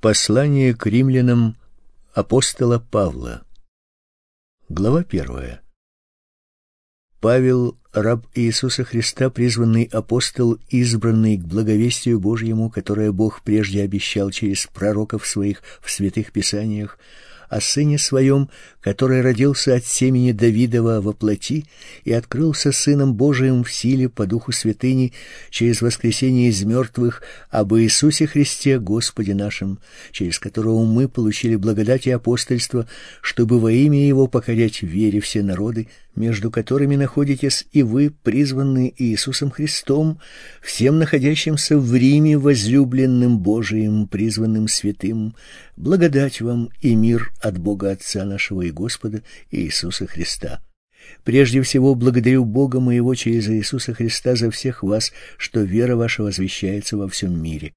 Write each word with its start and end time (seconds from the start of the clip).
Послание 0.00 0.74
к 0.74 0.86
римлянам 0.86 1.58
апостола 2.14 2.78
Павла. 2.78 3.42
Глава 4.70 5.04
первая. 5.04 5.60
Павел, 7.20 7.78
раб 7.92 8.26
Иисуса 8.34 8.82
Христа, 8.82 9.28
призванный 9.28 9.84
апостол, 9.92 10.58
избранный 10.70 11.36
к 11.36 11.42
благовестию 11.44 12.18
Божьему, 12.18 12.70
которое 12.70 13.12
Бог 13.12 13.42
прежде 13.42 13.82
обещал 13.82 14.30
через 14.30 14.66
пророков 14.68 15.26
своих 15.26 15.62
в 15.82 15.90
святых 15.90 16.32
писаниях, 16.32 16.98
о 17.50 17.60
сыне 17.60 17.98
своем, 17.98 18.48
который 18.80 19.20
родился 19.20 19.74
от 19.74 19.84
семени 19.84 20.30
Давидова 20.30 21.00
во 21.00 21.12
плоти 21.12 21.66
и 22.04 22.12
открылся 22.12 22.70
сыном 22.70 23.14
Божиим 23.14 23.64
в 23.64 23.72
силе 23.72 24.08
по 24.08 24.24
духу 24.24 24.52
святыни 24.52 25.12
через 25.50 25.82
воскресение 25.82 26.48
из 26.48 26.62
мертвых 26.62 27.22
об 27.50 27.74
Иисусе 27.74 28.28
Христе 28.28 28.78
Господе 28.78 29.34
нашим, 29.34 29.80
через 30.12 30.38
которого 30.38 30.84
мы 30.84 31.08
получили 31.08 31.56
благодать 31.56 32.06
и 32.06 32.12
апостольство, 32.12 32.86
чтобы 33.20 33.58
во 33.58 33.72
имя 33.72 34.06
его 34.06 34.28
покорять 34.28 34.82
вере 34.82 35.20
все 35.20 35.42
народы, 35.42 35.88
между 36.14 36.50
которыми 36.50 36.96
находитесь 36.96 37.66
и 37.72 37.82
вы, 37.82 38.10
призванные 38.10 38.92
Иисусом 38.96 39.50
Христом, 39.50 40.20
всем 40.60 40.98
находящимся 40.98 41.78
в 41.78 41.94
Риме, 41.94 42.36
возлюбленным 42.38 43.38
Божиим, 43.38 44.08
призванным 44.08 44.68
святым, 44.68 45.34
благодать 45.76 46.40
вам 46.40 46.70
и 46.80 46.94
мир 46.94 47.32
от 47.40 47.58
Бога 47.58 47.90
Отца 47.90 48.24
нашего 48.24 48.62
и 48.62 48.70
Господа 48.70 49.22
Иисуса 49.50 50.06
Христа. 50.06 50.60
Прежде 51.24 51.62
всего 51.62 51.94
благодарю 51.94 52.44
Бога 52.44 52.80
моего 52.80 53.14
через 53.14 53.48
Иисуса 53.48 53.94
Христа 53.94 54.36
за 54.36 54.50
всех 54.50 54.82
вас, 54.82 55.12
что 55.38 55.60
вера 55.60 55.96
ваша 55.96 56.22
возвещается 56.22 56.96
во 56.96 57.08
всем 57.08 57.40
мире. 57.40 57.72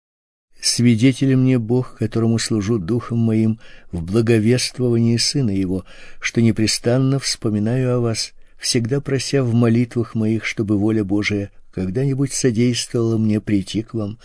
Свидетелем 0.63 1.41
мне 1.41 1.59
Бог, 1.59 1.97
которому 1.97 2.39
служу 2.39 2.79
духом 2.79 3.17
моим 3.17 3.59
в 3.91 4.01
благовествовании 4.01 5.17
Сына 5.17 5.49
Его, 5.49 5.83
что 6.21 6.41
непрестанно 6.41 7.19
вспоминаю 7.19 7.97
о 7.97 7.99
вас, 7.99 8.31
всегда 8.57 9.01
прося 9.01 9.43
в 9.43 9.53
молитвах 9.53 10.15
моих, 10.15 10.45
чтобы 10.45 10.77
воля 10.77 11.03
Божия 11.03 11.51
когда-нибудь 11.73 12.31
содействовала 12.31 13.17
мне 13.17 13.41
прийти 13.41 13.81
к 13.81 13.93
вам, 13.93 14.19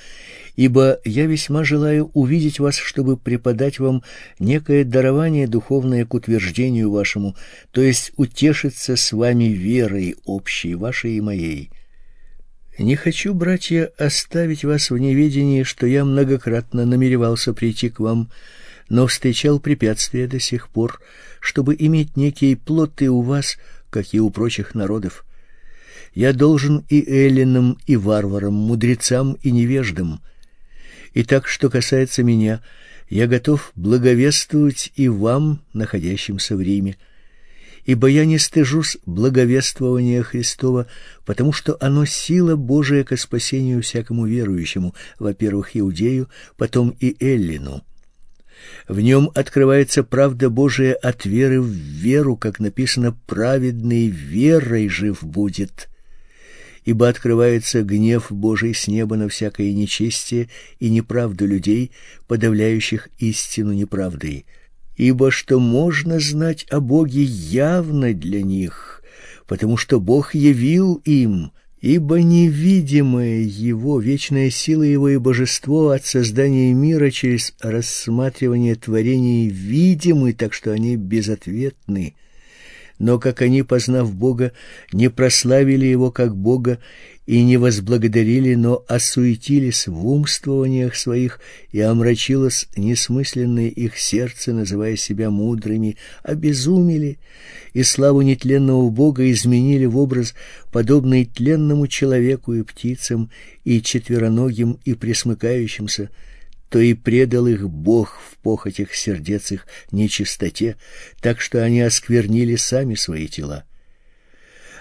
ибо 0.54 1.00
я 1.04 1.26
весьма 1.26 1.64
желаю 1.64 2.12
увидеть 2.14 2.60
вас, 2.60 2.76
чтобы 2.76 3.16
преподать 3.16 3.80
вам 3.80 4.04
некое 4.38 4.84
дарование 4.84 5.48
духовное 5.48 6.06
к 6.06 6.14
утверждению 6.14 6.92
вашему, 6.92 7.34
то 7.72 7.80
есть 7.80 8.12
утешиться 8.16 8.94
с 8.94 9.10
вами 9.10 9.46
верой 9.46 10.14
общей 10.24 10.76
вашей 10.76 11.16
и 11.16 11.20
моей. 11.20 11.70
Не 12.78 12.94
хочу, 12.94 13.34
братья, 13.34 13.90
оставить 13.98 14.62
вас 14.64 14.90
в 14.90 14.98
неведении, 14.98 15.64
что 15.64 15.84
я 15.84 16.04
многократно 16.04 16.86
намеревался 16.86 17.52
прийти 17.52 17.88
к 17.88 17.98
вам, 17.98 18.30
но 18.88 19.08
встречал 19.08 19.58
препятствия 19.58 20.28
до 20.28 20.38
сих 20.38 20.68
пор, 20.68 21.00
чтобы 21.40 21.74
иметь 21.76 22.16
некие 22.16 22.56
плоты 22.56 23.10
у 23.10 23.20
вас, 23.22 23.58
как 23.90 24.14
и 24.14 24.20
у 24.20 24.30
прочих 24.30 24.76
народов. 24.76 25.24
Я 26.14 26.32
должен 26.32 26.84
и 26.88 27.04
эллинам, 27.04 27.78
и 27.86 27.96
варварам, 27.96 28.54
мудрецам 28.54 29.36
и 29.42 29.50
невеждам. 29.50 30.20
И 31.14 31.24
так, 31.24 31.48
что 31.48 31.70
касается 31.70 32.22
меня, 32.22 32.62
я 33.10 33.26
готов 33.26 33.72
благовествовать 33.74 34.92
и 34.94 35.08
вам, 35.08 35.64
находящимся 35.72 36.54
в 36.54 36.60
Риме 36.60 36.96
ибо 37.88 38.06
я 38.06 38.26
не 38.26 38.36
стыжусь 38.36 38.98
благовествования 39.06 40.22
Христова, 40.22 40.88
потому 41.24 41.54
что 41.54 41.74
оно 41.80 42.04
сила 42.04 42.54
Божия 42.54 43.02
ко 43.02 43.16
спасению 43.16 43.80
всякому 43.80 44.26
верующему, 44.26 44.94
во-первых, 45.18 45.70
иудею, 45.74 46.28
потом 46.58 46.94
и 47.00 47.16
эллину. 47.18 47.82
В 48.88 49.00
нем 49.00 49.30
открывается 49.34 50.04
правда 50.04 50.50
Божия 50.50 50.92
от 50.92 51.24
веры 51.24 51.62
в 51.62 51.70
веру, 51.70 52.36
как 52.36 52.60
написано: 52.60 53.16
праведный 53.26 54.08
верой 54.08 54.90
жив 54.90 55.24
будет. 55.24 55.88
Ибо 56.84 57.08
открывается 57.08 57.82
гнев 57.82 58.26
Божий 58.28 58.74
с 58.74 58.86
неба 58.86 59.16
на 59.16 59.30
всякое 59.30 59.72
нечестие 59.72 60.50
и 60.78 60.90
неправду 60.90 61.46
людей, 61.46 61.92
подавляющих 62.26 63.08
истину 63.16 63.72
неправдой 63.72 64.44
ибо 64.98 65.30
что 65.30 65.60
можно 65.60 66.18
знать 66.18 66.66
о 66.70 66.80
Боге 66.80 67.22
явно 67.22 68.12
для 68.12 68.42
них, 68.42 69.02
потому 69.46 69.76
что 69.76 70.00
Бог 70.00 70.34
явил 70.34 71.00
им, 71.04 71.52
ибо 71.80 72.20
невидимая 72.20 73.40
Его, 73.42 74.00
вечная 74.00 74.50
сила 74.50 74.82
Его 74.82 75.08
и 75.08 75.16
божество 75.16 75.90
от 75.90 76.04
создания 76.04 76.74
мира 76.74 77.10
через 77.10 77.54
рассматривание 77.60 78.74
творений 78.74 79.48
видимы, 79.48 80.32
так 80.32 80.52
что 80.52 80.72
они 80.72 80.96
безответны. 80.96 82.14
Но 82.98 83.20
как 83.20 83.42
они, 83.42 83.62
познав 83.62 84.12
Бога, 84.12 84.50
не 84.92 85.08
прославили 85.08 85.86
Его 85.86 86.10
как 86.10 86.36
Бога 86.36 86.80
и 87.28 87.42
не 87.42 87.58
возблагодарили, 87.58 88.54
но 88.54 88.86
осуетились 88.88 89.86
в 89.86 90.08
умствованиях 90.08 90.96
своих, 90.96 91.40
и 91.72 91.78
омрачилось 91.78 92.68
несмысленное 92.74 93.68
их 93.68 93.98
сердце, 93.98 94.54
называя 94.54 94.96
себя 94.96 95.28
мудрыми, 95.28 95.98
обезумели, 96.22 97.18
и 97.74 97.82
славу 97.82 98.22
нетленного 98.22 98.88
Бога 98.88 99.30
изменили 99.30 99.84
в 99.84 99.98
образ, 99.98 100.32
подобный 100.72 101.26
тленному 101.26 101.86
человеку 101.86 102.54
и 102.54 102.62
птицам, 102.62 103.30
и 103.62 103.82
четвероногим, 103.82 104.78
и 104.86 104.94
пресмыкающимся, 104.94 106.08
то 106.70 106.78
и 106.78 106.94
предал 106.94 107.46
их 107.46 107.68
Бог 107.68 108.18
в 108.26 108.38
похотях 108.38 108.94
сердец 108.94 109.52
их 109.52 109.66
нечистоте, 109.92 110.76
так 111.20 111.42
что 111.42 111.62
они 111.62 111.82
осквернили 111.82 112.56
сами 112.56 112.94
свои 112.94 113.28
тела. 113.28 113.64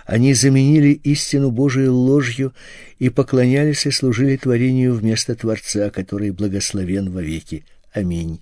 Они 0.07 0.33
заменили 0.33 0.91
истину 1.03 1.51
Божию 1.51 1.93
ложью 1.93 2.53
и 2.97 3.09
поклонялись 3.09 3.85
и 3.85 3.91
служили 3.91 4.37
творению 4.37 4.93
вместо 4.95 5.35
Творца, 5.35 5.89
который 5.89 6.31
благословен 6.31 7.11
вовеки. 7.11 7.65
Аминь. 7.91 8.41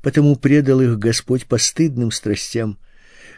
Потому 0.00 0.36
предал 0.36 0.80
их 0.80 0.96
Господь 0.96 1.46
постыдным 1.46 2.12
страстям, 2.12 2.78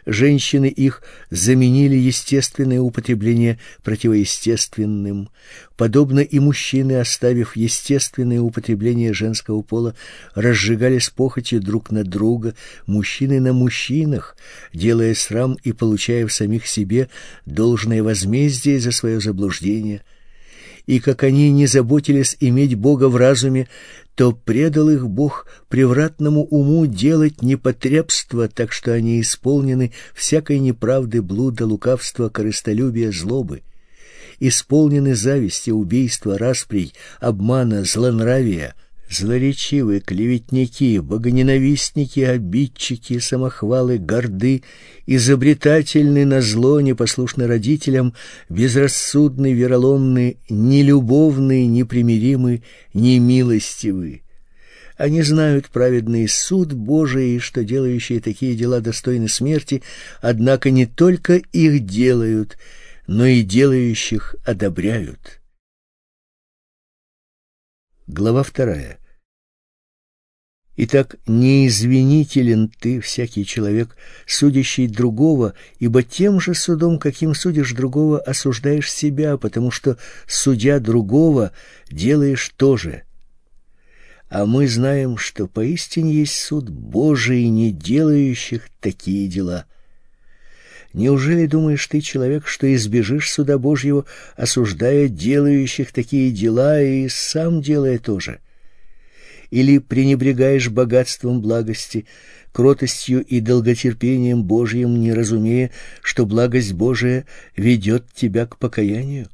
женщины 0.05 0.67
их 0.67 1.01
заменили 1.29 1.95
естественное 1.95 2.79
употребление 2.81 3.59
противоестественным, 3.83 5.29
подобно 5.77 6.19
и 6.19 6.39
мужчины, 6.39 6.99
оставив 6.99 7.55
естественное 7.55 8.41
употребление 8.41 9.13
женского 9.13 9.61
пола, 9.61 9.95
разжигались 10.35 11.09
похотью 11.09 11.61
друг 11.61 11.91
на 11.91 12.03
друга, 12.03 12.55
мужчины 12.85 13.39
на 13.39 13.53
мужчинах, 13.53 14.35
делая 14.73 15.15
срам 15.15 15.57
и 15.63 15.71
получая 15.71 16.27
в 16.27 16.33
самих 16.33 16.67
себе 16.67 17.09
должное 17.45 18.03
возмездие 18.03 18.79
за 18.79 18.91
свое 18.91 19.19
заблуждение– 19.19 20.01
и 20.85 20.99
как 20.99 21.23
они 21.23 21.51
не 21.51 21.65
заботились 21.65 22.35
иметь 22.39 22.75
Бога 22.75 23.07
в 23.07 23.15
разуме, 23.15 23.67
то 24.15 24.31
предал 24.31 24.89
их 24.89 25.07
Бог 25.07 25.47
превратному 25.69 26.43
уму 26.43 26.85
делать 26.85 27.41
непотребство, 27.41 28.47
так 28.47 28.71
что 28.71 28.93
они 28.93 29.19
исполнены 29.21 29.91
всякой 30.13 30.59
неправды, 30.59 31.21
блуда, 31.21 31.65
лукавства, 31.65 32.29
корыстолюбия, 32.29 33.11
злобы, 33.11 33.63
исполнены 34.39 35.15
зависти, 35.15 35.71
убийства, 35.71 36.37
расприй, 36.37 36.93
обмана, 37.19 37.83
злонравия, 37.85 38.75
злоречивые, 39.13 39.99
клеветники, 39.99 40.99
богоненавистники, 40.99 42.21
обидчики, 42.21 43.19
самохвалы, 43.19 43.97
горды, 43.97 44.63
изобретательны 45.05 46.25
на 46.25 46.41
зло, 46.41 46.81
непослушны 46.81 47.47
родителям, 47.47 48.13
безрассудны, 48.49 49.53
вероломны, 49.53 50.37
нелюбовны, 50.49 51.65
непримиримы, 51.67 52.63
немилостивы. 52.93 54.21
Они 54.97 55.21
знают 55.21 55.69
праведный 55.69 56.27
суд 56.27 56.73
Божий, 56.73 57.39
что 57.39 57.63
делающие 57.63 58.19
такие 58.19 58.55
дела 58.55 58.79
достойны 58.79 59.27
смерти, 59.27 59.81
однако 60.21 60.69
не 60.69 60.85
только 60.85 61.35
их 61.51 61.85
делают, 61.85 62.57
но 63.07 63.25
и 63.25 63.41
делающих 63.41 64.35
одобряют. 64.45 65.41
Глава 68.07 68.43
вторая. 68.43 68.99
Итак, 70.75 71.17
неизвинителен 71.27 72.67
ты, 72.67 72.99
всякий 72.99 73.45
человек, 73.45 73.95
судящий 74.25 74.87
другого, 74.87 75.53
ибо 75.77 76.01
тем 76.01 76.39
же 76.39 76.55
судом, 76.55 76.97
каким 76.97 77.35
судишь 77.35 77.73
другого, 77.73 78.19
осуждаешь 78.19 78.91
себя, 78.91 79.37
потому 79.37 79.69
что, 79.69 79.97
судя 80.25 80.79
другого, 80.79 81.51
делаешь 81.91 82.51
то 82.57 82.75
же. 82.75 83.03
А 84.29 84.47
мы 84.47 84.67
знаем, 84.67 85.17
что 85.17 85.45
поистине 85.45 86.11
есть 86.11 86.41
суд 86.41 86.71
Божий, 86.71 87.49
не 87.49 87.71
делающих 87.71 88.63
такие 88.79 89.27
дела. 89.27 89.65
Неужели 90.91 91.45
думаешь 91.45 91.85
ты, 91.85 92.01
человек, 92.01 92.47
что 92.47 92.73
избежишь 92.73 93.31
суда 93.31 93.59
Божьего, 93.59 94.05
осуждая 94.35 95.07
делающих 95.07 95.91
такие 95.91 96.31
дела 96.31 96.81
и 96.81 97.07
сам 97.09 97.61
делая 97.61 97.99
то 97.99 98.19
же? 98.19 98.39
Или 99.53 99.77
пренебрегаешь 99.77 100.69
богатством 100.69 101.39
благости, 101.39 102.07
кротостью 102.51 103.23
и 103.23 103.39
долготерпением 103.39 104.43
Божьим, 104.43 104.99
не 104.99 105.13
разумея, 105.13 105.69
что 106.01 106.25
благость 106.25 106.73
Божия 106.73 107.25
ведет 107.55 108.05
тебя 108.15 108.47
к 108.47 108.57
покаянию? 108.57 109.27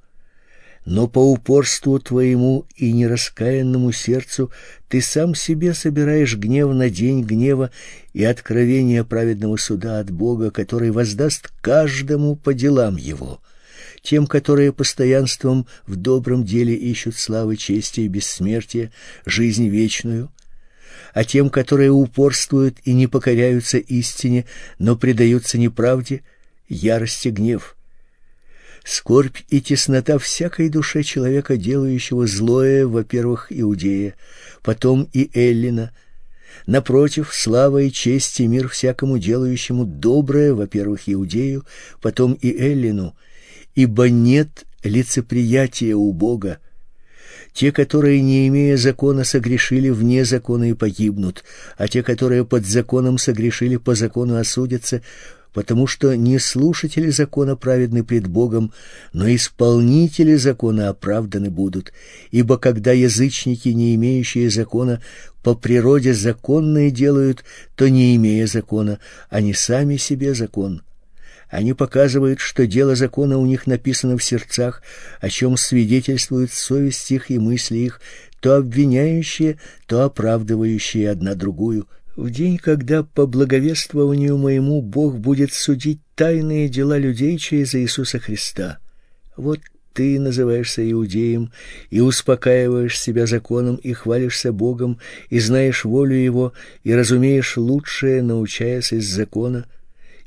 но 0.85 1.07
по 1.07 1.19
упорству 1.19 1.99
твоему 1.99 2.65
и 2.75 2.91
нераскаянному 2.91 3.91
сердцу 3.91 4.49
ты 4.87 5.01
сам 5.01 5.35
себе 5.35 5.75
собираешь 5.75 6.35
гнев 6.35 6.73
на 6.73 6.89
день 6.89 7.21
гнева 7.21 7.69
и 8.13 8.23
откровение 8.23 9.03
праведного 9.03 9.57
суда 9.57 9.99
от 9.99 10.09
Бога, 10.09 10.49
который 10.49 10.89
воздаст 10.89 11.51
каждому 11.61 12.35
по 12.35 12.55
делам 12.55 12.95
его. 12.95 13.39
Тем, 14.01 14.27
которые 14.27 14.71
постоянством 14.71 15.67
в 15.85 15.95
добром 15.95 16.45
деле 16.45 16.73
ищут 16.73 17.15
славы, 17.15 17.57
чести 17.57 18.01
и 18.01 18.07
бессмертия, 18.07 18.91
жизнь 19.25 19.67
вечную, 19.67 20.31
а 21.13 21.23
тем, 21.23 21.49
которые 21.49 21.91
упорствуют 21.91 22.77
и 22.85 22.93
не 22.93 23.07
покоряются 23.07 23.77
истине, 23.77 24.45
но 24.77 24.95
предаются 24.95 25.57
неправде, 25.57 26.21
ярости 26.67 27.29
гнев— 27.29 27.75
скорбь 28.83 29.37
и 29.49 29.61
теснота 29.61 30.17
всякой 30.17 30.69
душе 30.69 31.03
человека, 31.03 31.57
делающего 31.57 32.27
злое, 32.27 32.87
во-первых, 32.87 33.47
иудея, 33.49 34.15
потом 34.63 35.07
и 35.13 35.29
эллина. 35.33 35.91
Напротив, 36.65 37.29
слава 37.33 37.79
и 37.83 37.91
честь 37.91 38.39
и 38.39 38.47
мир 38.47 38.67
всякому 38.67 39.17
делающему 39.17 39.85
доброе, 39.85 40.53
во-первых, 40.53 41.03
иудею, 41.05 41.65
потом 42.01 42.33
и 42.33 42.51
эллину, 42.51 43.15
ибо 43.79 44.09
нет 44.09 44.65
лицеприятия 44.83 45.95
у 45.95 46.11
Бога. 46.11 46.59
Те, 47.53 47.71
которые, 47.71 48.21
не 48.21 48.45
имея 48.49 48.75
закона, 48.75 49.23
согрешили 49.23 49.89
вне 49.89 50.25
закона 50.25 50.71
и 50.71 50.73
погибнут, 50.73 51.45
а 51.77 51.87
те, 51.87 52.03
которые 52.03 52.43
под 52.43 52.65
законом 52.65 53.17
согрешили, 53.17 53.77
по 53.77 53.95
закону 53.95 54.35
осудятся, 54.35 55.01
потому 55.53 55.87
что 55.87 56.13
не 56.17 56.39
слушатели 56.39 57.09
закона 57.09 57.55
праведны 57.55 58.03
пред 58.03 58.27
Богом, 58.27 58.73
но 59.13 59.33
исполнители 59.33 60.35
закона 60.35 60.89
оправданы 60.89 61.49
будут. 61.49 61.93
Ибо 62.31 62.57
когда 62.57 62.91
язычники, 62.91 63.69
не 63.69 63.95
имеющие 63.95 64.49
закона, 64.49 65.01
по 65.41 65.55
природе 65.55 66.13
законные 66.13 66.91
делают, 66.91 67.45
то 67.75 67.87
не 67.87 68.17
имея 68.17 68.45
закона, 68.45 68.99
они 69.29 69.53
сами 69.53 69.95
себе 69.95 70.33
закон. 70.33 70.81
Они 71.49 71.73
показывают, 71.73 72.39
что 72.39 72.67
дело 72.67 72.95
закона 72.95 73.37
у 73.39 73.45
них 73.45 73.65
написано 73.65 74.17
в 74.17 74.23
сердцах, 74.23 74.83
о 75.19 75.29
чем 75.29 75.57
свидетельствует 75.57 76.53
совесть 76.53 77.11
их 77.11 77.31
и 77.31 77.39
мысли 77.39 77.77
их, 77.77 78.01
то 78.39 78.55
обвиняющие, 78.55 79.57
то 79.87 80.03
оправдывающие 80.03 81.09
одна 81.09 81.35
другую– 81.35 81.87
в 82.15 82.31
день, 82.31 82.57
когда 82.57 83.03
по 83.03 83.25
благовествованию 83.25 84.37
моему 84.37 84.81
Бог 84.81 85.17
будет 85.17 85.53
судить 85.53 86.01
тайные 86.15 86.67
дела 86.67 86.97
людей 86.97 87.37
через 87.37 87.73
Иисуса 87.75 88.19
Христа. 88.19 88.79
Вот 89.37 89.61
ты 89.93 90.19
называешься 90.19 90.89
иудеем 90.91 91.53
и 91.89 92.01
успокаиваешь 92.01 92.99
себя 92.99 93.25
законом 93.25 93.77
и 93.77 93.93
хвалишься 93.93 94.51
Богом 94.51 94.99
и 95.29 95.39
знаешь 95.39 95.85
волю 95.85 96.15
его 96.15 96.51
и 96.83 96.93
разумеешь 96.93 97.55
лучшее, 97.55 98.21
научаясь 98.21 98.91
из 98.91 99.07
закона– 99.07 99.65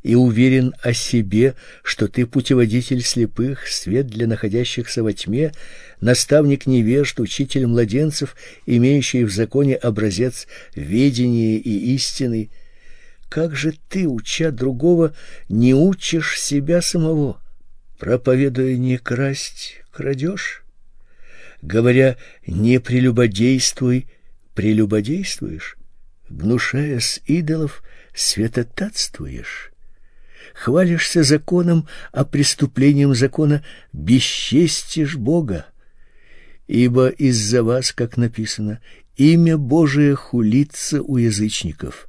и 0.02 0.14
уверен 0.14 0.74
о 0.82 0.92
себе, 0.92 1.54
что 1.82 2.08
ты 2.08 2.26
путеводитель 2.26 3.02
слепых, 3.02 3.68
свет 3.68 4.08
для 4.08 4.26
находящихся 4.26 5.02
во 5.02 5.12
тьме, 5.12 5.52
наставник 6.00 6.66
невежд, 6.66 7.20
учитель 7.20 7.66
младенцев, 7.66 8.36
имеющий 8.66 9.24
в 9.24 9.32
законе 9.32 9.76
образец 9.76 10.46
ведения 10.74 11.56
и 11.56 11.94
истины. 11.94 12.50
Как 13.28 13.54
же 13.54 13.74
ты, 13.88 14.08
уча 14.08 14.50
другого, 14.50 15.14
не 15.48 15.74
учишь 15.74 16.40
себя 16.40 16.82
самого? 16.82 17.40
Проповедуя 17.98 18.76
не 18.76 18.98
красть, 18.98 19.82
крадешь? 19.92 20.64
Говоря 21.62 22.16
«не 22.44 22.80
прелюбодействуй», 22.80 24.08
прелюбодействуешь? 24.54 25.76
Гнушая 26.28 26.98
с 26.98 27.20
идолов, 27.26 27.84
святотатствуешь? 28.12 29.71
Хвалишься 30.54 31.22
законом, 31.22 31.86
а 32.12 32.24
преступлением 32.24 33.14
закона 33.14 33.62
бесчестишь 33.92 35.16
Бога. 35.16 35.66
Ибо 36.66 37.08
из-за 37.08 37.62
вас, 37.62 37.92
как 37.92 38.16
написано, 38.16 38.80
имя 39.16 39.58
Божие 39.58 40.14
хулится 40.14 41.02
у 41.02 41.16
язычников. 41.16 42.08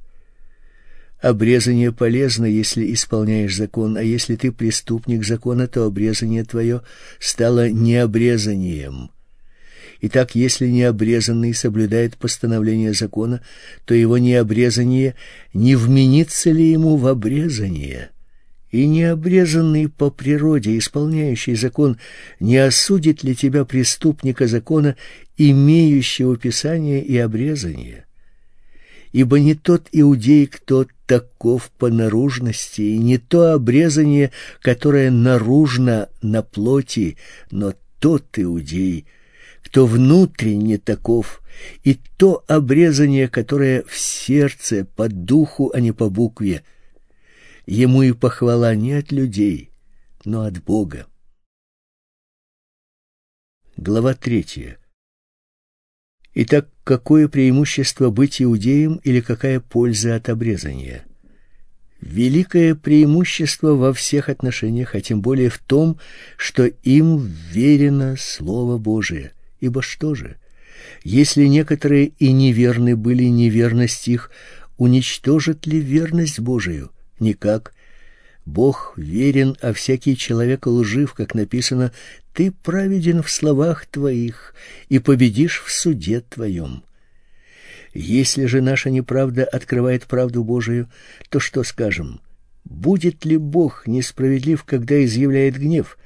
Обрезание 1.20 1.90
полезно, 1.90 2.44
если 2.44 2.92
исполняешь 2.92 3.56
закон, 3.56 3.96
а 3.96 4.02
если 4.02 4.36
ты 4.36 4.52
преступник 4.52 5.24
закона, 5.24 5.66
то 5.66 5.84
обрезание 5.84 6.44
твое 6.44 6.82
стало 7.18 7.70
необрезанием. 7.70 9.10
Итак, 10.02 10.34
если 10.34 10.66
необрезанный 10.66 11.54
соблюдает 11.54 12.18
постановление 12.18 12.92
закона, 12.92 13.40
то 13.86 13.94
его 13.94 14.18
необрезание 14.18 15.14
не 15.54 15.76
вменится 15.76 16.50
ли 16.50 16.72
ему 16.72 16.98
в 16.98 17.06
обрезание? 17.06 18.10
И 18.74 18.88
необрезанный 18.88 19.88
по 19.88 20.10
природе, 20.10 20.76
исполняющий 20.76 21.54
закон, 21.54 21.96
не 22.40 22.56
осудит 22.56 23.22
ли 23.22 23.36
тебя 23.36 23.64
преступника 23.64 24.48
закона, 24.48 24.96
имеющего 25.36 26.36
писание 26.36 27.00
и 27.00 27.16
обрезание? 27.16 28.04
Ибо 29.12 29.38
не 29.38 29.54
тот 29.54 29.86
иудей, 29.92 30.48
кто 30.48 30.86
таков 31.06 31.70
по 31.78 31.88
наружности, 31.88 32.80
и 32.80 32.98
не 32.98 33.18
то 33.18 33.52
обрезание, 33.52 34.32
которое 34.60 35.12
наружно 35.12 36.08
на 36.20 36.42
плоти, 36.42 37.16
но 37.52 37.74
тот 38.00 38.24
иудей, 38.40 39.06
кто 39.62 39.86
внутренне 39.86 40.78
таков, 40.78 41.42
и 41.84 41.96
то 42.16 42.42
обрезание, 42.48 43.28
которое 43.28 43.84
в 43.86 43.96
сердце, 43.96 44.84
по 44.96 45.08
духу, 45.08 45.70
а 45.72 45.78
не 45.78 45.92
по 45.92 46.10
букве– 46.10 46.64
ему 47.66 48.02
и 48.02 48.12
похвала 48.12 48.74
не 48.74 48.92
от 48.92 49.12
людей, 49.12 49.70
но 50.24 50.42
от 50.42 50.62
Бога. 50.62 51.06
Глава 53.76 54.14
третья. 54.14 54.78
Итак, 56.34 56.68
какое 56.84 57.28
преимущество 57.28 58.10
быть 58.10 58.42
иудеем 58.42 59.00
или 59.04 59.20
какая 59.20 59.60
польза 59.60 60.16
от 60.16 60.28
обрезания? 60.28 61.04
Великое 62.00 62.74
преимущество 62.74 63.74
во 63.74 63.92
всех 63.92 64.28
отношениях, 64.28 64.94
а 64.94 65.00
тем 65.00 65.22
более 65.22 65.48
в 65.48 65.58
том, 65.58 65.98
что 66.36 66.66
им 66.66 67.18
верено 67.18 68.16
Слово 68.18 68.78
Божие. 68.78 69.32
Ибо 69.60 69.80
что 69.80 70.14
же, 70.14 70.36
если 71.02 71.46
некоторые 71.46 72.08
и 72.18 72.32
неверны 72.32 72.96
были, 72.96 73.24
неверность 73.24 74.06
их 74.08 74.30
уничтожит 74.76 75.66
ли 75.66 75.80
верность 75.80 76.40
Божию? 76.40 76.90
Никак. 77.18 77.74
Бог 78.44 78.92
верен, 78.96 79.56
а 79.62 79.72
всякий 79.72 80.16
человек 80.16 80.66
лжив, 80.66 81.14
как 81.14 81.34
написано, 81.34 81.92
ты 82.34 82.50
праведен 82.50 83.22
в 83.22 83.30
словах 83.30 83.86
твоих 83.86 84.54
и 84.88 84.98
победишь 84.98 85.62
в 85.64 85.72
суде 85.72 86.20
твоем. 86.20 86.84
Если 87.94 88.46
же 88.46 88.60
наша 88.60 88.90
неправда 88.90 89.44
открывает 89.44 90.04
правду 90.06 90.42
Божию, 90.42 90.90
то 91.30 91.38
что 91.38 91.62
скажем? 91.62 92.20
Будет 92.64 93.24
ли 93.24 93.36
Бог 93.36 93.86
несправедлив, 93.86 94.64
когда 94.64 95.02
изъявляет 95.04 95.56
гнев? 95.56 95.96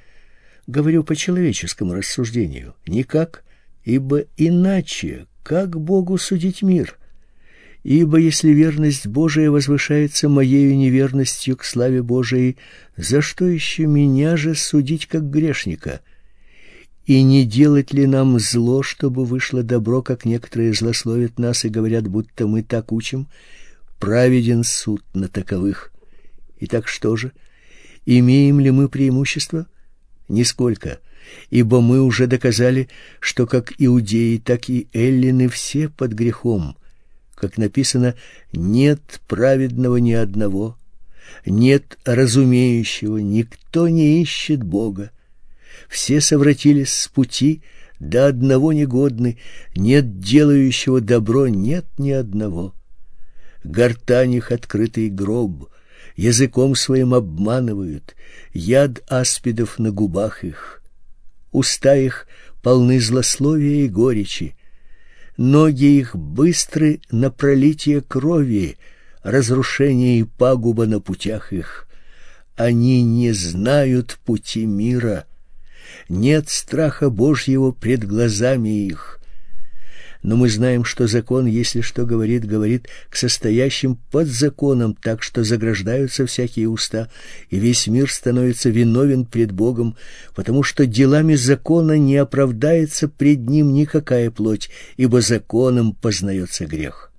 Говорю 0.66 1.02
по 1.02 1.16
человеческому 1.16 1.94
рассуждению. 1.94 2.74
Никак, 2.86 3.42
ибо 3.84 4.24
иначе 4.36 5.26
как 5.42 5.80
Богу 5.80 6.18
судить 6.18 6.62
мир? 6.62 6.97
Ибо 7.84 8.18
если 8.18 8.50
верность 8.50 9.06
Божия 9.06 9.50
возвышается 9.50 10.28
моею 10.28 10.76
неверностью 10.76 11.56
к 11.56 11.64
славе 11.64 12.02
Божией, 12.02 12.56
за 12.96 13.20
что 13.20 13.44
еще 13.44 13.86
меня 13.86 14.36
же 14.36 14.54
судить 14.54 15.06
как 15.06 15.30
грешника? 15.30 16.00
И 17.06 17.22
не 17.22 17.44
делать 17.46 17.92
ли 17.92 18.06
нам 18.06 18.38
зло, 18.38 18.82
чтобы 18.82 19.24
вышло 19.24 19.62
добро, 19.62 20.02
как 20.02 20.24
некоторые 20.24 20.74
злословят 20.74 21.38
нас 21.38 21.64
и 21.64 21.68
говорят, 21.68 22.08
будто 22.08 22.46
мы 22.46 22.62
так 22.62 22.92
учим? 22.92 23.28
Праведен 23.98 24.64
суд 24.64 25.02
на 25.14 25.28
таковых. 25.28 25.92
Итак, 26.60 26.88
что 26.88 27.16
же? 27.16 27.32
Имеем 28.04 28.60
ли 28.60 28.70
мы 28.70 28.88
преимущество? 28.88 29.66
Нисколько, 30.28 30.98
ибо 31.48 31.80
мы 31.80 32.02
уже 32.02 32.26
доказали, 32.26 32.88
что 33.20 33.46
как 33.46 33.72
иудеи, 33.78 34.36
так 34.36 34.68
и 34.68 34.88
эллины 34.92 35.48
все 35.48 35.88
под 35.88 36.12
грехом— 36.12 36.76
как 37.38 37.56
написано, 37.56 38.16
нет 38.52 39.20
праведного 39.28 39.98
ни 39.98 40.12
одного, 40.12 40.76
нет 41.46 41.96
разумеющего, 42.04 43.18
никто 43.18 43.88
не 43.88 44.20
ищет 44.20 44.64
Бога. 44.64 45.12
Все 45.88 46.20
совратились 46.20 46.92
с 46.92 47.06
пути, 47.08 47.62
до 48.00 48.26
одного 48.26 48.72
негодны, 48.72 49.38
нет 49.76 50.18
делающего 50.20 51.00
добро, 51.00 51.46
нет 51.46 51.86
ни 51.96 52.10
одного. 52.10 52.74
Гортань 53.62 54.34
их 54.34 54.50
открытый 54.50 55.08
гроб, 55.08 55.70
языком 56.16 56.74
своим 56.74 57.14
обманывают, 57.14 58.16
яд 58.52 59.02
аспидов 59.08 59.78
на 59.78 59.92
губах 59.92 60.42
их. 60.42 60.82
Уста 61.52 61.94
их 61.94 62.26
полны 62.62 63.00
злословия 63.00 63.84
и 63.84 63.88
горечи, 63.88 64.57
ноги 65.38 65.86
их 65.86 66.14
быстры 66.14 67.00
на 67.10 67.30
пролитие 67.30 68.02
крови, 68.02 68.76
разрушение 69.22 70.20
и 70.20 70.24
пагуба 70.24 70.84
на 70.84 71.00
путях 71.00 71.54
их. 71.54 71.88
Они 72.56 73.02
не 73.02 73.32
знают 73.32 74.18
пути 74.26 74.66
мира, 74.66 75.24
нет 76.10 76.50
страха 76.50 77.08
Божьего 77.08 77.70
пред 77.70 78.06
глазами 78.06 78.86
их 78.86 79.17
но 80.22 80.36
мы 80.36 80.48
знаем, 80.48 80.84
что 80.84 81.06
закон, 81.06 81.46
если 81.46 81.80
что 81.80 82.04
говорит, 82.04 82.44
говорит 82.44 82.88
к 83.08 83.16
состоящим 83.16 83.96
под 84.10 84.26
законом, 84.26 84.96
так 85.00 85.22
что 85.22 85.44
заграждаются 85.44 86.26
всякие 86.26 86.68
уста, 86.68 87.08
и 87.50 87.58
весь 87.58 87.86
мир 87.86 88.10
становится 88.10 88.68
виновен 88.68 89.24
пред 89.24 89.52
Богом, 89.52 89.96
потому 90.34 90.62
что 90.62 90.86
делами 90.86 91.34
закона 91.34 91.98
не 91.98 92.16
оправдается 92.16 93.08
пред 93.08 93.48
ним 93.48 93.72
никакая 93.72 94.30
плоть, 94.30 94.70
ибо 94.96 95.20
законом 95.20 95.92
познается 95.92 96.66
грех. 96.66 97.12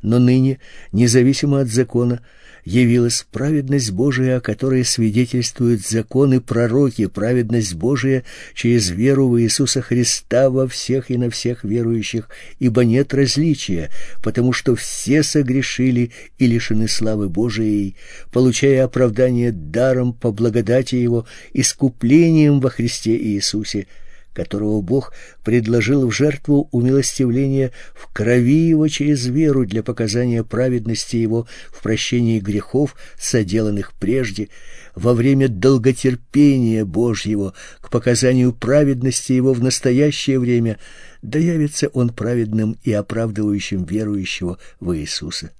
Но 0.00 0.20
ныне, 0.20 0.60
независимо 0.92 1.60
от 1.60 1.68
закона, 1.68 2.20
явилась 2.68 3.26
праведность 3.32 3.92
Божия, 3.92 4.36
о 4.36 4.40
которой 4.42 4.84
свидетельствуют 4.84 5.80
законы 5.80 6.40
пророки, 6.40 7.06
праведность 7.06 7.74
Божия 7.74 8.24
через 8.52 8.90
веру 8.90 9.28
в 9.28 9.40
Иисуса 9.40 9.80
Христа 9.80 10.50
во 10.50 10.68
всех 10.68 11.10
и 11.10 11.16
на 11.16 11.30
всех 11.30 11.64
верующих, 11.64 12.28
ибо 12.58 12.84
нет 12.84 13.14
различия, 13.14 13.90
потому 14.22 14.52
что 14.52 14.76
все 14.76 15.22
согрешили 15.22 16.10
и 16.36 16.46
лишены 16.46 16.88
славы 16.88 17.30
Божией, 17.30 17.96
получая 18.32 18.84
оправдание 18.84 19.50
даром 19.50 20.12
по 20.12 20.30
благодати 20.30 20.96
Его, 20.96 21.26
искуплением 21.54 22.60
во 22.60 22.68
Христе 22.68 23.16
Иисусе, 23.16 23.86
которого 24.38 24.80
Бог 24.82 25.12
предложил 25.42 26.06
в 26.06 26.12
жертву 26.12 26.68
умилостивления 26.70 27.72
в 27.92 28.06
крови 28.12 28.68
его 28.68 28.86
через 28.86 29.26
веру 29.26 29.66
для 29.66 29.82
показания 29.82 30.44
праведности 30.44 31.16
его 31.16 31.48
в 31.72 31.82
прощении 31.82 32.38
грехов, 32.38 32.94
соделанных 33.18 33.92
прежде, 33.94 34.48
во 34.94 35.12
время 35.12 35.48
долготерпения 35.48 36.84
Божьего 36.84 37.52
к 37.80 37.90
показанию 37.90 38.52
праведности 38.52 39.32
его 39.32 39.52
в 39.52 39.60
настоящее 39.60 40.38
время, 40.38 40.78
да 41.20 41.40
явится 41.40 41.88
он 41.88 42.10
праведным 42.10 42.78
и 42.84 42.92
оправдывающим 42.92 43.82
верующего 43.86 44.58
в 44.78 44.96
Иисуса. 44.96 45.50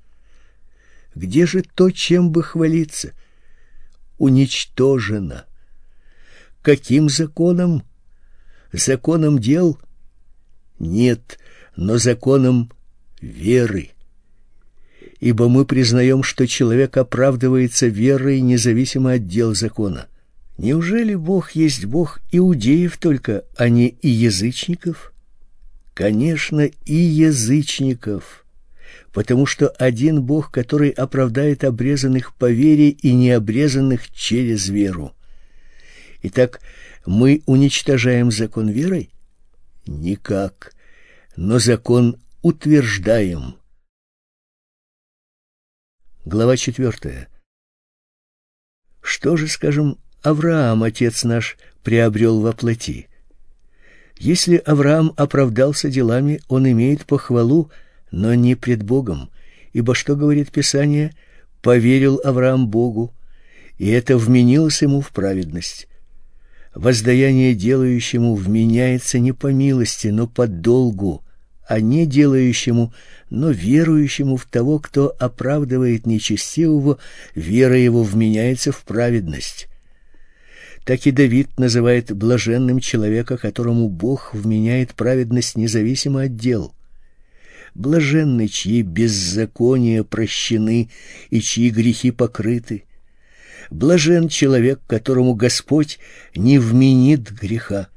Где 1.16 1.47
же 1.47 1.64
то, 1.75 1.90
чем 1.90 2.30
бы 2.30 2.44
хвалиться? 2.44 3.12
Уничтожено. 4.18 5.47
Каким 6.62 7.08
законом? 7.08 7.82
Законом 8.72 9.38
дел? 9.38 9.78
Нет, 10.78 11.38
но 11.76 11.98
законом 11.98 12.70
веры. 13.20 13.90
Ибо 15.20 15.48
мы 15.48 15.64
признаем, 15.64 16.22
что 16.22 16.46
человек 16.46 16.96
оправдывается 16.96 17.87
верой 17.87 18.40
независимо 18.40 19.14
от 19.14 19.26
дел 19.26 19.54
закона. 19.54 20.06
Неужели 20.58 21.14
Бог 21.14 21.52
есть 21.52 21.84
Бог 21.84 22.20
иудеев 22.32 22.98
только, 22.98 23.44
а 23.56 23.68
не 23.68 23.88
и 23.88 24.08
язычников? 24.08 25.12
Конечно, 25.94 26.60
и 26.60 26.94
язычников, 26.94 28.44
потому 29.12 29.46
что 29.46 29.68
один 29.68 30.22
Бог, 30.22 30.52
который 30.52 30.90
оправдает 30.90 31.64
обрезанных 31.64 32.34
по 32.34 32.50
вере 32.50 32.90
и 32.90 33.12
необрезанных 33.12 34.12
через 34.12 34.68
веру. 34.68 35.12
Итак, 36.22 36.60
мы 37.06 37.42
уничтожаем 37.46 38.32
закон 38.32 38.68
верой? 38.68 39.10
Никак. 39.87 40.75
Но 41.37 41.58
закон 41.58 42.16
утверждаем. 42.42 43.54
Глава 46.25 46.56
четвертая. 46.56 47.28
Что 49.00 49.37
же, 49.37 49.46
скажем, 49.46 49.98
Авраам, 50.22 50.82
отец 50.82 51.22
наш, 51.22 51.56
приобрел 51.84 52.40
во 52.40 52.52
плоти? 52.52 53.08
Если 54.16 54.56
Авраам 54.56 55.14
оправдался 55.16 55.88
делами, 55.88 56.42
он 56.48 56.68
имеет 56.68 57.06
похвалу, 57.06 57.70
но 58.10 58.34
не 58.34 58.56
пред 58.56 58.82
Богом, 58.82 59.30
ибо 59.72 59.94
что 59.94 60.16
говорит 60.16 60.50
Писание? 60.50 61.14
Поверил 61.62 62.20
Авраам 62.25 62.68
Богу, 62.68 63.14
и 63.78 63.88
это 63.88 64.18
вменилось 64.18 64.82
ему 64.82 65.00
в 65.00 65.12
праведность 65.12 65.88
воздаяние 66.78 67.54
делающему 67.54 68.37
вменяется 68.37 69.18
не 69.18 69.32
по 69.32 69.49
милости, 69.49 70.08
но 70.08 70.28
по 70.28 70.47
долгу, 70.47 71.25
а 71.66 71.80
не 71.80 72.06
делающему, 72.06 72.94
но 73.30 73.50
верующему 73.50 74.37
в 74.37 74.47
того, 74.47 74.78
кто 74.78 75.14
оправдывает 75.18 76.06
нечестивого, 76.06 76.99
вера 77.35 77.76
его 77.76 78.04
вменяется 78.04 78.70
в 78.70 78.85
праведность. 78.85 79.68
Так 80.85 81.06
и 81.06 81.11
Давид 81.11 81.58
называет 81.58 82.12
блаженным 82.16 82.78
человека, 82.78 83.37
которому 83.37 83.88
Бог 83.88 84.32
вменяет 84.32 84.94
праведность 84.94 85.56
независимо 85.56 86.23
от 86.23 86.37
дел. 86.37 86.73
Блаженны, 87.75 88.47
чьи 88.49 88.82
беззакония 88.82 90.04
прощены 90.04 90.90
и 91.28 91.40
чьи 91.40 91.70
грехи 91.70 92.12
покрыты. 92.12 92.85
Блажен 93.70 94.28
человек, 94.28 94.80
которому 94.87 95.34
Господь 95.34 95.98
не 96.34 96.58
вменит 96.58 97.30
греха. 97.30 97.88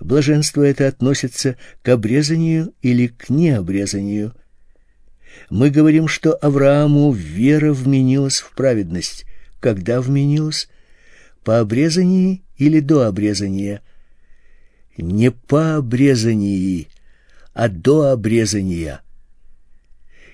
Блаженство 0.00 0.62
это 0.62 0.86
относится 0.86 1.56
к 1.82 1.88
обрезанию 1.88 2.72
или 2.82 3.08
к 3.08 3.30
необрезанию. 3.30 4.34
Мы 5.50 5.70
говорим, 5.70 6.08
что 6.08 6.34
Аврааму 6.34 7.12
вера 7.12 7.72
вменилась 7.72 8.40
в 8.40 8.52
праведность. 8.54 9.24
Когда 9.60 10.00
вменилась? 10.00 10.68
По 11.42 11.60
обрезании 11.60 12.42
или 12.56 12.80
до 12.80 13.06
обрезания? 13.06 13.82
Не 14.96 15.30
по 15.30 15.76
обрезании, 15.76 16.88
а 17.52 17.68
до 17.68 18.12
обрезания 18.12 19.03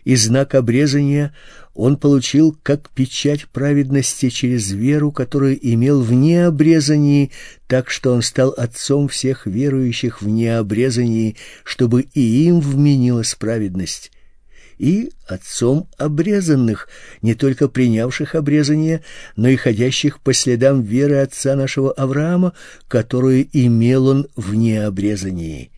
и 0.05 0.17
знак 0.17 0.55
обрезания 0.55 1.35
он 1.75 1.97
получил 1.97 2.57
как 2.63 2.91
печать 2.91 3.47
праведности 3.47 4.29
через 4.29 4.71
веру, 4.71 5.13
которую 5.13 5.59
имел 5.61 6.03
в 6.03 6.13
необрезании, 6.13 7.31
так 7.67 7.91
что 7.91 8.13
он 8.13 8.23
стал 8.23 8.51
отцом 8.51 9.09
всех 9.09 9.47
верующих 9.47 10.21
в 10.21 10.29
необрезании, 10.29 11.37
чтобы 11.65 12.03
и 12.03 12.21
им 12.21 12.61
вменилась 12.61 13.35
праведность 13.35 14.11
и 14.81 15.13
отцом 15.27 15.91
обрезанных, 15.99 16.89
не 17.21 17.35
только 17.35 17.69
принявших 17.69 18.35
обрезание, 18.35 19.05
но 19.37 19.49
и 19.49 19.57
ходящих 19.57 20.21
по 20.21 20.33
следам 20.33 20.83
веры 20.83 21.17
отца 21.17 21.55
нашего 21.55 21.93
Авраама, 21.93 22.55
которую 22.89 23.47
имел 23.53 24.07
он 24.07 24.27
в 24.37 24.55
необрезании 24.55 25.71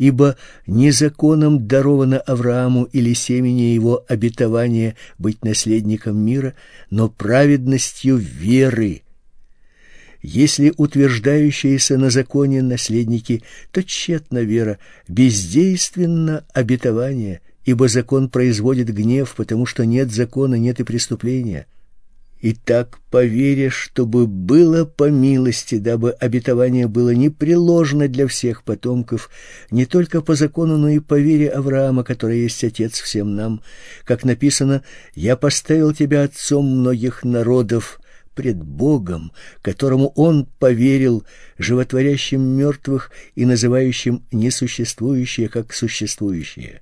ибо 0.00 0.36
не 0.66 0.92
законом 0.92 1.68
даровано 1.68 2.20
Аврааму 2.20 2.84
или 2.84 3.12
семени 3.12 3.74
его 3.74 4.02
обетование 4.08 4.96
быть 5.18 5.44
наследником 5.44 6.16
мира, 6.16 6.54
но 6.88 7.10
праведностью 7.10 8.16
веры. 8.16 9.02
Если 10.22 10.72
утверждающиеся 10.74 11.98
на 11.98 12.08
законе 12.08 12.62
наследники, 12.62 13.42
то 13.72 13.82
тщетна 13.82 14.38
вера, 14.38 14.78
бездейственно 15.06 16.46
обетование, 16.54 17.42
ибо 17.66 17.86
закон 17.86 18.30
производит 18.30 18.88
гнев, 18.88 19.34
потому 19.36 19.66
что 19.66 19.84
нет 19.84 20.10
закона, 20.10 20.54
нет 20.54 20.80
и 20.80 20.84
преступления. 20.84 21.66
И 22.40 22.54
так 22.54 22.98
по 23.10 23.22
вере, 23.22 23.68
чтобы 23.68 24.26
было 24.26 24.86
по 24.86 25.10
милости, 25.10 25.76
дабы 25.76 26.12
обетование 26.12 26.88
было 26.88 27.10
непреложно 27.10 28.08
для 28.08 28.26
всех 28.26 28.62
потомков, 28.62 29.28
не 29.70 29.84
только 29.84 30.22
по 30.22 30.34
закону, 30.34 30.78
но 30.78 30.88
и 30.88 31.00
по 31.00 31.18
вере 31.18 31.50
Авраама, 31.50 32.02
который 32.02 32.40
есть 32.40 32.64
отец 32.64 32.98
всем 32.98 33.36
нам. 33.36 33.60
Как 34.04 34.24
написано, 34.24 34.82
«Я 35.14 35.36
поставил 35.36 35.92
тебя 35.92 36.24
отцом 36.24 36.66
многих 36.66 37.24
народов» 37.24 38.00
пред 38.34 38.62
Богом, 38.62 39.32
которому 39.60 40.12
он 40.14 40.46
поверил, 40.58 41.26
животворящим 41.58 42.40
мертвых 42.40 43.10
и 43.34 43.44
называющим 43.44 44.24
несуществующее 44.32 45.50
как 45.50 45.74
существующее. 45.74 46.80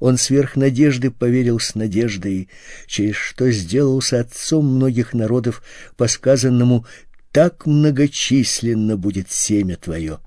Он 0.00 0.16
сверх 0.16 0.56
надежды 0.56 1.10
поверил 1.10 1.60
с 1.60 1.74
надеждой, 1.74 2.48
через 2.86 3.16
что 3.16 3.50
сделался 3.50 4.20
отцом 4.20 4.66
многих 4.66 5.12
народов 5.12 5.62
по 5.96 6.08
сказанному 6.08 6.86
так 7.32 7.66
многочисленно 7.66 8.96
будет 8.96 9.30
семя 9.30 9.76
твое. 9.76 10.20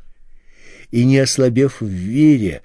И 0.92 1.06
не 1.06 1.20
ослабев 1.20 1.82
в 1.82 1.88
вере, 1.88 2.62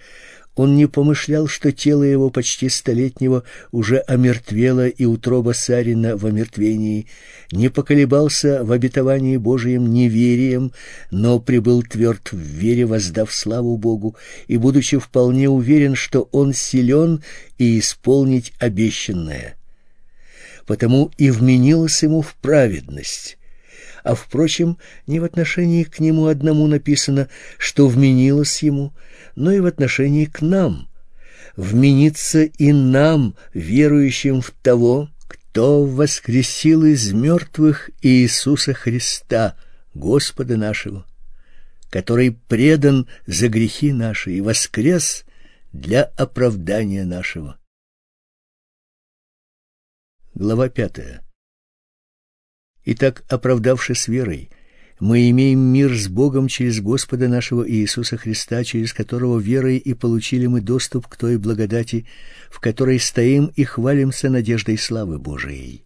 он 0.55 0.77
не 0.77 0.87
помышлял, 0.87 1.47
что 1.47 1.73
тело 1.73 2.03
его 2.03 2.29
почти 2.29 2.69
столетнего 2.69 3.43
уже 3.71 3.99
омертвело 4.01 4.87
и 4.87 5.05
утроба 5.07 5.53
Сарина 5.53 6.17
в 6.17 6.27
омертвении, 6.27 7.07
не 7.51 7.71
поколебался 7.71 8.63
в 8.63 8.73
обетовании 8.73 9.39
Божием 9.39 9.91
неверием, 9.91 10.73
но 11.11 11.41
прибыл 11.41 11.83
тверд 11.83 12.33
в 12.33 12.39
вере, 12.39 12.85
воздав 12.85 13.33
славу 13.33 13.77
Богу, 13.79 14.15
и, 14.47 14.59
будучи 14.59 14.99
вполне 14.99 15.49
уверен, 15.49 15.95
что 15.95 16.29
он 16.33 16.53
силен 16.53 17.23
и 17.59 17.79
исполнить 17.79 18.53
обещанное. 18.59 19.57
Потому 20.67 21.11
и 21.17 21.31
вменилось 21.31 22.03
ему 22.03 22.21
в 22.21 22.35
праведность, 22.35 23.39
а, 24.05 24.15
впрочем, 24.15 24.79
не 25.07 25.19
в 25.21 25.25
отношении 25.25 25.85
к 25.85 25.99
нему 25.99 26.27
одному 26.27 26.67
написано, 26.67 27.29
что 27.59 27.89
вменилось 27.89 28.63
ему, 28.63 28.93
но 29.35 29.53
и 29.53 29.61
в 29.61 29.67
отношении 29.67 30.25
к 30.25 30.41
нам. 30.43 30.89
Вменится 31.57 32.45
и 32.45 32.73
нам, 32.73 33.35
верующим 33.53 34.41
в 34.41 34.51
того, 34.51 35.11
кто 35.27 35.85
воскресил 35.85 36.85
из 36.85 37.12
мертвых 37.12 37.91
Иисуса 38.01 38.73
Христа, 38.73 39.57
Господа 39.95 40.57
нашего, 40.57 41.07
который 41.91 42.33
предан 42.33 43.07
за 43.27 43.49
грехи 43.49 43.93
наши 43.93 44.33
и 44.33 44.41
воскрес 44.41 45.25
для 45.73 46.05
оправдания 46.05 47.05
нашего. 47.05 47.59
Глава 50.35 50.71
пятая. 50.71 51.23
Итак, 52.85 53.25
оправдавшись 53.29 54.09
верой, 54.09 54.51
мы 55.03 55.29
имеем 55.31 55.59
мир 55.59 55.93
с 55.99 56.07
Богом 56.07 56.47
через 56.47 56.81
Господа 56.81 57.27
нашего 57.27 57.69
Иисуса 57.69 58.17
Христа, 58.17 58.63
через 58.63 58.93
которого 58.93 59.41
верой 59.41 59.77
и 59.79 59.95
получили 59.95 60.47
мы 60.47 60.61
доступ 60.61 61.09
к 61.09 61.17
той 61.17 61.39
благодати, 61.39 62.07
в 62.49 62.61
которой 62.61 63.01
стоим 63.01 63.47
и 63.57 63.65
хвалимся 63.65 64.31
надеждой 64.31 64.79
славы 64.79 65.19
Божией. 65.19 65.83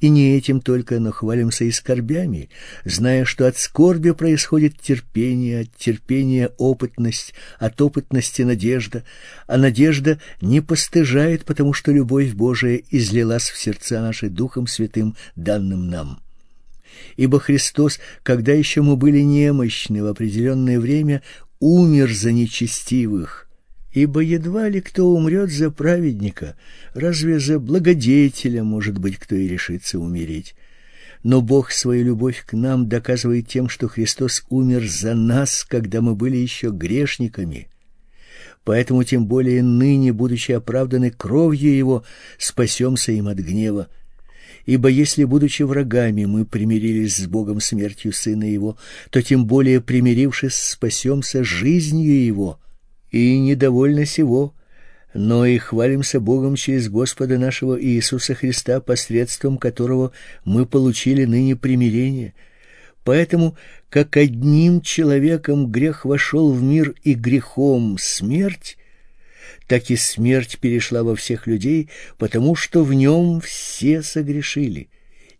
И 0.00 0.10
не 0.10 0.36
этим 0.36 0.60
только, 0.60 1.00
но 1.00 1.10
хвалимся 1.10 1.64
и 1.64 1.70
скорбями, 1.70 2.50
зная, 2.84 3.24
что 3.24 3.46
от 3.48 3.56
скорби 3.56 4.10
происходит 4.10 4.78
терпение, 4.78 5.60
от 5.60 5.74
терпения 5.78 6.50
опытность, 6.58 7.32
от 7.58 7.80
опытности 7.80 8.42
надежда, 8.42 9.04
а 9.46 9.56
надежда 9.56 10.20
не 10.42 10.60
постыжает, 10.60 11.46
потому 11.46 11.72
что 11.72 11.92
любовь 11.92 12.34
Божия 12.34 12.82
излилась 12.90 13.48
в 13.48 13.58
сердца 13.58 14.02
наши 14.02 14.28
Духом 14.28 14.66
Святым, 14.66 15.16
данным 15.34 15.88
нам. 15.88 16.20
Ибо 17.16 17.40
Христос, 17.40 17.98
когда 18.22 18.52
еще 18.52 18.82
мы 18.82 18.96
были 18.96 19.20
немощны 19.20 20.02
в 20.02 20.06
определенное 20.06 20.78
время, 20.80 21.22
умер 21.60 22.12
за 22.12 22.32
нечестивых, 22.32 23.48
Ибо 23.92 24.20
едва 24.20 24.68
ли 24.68 24.80
кто 24.80 25.08
умрет 25.08 25.50
за 25.50 25.70
праведника, 25.70 26.56
разве 26.94 27.40
за 27.40 27.58
благодетеля, 27.58 28.62
может 28.62 28.98
быть, 28.98 29.16
кто 29.16 29.34
и 29.34 29.48
решится 29.48 29.98
умереть. 29.98 30.54
Но 31.22 31.40
Бог 31.40 31.72
свою 31.72 32.04
любовь 32.04 32.44
к 32.46 32.52
нам 32.52 32.88
доказывает 32.88 33.48
тем, 33.48 33.68
что 33.68 33.88
Христос 33.88 34.44
умер 34.50 34.86
за 34.86 35.14
нас, 35.14 35.64
когда 35.64 36.00
мы 36.00 36.14
были 36.14 36.36
еще 36.36 36.70
грешниками. 36.70 37.68
Поэтому 38.62 39.02
тем 39.02 39.26
более 39.26 39.62
ныне, 39.62 40.12
будучи 40.12 40.52
оправданы 40.52 41.10
кровью 41.10 41.74
его, 41.74 42.04
спасемся 42.36 43.12
им 43.12 43.26
от 43.28 43.38
гнева. 43.38 43.88
Ибо 44.66 44.88
если, 44.88 45.24
будучи 45.24 45.62
врагами, 45.62 46.24
мы 46.24 46.44
примирились 46.44 47.16
с 47.16 47.26
Богом 47.26 47.60
смертью 47.60 48.12
Сына 48.12 48.44
Его, 48.44 48.76
то 49.10 49.22
тем 49.22 49.46
более, 49.46 49.80
примирившись, 49.80 50.54
спасемся 50.54 51.44
жизнью 51.44 52.24
Его» 52.24 52.60
и 53.10 53.38
недовольны 53.38 54.06
сего, 54.06 54.54
но 55.14 55.46
и 55.46 55.58
хвалимся 55.58 56.20
Богом 56.20 56.56
через 56.56 56.88
Господа 56.88 57.38
нашего 57.38 57.82
Иисуса 57.82 58.34
Христа, 58.34 58.80
посредством 58.80 59.58
которого 59.58 60.12
мы 60.44 60.66
получили 60.66 61.24
ныне 61.24 61.56
примирение. 61.56 62.34
Поэтому, 63.04 63.56
как 63.88 64.16
одним 64.16 64.82
человеком 64.82 65.70
грех 65.70 66.04
вошел 66.04 66.52
в 66.52 66.62
мир 66.62 66.94
и 67.02 67.14
грехом 67.14 67.96
смерть, 67.98 68.76
так 69.66 69.90
и 69.90 69.96
смерть 69.96 70.58
перешла 70.60 71.02
во 71.02 71.14
всех 71.14 71.46
людей, 71.46 71.88
потому 72.16 72.54
что 72.54 72.84
в 72.84 72.94
нем 72.94 73.40
все 73.40 74.02
согрешили. 74.02 74.88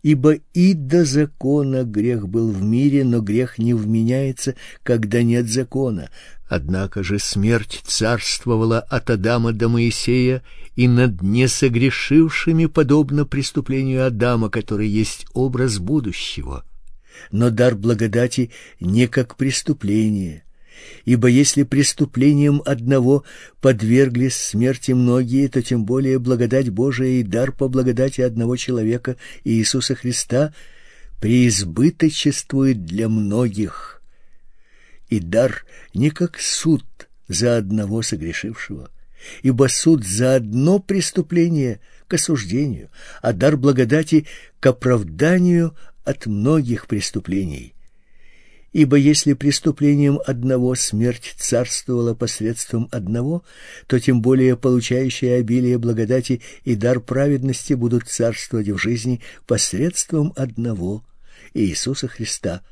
Ибо 0.01 0.35
и 0.53 0.73
до 0.73 1.03
закона 1.03 1.83
грех 1.83 2.29
был 2.29 2.51
в 2.51 2.63
мире, 2.63 3.03
но 3.03 3.21
грех 3.21 3.57
не 3.57 3.73
вменяется, 3.73 4.55
когда 4.83 5.23
нет 5.23 5.49
закона. 5.49 6.09
Однако 6.47 7.03
же 7.03 7.19
смерть 7.19 7.81
царствовала 7.85 8.79
от 8.79 9.09
Адама 9.09 9.51
до 9.51 9.69
Моисея 9.69 10.41
и 10.75 10.87
над 10.87 11.21
несогрешившими, 11.21 12.65
подобно 12.65 13.25
преступлению 13.25 14.07
Адама, 14.07 14.49
который 14.49 14.87
есть 14.87 15.25
образ 15.33 15.77
будущего. 15.77 16.63
Но 17.31 17.49
дар 17.49 17.75
благодати 17.75 18.51
не 18.79 19.07
как 19.07 19.35
преступление, 19.35 20.43
ибо 21.05 21.27
если 21.27 21.63
преступлением 21.63 22.61
одного 22.65 23.23
подверглись 23.61 24.35
смерти 24.35 24.91
многие, 24.91 25.47
то 25.47 25.61
тем 25.61 25.85
более 25.85 26.19
благодать 26.19 26.69
Божия 26.69 27.19
и 27.19 27.23
дар 27.23 27.51
по 27.51 27.67
благодати 27.67 28.21
одного 28.21 28.55
человека 28.57 29.17
Иисуса 29.43 29.95
Христа 29.95 30.53
преизбыточествует 31.19 32.85
для 32.85 33.09
многих» 33.09 33.99
и 35.09 35.19
дар 35.19 35.65
не 35.93 36.11
как 36.11 36.39
суд 36.39 36.85
за 37.27 37.57
одного 37.57 38.01
согрешившего, 38.01 38.91
ибо 39.41 39.67
суд 39.67 40.05
за 40.05 40.35
одно 40.35 40.79
преступление 40.79 41.79
к 42.07 42.13
осуждению, 42.13 42.89
а 43.21 43.33
дар 43.33 43.57
благодати 43.57 44.25
к 44.59 44.65
оправданию 44.67 45.75
от 46.03 46.25
многих 46.25 46.87
преступлений. 46.87 47.73
Ибо 48.71 48.97
если 48.97 49.33
преступлением 49.33 50.19
одного 50.25 50.75
смерть 50.75 51.35
царствовала 51.37 52.13
посредством 52.13 52.87
одного, 52.91 53.43
то 53.87 53.99
тем 53.99 54.21
более 54.21 54.55
получающие 54.55 55.35
обилие 55.35 55.77
благодати 55.77 56.41
и 56.63 56.75
дар 56.75 56.99
праведности 56.99 57.73
будут 57.73 58.07
царствовать 58.07 58.69
в 58.69 58.77
жизни 58.77 59.21
посредством 59.47 60.33
одного 60.35 61.03
Иисуса 61.53 62.07
Христа– 62.07 62.61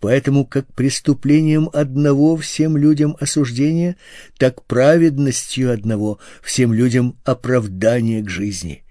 Поэтому 0.00 0.46
как 0.46 0.72
преступлением 0.74 1.68
одного 1.72 2.36
всем 2.36 2.76
людям 2.76 3.16
осуждение, 3.18 3.96
так 4.38 4.64
праведностью 4.64 5.72
одного 5.72 6.20
всем 6.40 6.72
людям 6.72 7.18
оправдание 7.24 8.22
к 8.22 8.28
жизни. 8.28 8.84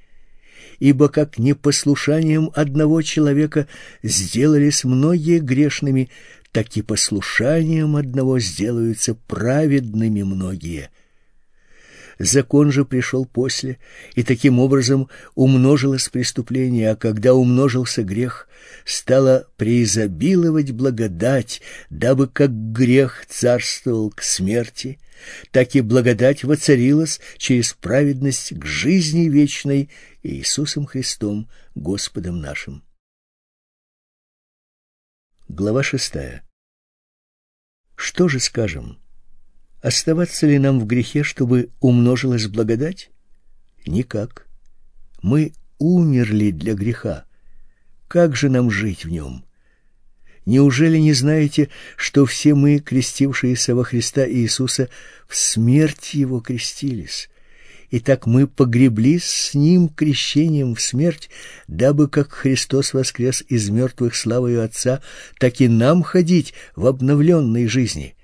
Ибо 0.79 1.09
как 1.09 1.39
непослушанием 1.39 2.51
одного 2.53 3.01
человека 3.01 3.67
сделались 4.03 4.83
многие 4.83 5.39
грешными, 5.39 6.09
так 6.51 6.77
и 6.77 6.81
послушанием 6.81 7.95
одного 7.95 8.39
сделаются 8.39 9.15
праведными 9.15 10.23
многие– 10.23 10.89
Закон 12.19 12.71
же 12.71 12.83
пришел 12.83 13.25
после, 13.25 13.77
и 14.15 14.23
таким 14.23 14.59
образом 14.59 15.09
умножилось 15.35 16.09
преступление, 16.09 16.91
а 16.91 16.95
когда 16.95 17.33
умножился 17.33 18.03
грех, 18.03 18.47
стало 18.85 19.47
преизобиловать 19.55 20.71
благодать, 20.71 21.61
дабы 21.89 22.27
как 22.27 22.51
грех 22.51 23.25
царствовал 23.27 24.09
к 24.09 24.23
смерти, 24.23 24.99
так 25.51 25.75
и 25.75 25.81
благодать 25.81 26.43
воцарилась 26.43 27.19
через 27.37 27.73
праведность 27.73 28.57
к 28.57 28.65
жизни 28.65 29.29
вечной 29.29 29.89
Иисусом 30.23 30.85
Христом, 30.85 31.49
Господом 31.75 32.39
нашим. 32.39 32.83
Глава 35.47 35.83
шестая. 35.83 36.43
Что 37.95 38.27
же 38.27 38.39
скажем? 38.39 38.99
Оставаться 39.87 40.45
ли 40.45 40.59
нам 40.59 40.81
в 40.81 40.85
грехе, 40.85 41.23
чтобы 41.23 41.69
умножилась 41.79 42.47
благодать? 42.47 43.09
Никак. 43.85 44.45
Мы 45.21 45.53
умерли 45.79 46.51
для 46.51 46.73
греха. 46.73 47.23
Как 48.09 48.35
же 48.35 48.49
нам 48.49 48.69
жить 48.69 49.05
в 49.05 49.09
нем? 49.09 49.45
Неужели 50.45 50.97
не 50.97 51.13
знаете, 51.13 51.69
что 51.95 52.25
все 52.25 52.53
мы, 52.53 52.79
крестившиеся 52.79 53.75
во 53.75 53.85
Христа 53.85 54.29
Иисуса, 54.29 54.89
в 55.25 55.37
смерть 55.37 56.15
Его 56.15 56.41
крестились? 56.41 57.29
Итак, 57.89 58.25
мы 58.25 58.45
погреблись 58.45 59.23
с 59.23 59.53
Ним 59.53 59.87
крещением 59.87 60.75
в 60.75 60.81
смерть, 60.81 61.29
дабы, 61.69 62.09
как 62.09 62.33
Христос 62.33 62.93
воскрес 62.93 63.41
из 63.47 63.69
мертвых 63.69 64.17
славою 64.17 64.65
Отца, 64.65 65.01
так 65.39 65.61
и 65.61 65.69
нам 65.69 66.03
ходить 66.03 66.53
в 66.75 66.87
обновленной 66.87 67.67
жизни 67.67 68.16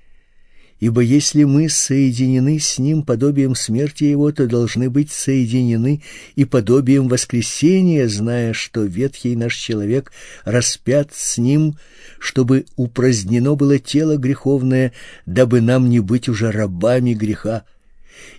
Ибо 0.84 1.00
если 1.00 1.46
мы 1.46 1.70
соединены 1.70 2.60
с 2.60 2.78
Ним 2.78 3.04
подобием 3.04 3.56
смерти 3.56 4.04
Его, 4.04 4.34
то 4.34 4.48
должны 4.48 4.90
быть 4.90 5.14
соединены 5.14 6.02
и 6.36 6.44
подобием 6.44 7.08
воскресения, 7.08 8.06
зная, 8.10 8.52
что 8.52 8.84
ветхий 8.84 9.38
наш 9.38 9.56
человек 9.56 10.12
распят 10.44 11.12
с 11.14 11.38
Ним, 11.38 11.78
чтобы 12.20 12.66
упразднено 12.76 13.56
было 13.56 13.80
тело 13.80 14.18
греховное, 14.18 14.92
дабы 15.26 15.62
нам 15.62 15.88
не 15.88 16.02
быть 16.02 16.28
уже 16.28 16.52
рабами 16.52 17.14
греха, 17.14 17.64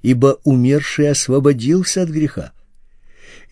ибо 0.03 0.39
умерший 0.45 1.09
освободился 1.09 2.03
от 2.03 2.11
греха. 2.11 2.53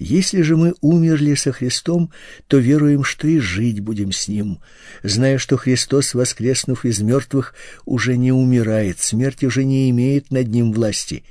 Если 0.03 0.43
же 0.43 0.57
мы 0.57 0.75
умерли 0.81 1.35
со 1.35 1.53
Христом, 1.53 2.11
то 2.49 2.59
веруем, 2.59 3.05
что 3.05 3.29
и 3.29 3.39
жить 3.39 3.79
будем 3.79 4.11
с 4.11 4.27
Ним, 4.27 4.59
зная, 5.05 5.39
что 5.39 5.57
Христос, 5.57 6.15
воскреснув 6.15 6.85
из 6.85 7.01
мертвых, 7.01 7.55
уже 7.85 8.17
не 8.17 8.33
умирает, 8.33 8.99
смерть 8.99 9.45
уже 9.45 9.63
не 9.63 9.89
имеет 9.91 10.33
над 10.33 10.49
Ним 10.49 10.73
власти, 10.73 11.23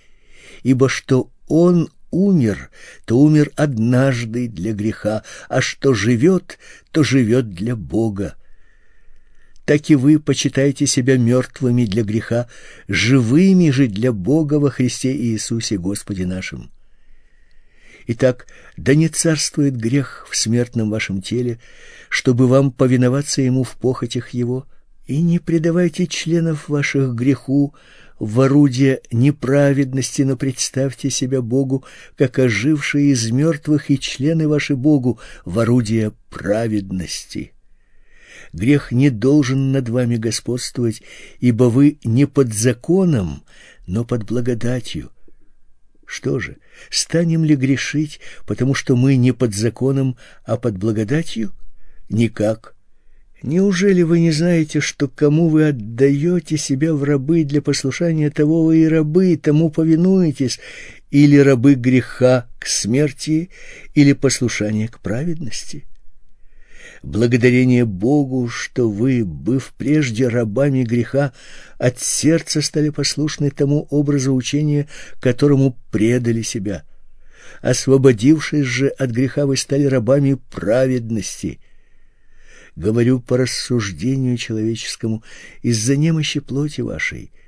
ибо 0.64 0.88
что 0.88 1.30
Он 1.50 1.90
умер, 2.12 2.70
то 3.04 3.20
умер 3.20 3.52
однажды 3.58 4.48
для 4.48 4.72
греха, 4.72 5.24
а 5.50 5.60
что 5.60 5.94
живет, 5.94 6.58
то 6.92 7.04
живет 7.04 7.50
для 7.50 7.76
Бога. 7.76 8.36
Так 9.66 9.90
и 9.90 9.96
вы 9.96 10.18
почитайте 10.18 10.88
себя 10.88 11.18
мертвыми 11.18 11.84
для 11.84 12.04
греха, 12.04 12.48
живыми 12.88 13.70
же 13.70 13.88
для 13.88 14.14
Бога 14.14 14.56
во 14.56 14.70
Христе 14.70 15.14
Иисусе 15.14 15.78
Господе 15.78 16.26
нашим. 16.26 16.72
Итак, 18.08 18.48
да 18.78 18.96
не 18.96 19.08
царствует 19.08 19.76
грех 19.76 20.28
в 20.30 20.36
смертном 20.36 20.90
вашем 20.90 21.22
теле, 21.22 21.60
чтобы 22.10 22.48
вам 22.48 22.72
повиноваться 22.72 23.42
ему 23.42 23.64
в 23.64 23.76
похотях 23.78 24.30
его, 24.30 24.66
и 25.06 25.22
не 25.22 25.40
предавайте 25.40 26.08
членов 26.08 26.70
ваших 26.70 27.14
греху 27.16 27.76
в 28.20 28.40
орудие 28.42 29.02
неправедности, 29.12 30.22
но 30.22 30.38
представьте 30.38 31.10
себя 31.10 31.42
Богу, 31.42 31.84
как 32.16 32.40
ожившие 32.40 33.12
из 33.12 33.32
мертвых, 33.32 33.90
и 33.90 34.00
члены 34.00 34.48
ваши 34.48 34.76
Богу 34.76 35.20
в 35.44 35.60
орудие 35.60 36.14
праведности. 36.30 37.54
Грех 38.54 38.92
не 38.92 39.10
должен 39.10 39.72
над 39.72 39.90
вами 39.90 40.18
господствовать, 40.18 41.02
ибо 41.40 41.66
вы 41.66 41.98
не 42.04 42.26
под 42.26 42.54
законом, 42.54 43.44
но 43.88 44.04
под 44.04 44.26
благодатью. 44.26 45.12
Что 46.12 46.40
же, 46.40 46.58
станем 46.90 47.46
ли 47.46 47.56
грешить, 47.56 48.20
потому 48.46 48.74
что 48.74 48.98
мы 48.98 49.16
не 49.16 49.32
под 49.32 49.56
законом, 49.56 50.18
а 50.44 50.58
под 50.58 50.78
благодатью? 50.78 51.54
Никак. 52.10 52.76
Неужели 53.42 54.02
вы 54.02 54.20
не 54.20 54.32
знаете, 54.32 54.82
что 54.82 55.08
кому 55.08 55.48
вы 55.48 55.70
отдаете 55.70 56.58
себя 56.58 56.94
в 56.94 57.06
рабы 57.06 57.46
для 57.46 57.62
послушания 57.62 58.30
того 58.30 58.66
вы 58.66 58.80
и 58.80 58.88
рабы, 58.90 59.40
тому 59.42 59.70
повинуетесь, 59.70 60.60
или 61.12 61.38
рабы 61.38 61.76
греха 61.76 62.50
к 62.60 62.68
смерти, 62.68 63.50
или 63.94 64.12
послушания 64.12 64.90
к 64.90 65.00
праведности? 65.00 65.86
Благодарение 67.04 67.86
Богу, 67.86 68.48
что 68.48 68.90
вы, 68.90 69.26
быв 69.26 69.74
прежде 69.78 70.28
рабами 70.28 70.84
греха, 70.84 71.34
от 71.78 72.00
сердца 72.00 72.62
стали 72.62 72.90
послушны 72.90 73.50
тому 73.50 73.88
образу 73.90 74.34
учения, 74.34 74.88
которому 75.20 75.78
предали 75.92 76.42
себя. 76.42 76.84
Освободившись 77.62 78.66
же 78.66 78.88
от 78.90 79.12
греха, 79.12 79.46
вы 79.46 79.58
стали 79.58 79.86
рабами 79.86 80.38
праведности. 80.52 81.60
Говорю 82.76 83.20
по 83.20 83.38
рассуждению 83.38 84.38
человеческому, 84.38 85.24
из-за 85.62 85.98
немощи 85.98 86.40
плоти 86.40 86.82
вашей— 86.82 87.32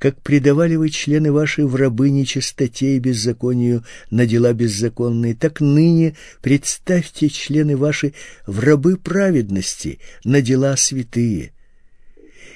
как 0.00 0.22
предавали 0.22 0.76
вы 0.76 0.88
члены 0.88 1.30
ваши 1.30 1.66
в 1.66 1.76
рабы 1.76 2.08
нечистоте 2.08 2.96
и 2.96 2.98
беззаконию 2.98 3.84
на 4.10 4.24
дела 4.24 4.54
беззаконные, 4.54 5.34
так 5.34 5.60
ныне 5.60 6.16
представьте 6.40 7.28
члены 7.28 7.76
ваши 7.76 8.14
в 8.46 8.60
рабы 8.60 8.96
праведности 8.96 10.00
на 10.24 10.40
дела 10.40 10.74
святые. 10.78 11.52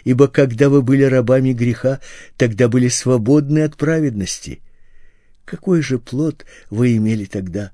Ибо 0.05 0.27
когда 0.29 0.71
вы 0.71 0.81
были 0.81 1.03
рабами 1.03 1.53
греха, 1.53 2.01
тогда 2.39 2.67
были 2.69 2.89
свободны 2.89 3.59
от 3.59 3.77
праведности. 3.77 4.63
Какой 5.45 5.83
же 5.83 5.99
плод 5.99 6.47
вы 6.71 6.97
имели 6.97 7.27
тогда? 7.27 7.73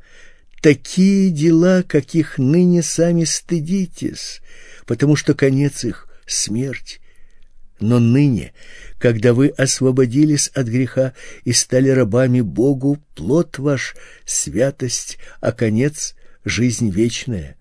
Такие 0.60 1.30
дела, 1.30 1.84
каких 1.84 2.38
ныне 2.38 2.82
сами 2.82 3.22
стыдитесь, 3.22 4.42
потому 4.84 5.14
что 5.14 5.34
конец 5.34 5.84
их— 5.84 6.08
смерть. 6.26 7.00
Но 7.80 7.98
ныне, 7.98 8.52
когда 8.98 9.32
вы 9.32 9.48
освободились 9.48 10.48
от 10.48 10.66
греха 10.66 11.14
и 11.44 11.52
стали 11.52 11.88
рабами 11.88 12.42
Богу, 12.42 13.02
плод 13.14 13.58
ваш— 13.58 13.96
святость, 14.26 15.18
а 15.40 15.52
конец— 15.52 16.14
жизнь 16.44 16.90
вечная. 16.90 17.56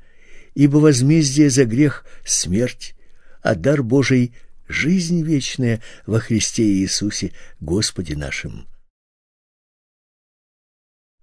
Ибо 0.55 0.77
возмездие 0.77 1.49
за 1.49 1.63
грех— 1.63 2.05
смерть, 2.25 2.95
а 3.41 3.55
дар 3.55 3.82
Божий— 3.82 4.34
жизнь 4.67 5.23
вечная 5.23 5.82
во 6.05 6.19
Христе 6.19 6.63
Иисусе, 6.63 7.32
Господе 7.62 8.17
нашим. 8.17 8.67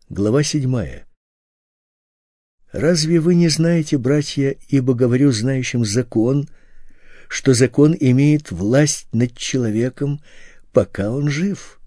Глава 0.09 0.43
седьмая. 0.43 1.07
Разве 2.73 3.21
вы 3.21 3.35
не 3.35 3.49
знаете, 3.49 3.99
братья, 3.99 4.57
ибо 4.69 4.95
говорю 4.95 5.33
знающим 5.33 5.85
закон— 5.85 6.49
что 7.29 7.55
закон 7.55 7.97
имеет 7.99 8.51
власть 8.51 9.09
над 9.13 9.37
человеком, 9.37 10.21
пока 10.73 11.11
он 11.11 11.29
жив. 11.29 11.81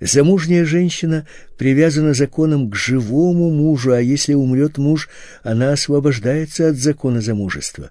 Замужняя 0.00 0.64
женщина 0.64 1.26
привязана 1.56 2.14
законом 2.14 2.70
к 2.70 2.74
живому 2.74 3.50
мужу, 3.50 3.92
а 3.92 4.00
если 4.00 4.34
умрет 4.34 4.76
муж, 4.76 5.08
она 5.42 5.72
освобождается 5.72 6.68
от 6.68 6.76
закона 6.76 7.20
замужества. 7.20 7.90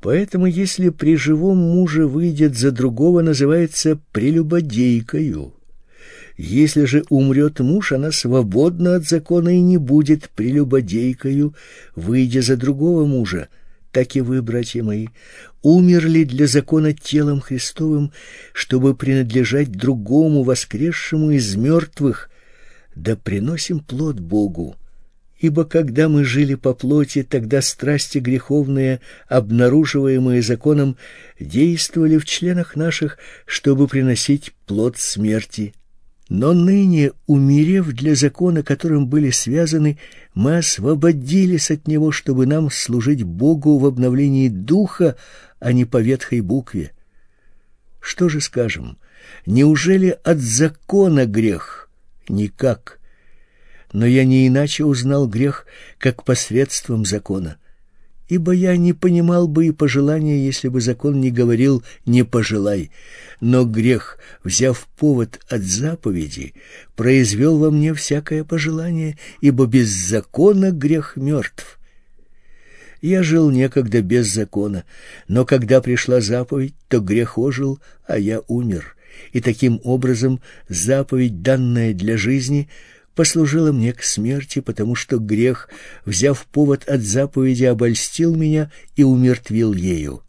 Поэтому, 0.00 0.46
если 0.46 0.88
при 0.88 1.16
живом 1.16 1.58
муже 1.58 2.06
выйдет 2.06 2.56
за 2.56 2.70
другого, 2.70 3.22
называется 3.22 3.98
прелюбодейкою. 4.12 5.52
Если 6.36 6.84
же 6.84 7.04
умрет 7.08 7.60
муж, 7.60 7.92
она 7.92 8.12
свободна 8.12 8.96
от 8.96 9.04
закона 9.04 9.56
и 9.56 9.60
не 9.60 9.78
будет 9.78 10.28
прелюбодейкою, 10.30 11.54
выйдя 11.94 12.42
за 12.42 12.56
другого 12.56 13.06
мужа 13.06 13.48
так 13.96 14.14
и 14.14 14.20
вы, 14.20 14.42
братья 14.42 14.82
мои, 14.82 15.06
умерли 15.62 16.24
для 16.24 16.46
закона 16.46 16.92
телом 16.92 17.40
Христовым, 17.40 18.12
чтобы 18.52 18.94
принадлежать 18.94 19.72
другому 19.72 20.42
воскресшему 20.42 21.30
из 21.30 21.56
мертвых, 21.56 22.28
да 22.94 23.16
приносим 23.16 23.80
плод 23.80 24.20
Богу. 24.20 24.76
Ибо 25.38 25.64
когда 25.64 26.10
мы 26.10 26.24
жили 26.24 26.56
по 26.56 26.74
плоти, 26.74 27.22
тогда 27.22 27.62
страсти 27.62 28.18
греховные, 28.18 29.00
обнаруживаемые 29.28 30.42
законом, 30.42 30.98
действовали 31.40 32.18
в 32.18 32.26
членах 32.26 32.76
наших, 32.76 33.16
чтобы 33.46 33.88
приносить 33.88 34.52
плод 34.66 34.98
смерти. 34.98 35.72
Но 36.28 36.54
ныне, 36.54 37.12
умерев 37.26 37.92
для 37.92 38.16
закона, 38.16 38.62
которым 38.62 39.06
были 39.06 39.30
связаны, 39.30 39.98
мы 40.34 40.58
освободились 40.58 41.70
от 41.70 41.86
него, 41.86 42.10
чтобы 42.10 42.46
нам 42.46 42.70
служить 42.70 43.22
Богу 43.22 43.78
в 43.78 43.86
обновлении 43.86 44.48
духа, 44.48 45.16
а 45.60 45.72
не 45.72 45.84
по 45.84 46.00
ветхой 46.00 46.40
букве. 46.40 46.92
Что 48.00 48.28
же 48.28 48.40
скажем? 48.40 48.98
Неужели 49.46 50.18
от 50.24 50.38
закона 50.38 51.26
грех? 51.26 51.88
Никак. 52.28 52.98
Но 53.92 54.04
я 54.04 54.24
не 54.24 54.48
иначе 54.48 54.84
узнал 54.84 55.28
грех, 55.28 55.64
как 55.98 56.24
посредством 56.24 57.04
закона 57.04 57.56
ибо 58.28 58.52
я 58.52 58.76
не 58.76 58.92
понимал 58.92 59.46
бы 59.48 59.66
и 59.66 59.72
пожелания, 59.72 60.44
если 60.44 60.68
бы 60.68 60.80
закон 60.80 61.20
не 61.20 61.30
говорил 61.30 61.82
«не 62.04 62.24
пожелай». 62.24 62.90
Но 63.40 63.64
грех, 63.64 64.18
взяв 64.44 64.88
повод 64.98 65.40
от 65.48 65.62
заповеди, 65.62 66.54
произвел 66.94 67.58
во 67.58 67.70
мне 67.70 67.92
всякое 67.92 68.44
пожелание, 68.44 69.18
ибо 69.42 69.66
без 69.66 69.88
закона 69.88 70.70
грех 70.70 71.16
мертв. 71.16 71.78
Я 73.02 73.22
жил 73.22 73.50
некогда 73.50 74.00
без 74.00 74.32
закона, 74.32 74.84
но 75.28 75.44
когда 75.44 75.82
пришла 75.82 76.22
заповедь, 76.22 76.74
то 76.88 77.00
грех 77.00 77.36
ожил, 77.36 77.78
а 78.06 78.18
я 78.18 78.40
умер. 78.48 78.96
И 79.32 79.40
таким 79.40 79.80
образом 79.84 80.40
заповедь, 80.68 81.42
данная 81.42 81.92
для 81.92 82.16
жизни,— 82.16 82.68
послужила 83.16 83.72
мне 83.72 83.94
к 83.94 84.04
смерти, 84.04 84.60
потому 84.60 84.94
что 84.94 85.18
грех, 85.18 85.68
взяв 86.04 86.46
повод 86.46 86.86
от 86.86 87.00
заповеди, 87.00 87.64
обольстил 87.64 88.36
меня 88.36 88.70
и 88.94 89.02
умертвил 89.02 89.72
ею. 89.72 90.22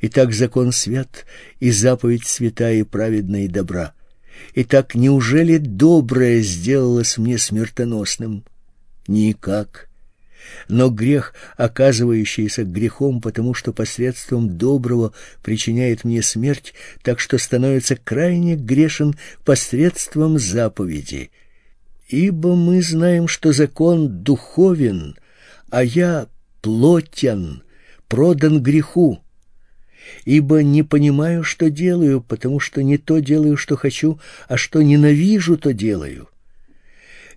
Итак, 0.00 0.32
закон 0.32 0.70
свят, 0.70 1.26
и 1.58 1.72
заповедь 1.72 2.26
святая 2.26 2.76
и 2.76 2.82
праведная 2.84 3.42
и 3.42 3.48
добра. 3.48 3.92
Итак, 4.54 4.94
неужели 4.94 5.58
доброе 5.58 6.40
сделалось 6.42 7.18
мне 7.18 7.36
смертоносным? 7.38 8.44
Никак. 9.08 9.88
Но 10.68 10.90
грех, 10.90 11.34
оказывающийся 11.56 12.62
грехом, 12.62 13.20
потому 13.20 13.52
что 13.52 13.72
посредством 13.72 14.56
доброго 14.56 15.12
причиняет 15.42 16.04
мне 16.04 16.22
смерть, 16.22 16.72
так 17.02 17.18
что 17.18 17.36
становится 17.36 17.96
крайне 17.96 18.54
грешен 18.54 19.16
посредством 19.44 20.38
заповеди. 20.38 21.32
Ибо 22.08 22.54
мы 22.54 22.82
знаем, 22.82 23.28
что 23.28 23.52
закон 23.52 24.22
духовен, 24.22 25.16
а 25.70 25.84
я 25.84 26.26
плотян, 26.62 27.62
продан 28.08 28.62
греху. 28.62 29.20
Ибо 30.24 30.62
не 30.62 30.82
понимаю, 30.82 31.44
что 31.44 31.68
делаю, 31.68 32.22
потому 32.22 32.60
что 32.60 32.82
не 32.82 32.96
то 32.96 33.18
делаю, 33.18 33.58
что 33.58 33.76
хочу, 33.76 34.18
а 34.48 34.56
что 34.56 34.80
ненавижу, 34.80 35.58
то 35.58 35.74
делаю. 35.74 36.28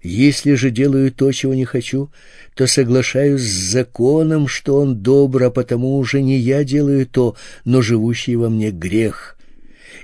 Если 0.03 0.53
же 0.53 0.71
делаю 0.71 1.11
то, 1.11 1.31
чего 1.33 1.53
не 1.53 1.65
хочу, 1.65 2.09
то 2.55 2.65
соглашаюсь 2.65 3.41
с 3.41 3.71
законом, 3.71 4.47
что 4.47 4.77
он 4.77 5.01
добр, 5.01 5.43
а 5.43 5.51
потому 5.51 5.97
уже 5.97 6.21
не 6.21 6.37
я 6.39 6.63
делаю 6.63 7.05
то, 7.05 7.35
но 7.65 7.81
живущий 7.81 8.37
во 8.37 8.49
мне 8.49 8.71
грех. 8.71 9.37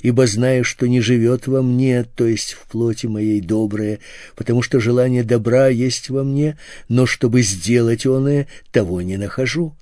Ибо 0.02 0.28
знаю, 0.28 0.64
что 0.64 0.88
не 0.88 1.02
живет 1.02 1.48
во 1.48 1.62
мне, 1.62 2.04
то 2.04 2.26
есть 2.26 2.54
в 2.54 2.68
плоти 2.68 3.08
моей 3.08 3.42
доброе, 3.42 4.00
потому 4.36 4.62
что 4.62 4.80
желание 4.80 5.24
добра 5.24 5.68
есть 5.68 6.10
во 6.10 6.24
мне, 6.24 6.58
но 6.88 7.06
чтобы 7.06 7.42
сделать 7.42 8.06
оное, 8.06 8.48
того 8.72 9.02
не 9.02 9.18
нахожу. 9.18 9.76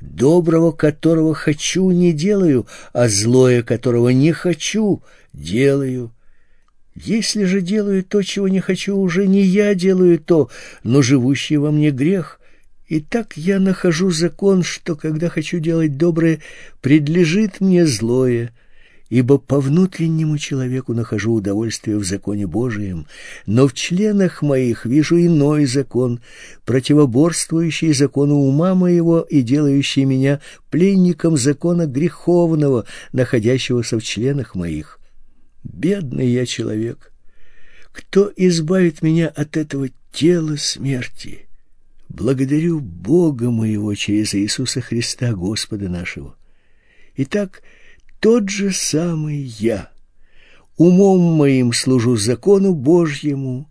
Доброго, 0.00 0.70
которого 0.70 1.34
хочу, 1.34 1.90
не 1.90 2.12
делаю, 2.12 2.66
а 2.92 3.08
злое, 3.08 3.62
которого 3.62 4.10
не 4.10 4.32
хочу, 4.32 5.02
делаю. 5.32 6.12
Если 6.94 7.44
же 7.44 7.60
делаю 7.60 8.04
то, 8.04 8.22
чего 8.22 8.48
не 8.48 8.60
хочу, 8.60 8.96
уже 8.96 9.26
не 9.26 9.42
я 9.42 9.74
делаю 9.74 10.18
то, 10.18 10.50
но 10.84 11.02
живущий 11.02 11.56
во 11.56 11.70
мне 11.70 11.90
грех. 11.90 12.40
И 12.86 13.00
так 13.00 13.36
я 13.36 13.60
нахожу 13.60 14.10
закон, 14.10 14.62
что, 14.62 14.96
когда 14.96 15.28
хочу 15.28 15.58
делать 15.58 15.96
доброе, 15.96 16.40
предлежит 16.80 17.60
мне 17.60 17.86
злое, 17.86 18.52
ибо 19.10 19.38
по 19.38 19.60
внутреннему 19.60 20.38
человеку 20.38 20.92
нахожу 20.92 21.34
удовольствие 21.34 21.96
в 21.96 22.04
законе 22.04 22.46
Божием, 22.46 23.06
но 23.46 23.66
в 23.66 23.74
членах 23.74 24.42
моих 24.42 24.84
вижу 24.84 25.18
иной 25.18 25.64
закон, 25.64 26.20
противоборствующий 26.64 27.92
закону 27.94 28.36
ума 28.36 28.74
моего 28.74 29.20
и 29.20 29.42
делающий 29.42 30.04
меня 30.04 30.40
пленником 30.70 31.36
закона 31.36 31.86
греховного, 31.86 32.84
находящегося 33.12 33.98
в 33.98 34.02
членах 34.02 34.54
моих. 34.54 34.98
Бедный 35.64 36.28
я 36.28 36.46
человек. 36.46 37.12
Кто 37.92 38.30
избавит 38.36 39.02
меня 39.02 39.28
от 39.28 39.56
этого 39.56 39.88
тела 40.12 40.56
смерти? 40.56 41.46
Благодарю 42.08 42.80
Бога 42.80 43.50
моего 43.50 43.94
через 43.94 44.34
Иисуса 44.34 44.80
Христа, 44.80 45.32
Господа 45.32 45.88
нашего. 45.88 46.36
Итак, 47.16 47.62
тот 48.20 48.48
же 48.48 48.72
самый 48.72 49.38
я. 49.38 49.92
Умом 50.76 51.20
моим 51.36 51.72
служу 51.72 52.16
закону 52.16 52.74
Божьему, 52.74 53.70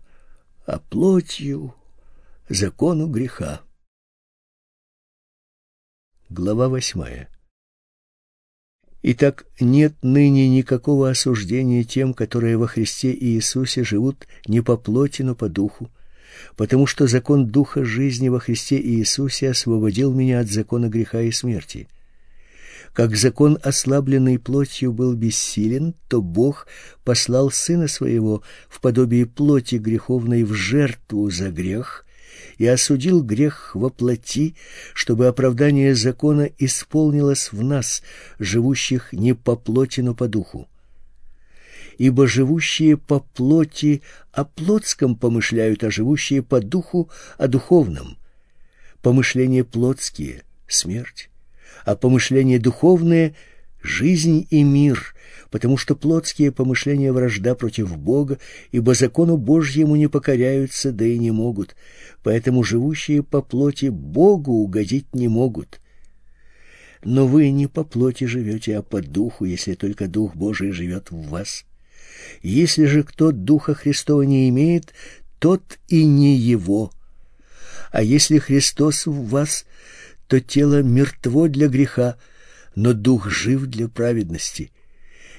а 0.66 0.78
плотью— 0.78 1.74
закону 2.48 3.08
греха. 3.08 3.62
Глава 6.28 6.68
восьмая 6.68 7.28
Итак, 9.02 9.46
нет 9.60 9.94
ныне 10.02 10.48
никакого 10.48 11.08
осуждения 11.08 11.84
тем, 11.84 12.12
которые 12.12 12.58
во 12.58 12.66
Христе 12.66 13.14
Иисусе 13.14 13.84
живут 13.84 14.26
не 14.46 14.60
по 14.60 14.76
плоти, 14.76 15.22
но 15.22 15.34
по 15.34 15.48
духу, 15.48 15.90
потому 16.56 16.86
что 16.86 17.06
закон 17.06 17.46
духа 17.46 17.84
жизни 17.84 18.28
во 18.28 18.40
Христе 18.40 18.78
Иисусе 18.78 19.50
освободил 19.50 20.12
меня 20.12 20.40
от 20.40 20.48
закона 20.48 20.88
греха 20.88 21.22
и 21.22 21.30
смерти. 21.30 21.88
Как 22.92 23.16
закон, 23.16 23.58
ослабленный 23.62 24.38
плотью, 24.38 24.92
был 24.92 25.14
бессилен, 25.14 25.94
то 26.08 26.20
Бог 26.20 26.66
послал 27.04 27.50
Сына 27.50 27.88
Своего 27.88 28.42
в 28.68 28.80
подобие 28.80 29.26
плоти 29.26 29.76
греховной 29.76 30.44
в 30.44 30.54
жертву 30.54 31.30
за 31.30 31.50
грех, 31.50 32.04
и 32.56 32.66
осудил 32.66 33.22
грех 33.22 33.72
во 33.74 33.88
плоти, 33.88 34.56
чтобы 34.94 35.26
оправдание 35.28 35.94
закона 35.94 36.48
исполнилось 36.58 37.52
в 37.52 37.62
нас, 37.62 38.02
живущих 38.38 39.12
не 39.12 39.34
по 39.34 39.56
плоти, 39.56 40.00
но 40.00 40.14
по 40.14 40.26
духу. 40.28 40.68
Ибо 41.98 42.26
живущие 42.26 42.96
по 42.96 43.20
плоти 43.20 44.02
о 44.32 44.44
плотском 44.44 45.16
помышляют, 45.16 45.82
а 45.84 45.90
живущие 45.90 46.42
по 46.42 46.60
духу 46.60 47.10
о 47.38 47.48
духовном. 47.48 48.16
Помышления 49.02 49.64
плотские— 49.64 50.42
смерть, 50.68 51.27
а 51.88 51.96
помышления 51.96 52.58
духовные— 52.58 53.34
жизнь 53.82 54.46
и 54.50 54.62
мир, 54.62 55.14
потому 55.48 55.78
что 55.78 55.96
плотские 55.96 56.52
помышления 56.52 57.14
вражда 57.14 57.54
против 57.54 57.96
Бога, 57.96 58.38
ибо 58.72 58.92
закону 58.92 59.38
Божьему 59.38 59.96
не 59.96 60.06
покоряются, 60.06 60.92
да 60.92 61.06
и 61.06 61.16
не 61.16 61.30
могут, 61.30 61.76
поэтому 62.22 62.62
живущие 62.62 63.22
по 63.22 63.40
плоти 63.40 63.86
Богу 63.86 64.52
угодить 64.52 65.14
не 65.14 65.28
могут. 65.28 65.80
Но 67.04 67.26
вы 67.26 67.48
не 67.48 67.68
по 67.68 67.84
плоти 67.84 68.24
живете, 68.24 68.76
а 68.76 68.82
по 68.82 69.00
духу, 69.00 69.46
если 69.46 69.72
только 69.72 70.08
Дух 70.08 70.36
Божий 70.36 70.72
живет 70.72 71.10
в 71.10 71.30
вас. 71.30 71.64
Если 72.42 72.84
же 72.84 73.02
кто 73.02 73.32
Духа 73.32 73.72
Христова 73.72 74.22
не 74.22 74.50
имеет, 74.50 74.92
тот 75.38 75.78
и 75.88 76.04
не 76.04 76.36
его. 76.36 76.92
А 77.90 78.02
если 78.02 78.36
Христос 78.36 79.06
в 79.06 79.28
вас, 79.28 79.64
то 80.28 80.40
тело 80.40 80.82
мертво 80.82 81.48
для 81.48 81.68
греха, 81.68 82.16
но 82.76 82.92
дух 82.92 83.28
жив 83.28 83.66
для 83.66 83.88
праведности. 83.88 84.70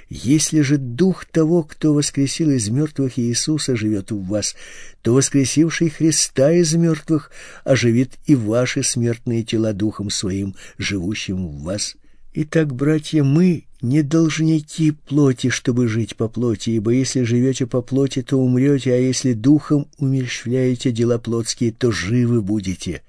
Если 0.10 0.62
же 0.62 0.78
дух 0.78 1.26
того, 1.26 1.62
кто 1.62 1.94
воскресил 1.94 2.50
из 2.50 2.68
мертвых 2.70 3.20
Иисуса, 3.20 3.76
живет 3.76 4.10
в 4.10 4.26
вас, 4.26 4.56
то 5.04 5.14
воскресивший 5.14 5.90
Христа 5.90 6.52
из 6.52 6.74
мертвых 6.74 7.32
оживит 7.64 8.14
и 8.26 8.34
ваши 8.34 8.82
смертные 8.82 9.44
тела 9.44 9.72
духом 9.72 10.10
своим, 10.10 10.56
живущим 10.80 11.48
в 11.48 11.62
вас. 11.62 11.96
Итак, 12.34 12.74
братья, 12.74 13.24
мы 13.24 13.66
не 13.82 14.02
должники 14.02 14.92
плоти, 14.92 15.50
чтобы 15.50 15.88
жить 15.88 16.16
по 16.16 16.28
плоти, 16.28 16.72
ибо 16.72 16.92
если 16.92 17.22
живете 17.22 17.68
по 17.68 17.84
плоти, 17.84 18.24
то 18.24 18.38
умрете, 18.38 18.94
а 18.94 18.98
если 18.98 19.34
духом 19.34 19.88
умерщвляете 20.00 20.92
дела 20.92 21.20
плотские, 21.20 21.72
то 21.72 21.92
живы 21.92 22.42
будете. 22.42 23.04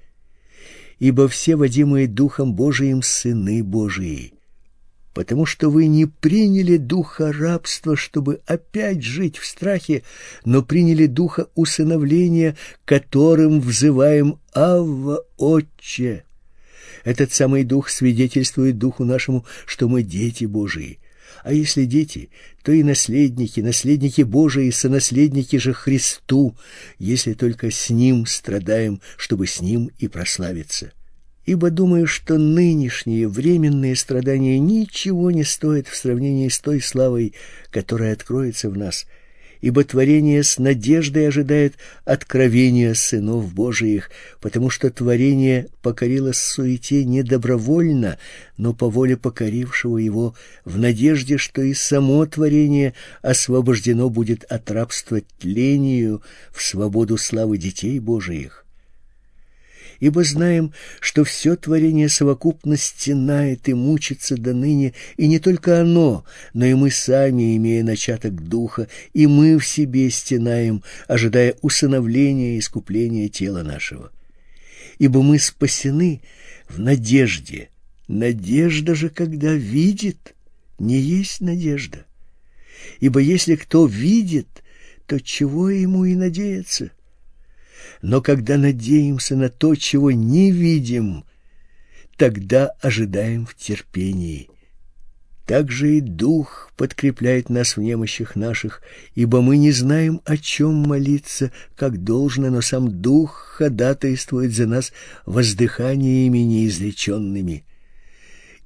Ибо 1.01 1.27
все 1.27 1.55
водимые 1.55 2.07
Духом 2.07 2.53
Божиим 2.53 3.01
сыны 3.01 3.63
Божии 3.63 4.33
потому 5.13 5.45
что 5.45 5.69
вы 5.69 5.87
не 5.87 6.05
приняли 6.05 6.77
духа 6.77 7.33
рабства, 7.33 7.97
чтобы 7.97 8.39
опять 8.45 9.03
жить 9.03 9.37
в 9.37 9.45
страхе, 9.45 10.03
но 10.45 10.63
приняли 10.63 11.05
духа 11.05 11.47
усыновления, 11.53 12.55
которым 12.85 13.59
взываем 13.59 14.39
«Авва, 14.53 15.25
Отче». 15.35 16.23
Этот 17.03 17.33
самый 17.33 17.65
дух 17.65 17.89
свидетельствует 17.89 18.77
духу 18.77 19.03
нашему, 19.03 19.45
что 19.65 19.89
мы 19.89 20.01
дети 20.03 20.45
Божии. 20.45 21.00
А 21.43 21.53
если 21.53 21.85
дети, 21.85 22.29
то 22.63 22.71
и 22.71 22.83
наследники, 22.83 23.59
наследники 23.61 24.21
Божии, 24.21 24.69
сонаследники 24.69 25.57
же 25.57 25.73
Христу, 25.73 26.55
если 26.99 27.33
только 27.33 27.71
с 27.71 27.89
Ним 27.89 28.25
страдаем, 28.25 29.01
чтобы 29.17 29.47
с 29.47 29.59
Ним 29.61 29.89
и 29.97 30.07
прославиться. 30.07 30.91
Ибо 31.45 31.71
думаю, 31.71 32.05
что 32.05 32.37
нынешние 32.37 33.27
временные 33.27 33.95
страдания 33.95 34.59
ничего 34.59 35.31
не 35.31 35.43
стоят 35.43 35.87
в 35.87 35.95
сравнении 35.95 36.49
с 36.49 36.59
той 36.59 36.79
славой, 36.79 37.33
которая 37.71 38.13
откроется 38.13 38.69
в 38.69 38.77
нас, 38.77 39.07
ибо 39.61 39.83
творение 39.83 40.43
с 40.43 40.57
надеждой 40.57 41.27
ожидает 41.27 41.75
откровения 42.03 42.93
сынов 42.93 43.53
Божиих, 43.53 44.09
потому 44.41 44.69
что 44.69 44.89
творение 44.89 45.67
покорилось 45.81 46.39
суете 46.39 47.05
не 47.05 47.23
добровольно, 47.23 48.17
но 48.57 48.73
по 48.73 48.89
воле 48.89 49.15
покорившего 49.17 49.97
его, 49.97 50.35
в 50.65 50.77
надежде, 50.77 51.37
что 51.37 51.61
и 51.61 51.73
само 51.73 52.25
творение 52.25 52.93
освобождено 53.21 54.09
будет 54.09 54.43
от 54.45 54.69
рабства 54.71 55.21
тлению 55.39 56.21
в 56.51 56.61
свободу 56.61 57.17
славы 57.17 57.57
детей 57.57 57.99
Божиих 57.99 58.65
ибо 60.01 60.23
знаем, 60.23 60.73
что 60.99 61.23
все 61.23 61.55
творение 61.55 62.09
совокупно 62.09 62.75
стенает 62.75 63.69
и 63.69 63.73
мучится 63.73 64.35
до 64.35 64.53
ныне, 64.53 64.93
и 65.15 65.27
не 65.27 65.39
только 65.39 65.79
оно, 65.79 66.25
но 66.53 66.65
и 66.65 66.73
мы 66.73 66.89
сами, 66.89 67.55
имея 67.55 67.83
начаток 67.83 68.43
духа, 68.43 68.87
и 69.13 69.27
мы 69.27 69.57
в 69.57 69.65
себе 69.65 70.09
стенаем, 70.09 70.83
ожидая 71.07 71.55
усыновления 71.61 72.55
и 72.55 72.59
искупления 72.59 73.29
тела 73.29 73.61
нашего. 73.61 74.11
Ибо 74.97 75.21
мы 75.21 75.39
спасены 75.39 76.21
в 76.67 76.79
надежде. 76.79 77.69
Надежда 78.07 78.95
же, 78.95 79.09
когда 79.09 79.53
видит, 79.53 80.35
не 80.79 80.99
есть 80.99 81.41
надежда. 81.41 82.05
Ибо 82.99 83.19
если 83.19 83.55
кто 83.55 83.85
видит, 83.85 84.63
то 85.05 85.19
чего 85.19 85.69
ему 85.69 86.05
и 86.05 86.15
надеяться? 86.15 86.91
Но 88.01 88.21
когда 88.21 88.57
надеемся 88.57 89.35
на 89.35 89.49
то, 89.49 89.75
чего 89.75 90.11
не 90.11 90.51
видим, 90.51 91.25
тогда 92.17 92.67
ожидаем 92.81 93.45
в 93.45 93.55
терпении. 93.55 94.49
Также 95.45 95.97
и 95.97 96.01
Дух 96.01 96.71
подкрепляет 96.77 97.49
нас 97.49 97.75
в 97.75 97.81
немощах 97.81 98.35
наших, 98.35 98.81
ибо 99.15 99.41
мы 99.41 99.57
не 99.57 99.71
знаем, 99.71 100.21
о 100.23 100.37
чем 100.37 100.75
молиться, 100.75 101.51
как 101.75 102.03
должно, 102.03 102.49
но 102.49 102.61
сам 102.61 103.01
Дух 103.01 103.55
ходатайствует 103.57 104.53
за 104.53 104.65
нас 104.67 104.93
воздыханиями 105.25 106.37
неизреченными. 106.37 107.65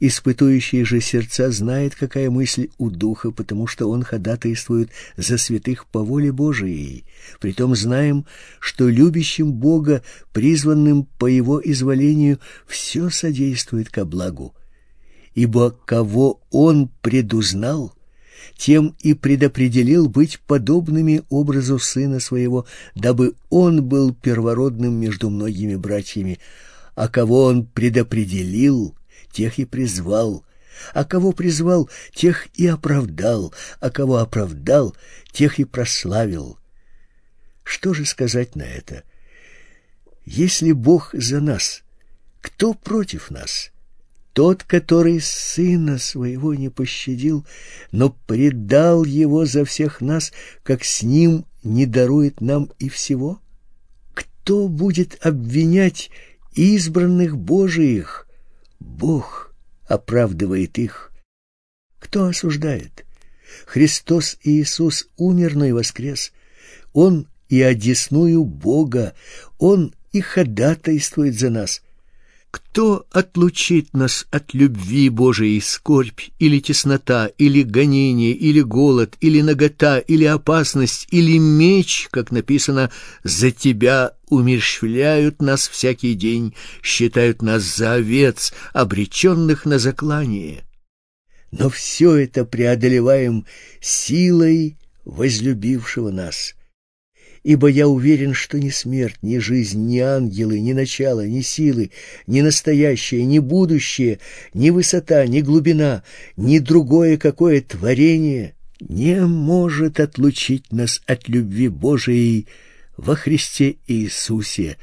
Испытующий 0.01 0.84
же 0.84 0.99
сердца 0.99 1.51
знает, 1.51 1.95
какая 1.95 2.29
мысль 2.29 2.67
у 2.77 2.89
Духа, 2.89 3.31
потому 3.31 3.65
что 3.65 3.89
он 3.89 4.03
ходатайствует 4.03 4.89
за 5.15 5.38
святых 5.38 5.86
по 5.86 6.03
воле 6.03 6.34
Божией. 6.34 7.05
Притом 7.39 7.75
знаем, 7.75 8.25
что 8.60 8.89
любящим 8.89 9.53
Бога, 9.53 10.03
призванным 10.34 11.08
по 11.17 11.27
Его 11.27 11.62
изволению, 11.63 12.39
все 12.67 13.10
содействует 13.10 13.89
ко 13.89 14.03
благу. 14.03 14.53
Ибо 15.34 15.71
кого 15.71 16.41
Он 16.51 16.89
предузнал, 17.01 17.93
тем 18.58 18.95
и 18.99 19.13
предопределил 19.13 20.10
быть 20.10 20.39
подобными 20.45 21.23
образу 21.29 21.79
Сына 21.79 22.19
Своего, 22.19 22.65
дабы 22.95 23.36
Он 23.49 23.81
был 23.81 24.13
первородным 24.13 24.93
между 24.93 25.29
многими 25.29 25.75
братьями, 25.75 26.39
а 26.95 27.08
кого 27.08 27.45
Он 27.45 27.65
предопределил— 27.65 28.93
тех 29.36 29.60
и 29.60 29.65
призвал, 29.65 30.45
а 30.93 31.04
кого 31.04 31.34
призвал, 31.34 31.89
тех 32.13 32.48
и 32.54 32.67
оправдал, 32.67 33.54
а 33.82 33.89
кого 33.89 34.17
оправдал, 34.17 34.95
тех 35.32 35.60
и 35.60 35.65
прославил. 35.65 36.58
Что 37.63 37.93
же 37.93 38.06
сказать 38.06 38.56
на 38.56 38.63
это? 38.63 39.04
Если 40.26 40.71
Бог 40.71 41.10
за 41.13 41.41
нас, 41.41 41.84
кто 42.39 42.74
против 42.74 43.30
нас? 43.30 43.71
Тот, 44.32 44.63
который 44.63 45.19
сына 45.21 45.98
своего 45.98 46.54
не 46.54 46.69
пощадил, 46.69 47.45
но 47.91 48.10
предал 48.28 49.04
его 49.04 49.45
за 49.45 49.65
всех 49.65 50.02
нас, 50.02 50.32
как 50.63 50.84
с 50.84 51.04
ним 51.04 51.45
не 51.63 51.86
дарует 51.86 52.41
нам 52.41 52.71
и 52.80 52.88
всего? 52.88 53.39
Кто 54.13 54.67
будет 54.67 55.17
обвинять 55.26 56.10
избранных 56.54 57.38
Божиих? 57.38 58.25
Бог 58.86 59.54
оправдывает 59.88 60.78
их. 60.78 61.12
Кто 62.00 62.26
осуждает? 62.26 63.06
Христос 63.65 64.38
Иисус 64.43 65.08
умер, 65.17 65.56
но 65.56 65.65
и 65.65 65.71
воскрес. 65.71 66.32
Он 66.93 67.28
и 67.50 67.62
одесную 67.62 68.45
Бога, 68.45 69.13
Он 69.58 69.93
и 70.12 70.21
ходатайствует 70.21 71.38
за 71.38 71.50
нас. 71.50 71.82
Кто 72.56 73.06
отлучит 73.12 73.94
нас 73.94 74.28
от 74.32 74.54
любви 74.54 75.10
Божией 75.10 75.60
скорбь, 75.60 76.22
или 76.39 76.62
теснота, 76.62 77.26
или 77.38 77.63
гонение, 77.63 78.32
или 78.32 78.62
голод, 78.62 79.18
или 79.20 79.41
нагота, 79.41 80.00
или 80.00 80.24
опасность, 80.24 81.06
или 81.12 81.38
меч, 81.38 82.08
как 82.12 82.32
написано, 82.32 82.91
«За 83.26 83.52
тебя 83.52 84.13
умерщвляют 84.30 85.41
нас 85.41 85.68
всякий 85.68 86.13
день, 86.13 86.56
считают 86.82 87.41
нас 87.41 87.63
за 87.63 87.96
овец, 87.96 88.54
обреченных 88.72 89.65
на 89.65 89.78
заклание». 89.78 90.63
Но 91.52 91.70
все 91.70 92.15
это 92.15 92.46
преодолеваем 92.46 93.46
силой 93.82 94.78
возлюбившего 95.04 96.10
нас— 96.10 96.56
ибо 97.45 97.67
я 97.67 97.88
уверен, 97.88 98.34
что 98.34 98.60
ни 98.60 98.69
смерть, 98.69 99.19
ни 99.21 99.38
жизнь, 99.38 99.86
ни 99.86 99.99
ангелы, 99.99 100.60
ни 100.60 100.73
начало, 100.73 101.27
ни 101.27 101.41
силы, 101.41 101.91
ни 102.25 102.41
настоящее, 102.41 103.23
ни 103.23 103.38
будущее, 103.38 104.19
ни 104.55 104.71
высота, 104.71 105.27
ни 105.27 105.41
глубина, 105.41 106.03
ни 106.38 106.58
другое 106.58 107.17
какое 107.17 107.62
творение 107.62 108.55
не 108.79 109.21
может 109.27 109.99
отлучить 109.99 110.71
нас 110.71 111.03
от 111.05 111.29
любви 111.29 111.67
Божией 111.67 112.47
во 112.97 113.15
Христе 113.15 113.77
Иисусе, 113.86 114.77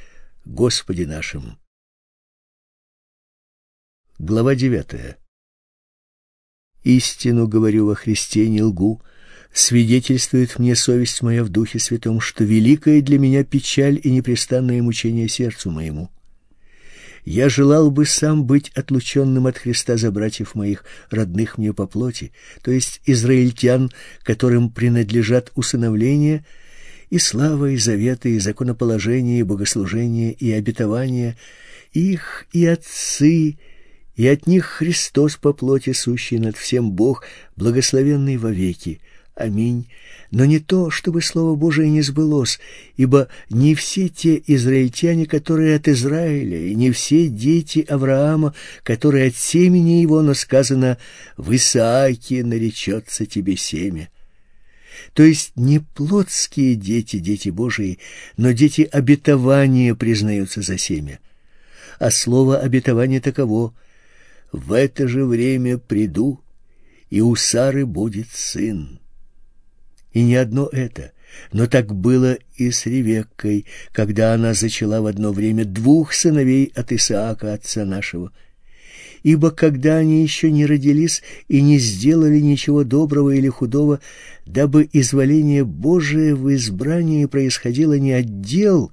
Господе 0.45 1.05
нашим. 1.05 1.59
Глава 4.21 4.55
девятая. 4.55 5.17
Истину 6.85 7.49
говорю 7.49 7.87
во 7.87 7.97
Христе, 7.97 8.49
не 8.49 8.63
лгу, 8.63 9.03
свидетельствует 9.53 10.59
мне 10.59 10.75
совесть 10.75 11.23
моя 11.23 11.45
в 11.45 11.49
Духе 11.49 11.79
Святом, 11.79 12.21
что 12.21 12.45
великая 12.45 13.03
для 13.03 13.19
меня 13.19 13.45
печаль 13.45 14.01
и 14.03 14.11
непрестанное 14.11 14.83
мучение 14.83 15.29
сердцу 15.29 15.71
моему. 15.71 16.11
Я 17.25 17.49
желал 17.49 17.91
бы 17.91 18.05
сам 18.05 18.45
быть 18.45 18.71
отлученным 18.71 19.47
от 19.47 19.57
Христа 19.57 19.97
за 19.97 20.11
братьев 20.11 20.55
моих, 20.55 20.85
родных 21.11 21.57
мне 21.57 21.73
по 21.73 21.87
плоти, 21.87 22.33
то 22.63 22.73
есть 22.73 23.01
израильтян, 23.07 23.93
которым 24.25 24.71
принадлежат 24.71 25.53
усыновление 25.55 26.45
и 27.11 27.19
слава, 27.19 27.67
и 27.71 27.77
заветы, 27.77 28.31
и 28.31 28.39
законоположение, 28.41 29.41
и 29.41 29.45
богослужение, 29.45 30.33
и 30.33 30.51
обетование, 30.51 31.37
их 31.93 32.47
и 32.53 32.67
отцы, 32.67 33.59
и 34.17 34.27
от 34.27 34.47
них 34.47 34.65
Христос 34.65 35.37
по 35.37 35.53
плоти 35.53 35.93
сущий 35.93 36.39
над 36.39 36.57
всем 36.57 36.91
Бог, 36.91 37.25
благословенный 37.55 38.37
вовеки. 38.37 39.01
Аминь. 39.35 39.89
Но 40.31 40.45
не 40.45 40.59
то, 40.59 40.91
чтобы 40.91 41.23
Слово 41.23 41.57
Божие 41.57 41.89
не 41.89 42.03
сбылось, 42.03 42.61
ибо 42.97 43.29
не 43.49 43.75
все 43.75 44.09
те 44.09 44.43
израильтяне, 44.47 45.27
которые 45.27 45.77
от 45.77 45.89
Израиля, 45.89 46.59
и 46.59 46.75
не 46.75 46.91
все 46.91 47.29
дети 47.29 47.85
Авраама, 47.89 48.55
которые 48.83 49.29
от 49.29 49.37
семени 49.37 50.03
его, 50.03 50.21
но 50.23 50.35
сказано 50.35 50.99
«в 51.37 51.55
Исааке 51.55 52.45
наречется 52.45 53.25
тебе 53.25 53.57
семя». 53.57 54.11
То 55.15 55.23
есть 55.23 55.53
не 55.57 55.81
плотские 55.81 56.75
дети, 56.75 57.19
дети 57.19 57.49
Божии, 57.49 57.99
но 58.37 58.53
дети 58.53 58.89
обетования 58.91 59.95
признаются 59.95 60.61
за 60.61 60.77
семя. 60.77 61.19
А 61.99 62.11
слово 62.11 62.59
обетование 62.59 63.21
таково 63.21 63.75
«в 64.51 64.73
это 64.73 65.09
же 65.09 65.25
время 65.25 65.79
приду, 65.79 66.41
и 67.09 67.23
у 67.23 67.35
Сары 67.35 67.87
будет 67.87 68.29
сын». 68.31 69.02
И 70.13 70.23
не 70.23 70.37
одно 70.37 70.69
это, 70.71 71.13
но 71.53 71.67
так 71.67 71.95
было 71.95 72.37
и 72.57 72.71
с 72.71 72.87
Ревеккой, 72.87 73.65
когда 73.93 74.35
она 74.35 74.53
зачала 74.53 75.01
в 75.01 75.07
одно 75.07 75.33
время 75.33 75.65
двух 75.65 76.13
сыновей 76.13 76.71
от 76.75 76.93
Исаака, 76.93 77.55
отца 77.55 77.85
нашего. 77.85 78.31
Ибо 79.23 79.51
когда 79.53 79.99
они 79.99 80.23
еще 80.23 80.51
не 80.51 80.67
родились 80.67 81.23
и 81.49 81.63
не 81.63 81.79
сделали 81.79 82.41
ничего 82.41 82.85
доброго 82.85 83.31
или 83.31 83.49
худого, 83.49 84.01
дабы 84.47 84.89
изволение 84.93 85.65
Божие 85.65 86.35
в 86.35 86.53
избрании 86.53 87.27
происходило 87.27 87.97
не 87.97 88.13
от 88.13 88.43
дел, 88.43 88.93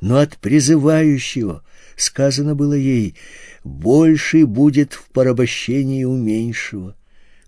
но 0.00 0.18
от 0.18 0.38
призывающего, 0.38 1.62
сказано 1.94 2.54
было 2.54 2.72
ей, 2.72 3.14
«Больший 3.62 4.44
будет 4.44 4.94
в 4.94 5.10
порабощении 5.10 6.04
у 6.04 6.16
меньшего» 6.16 6.96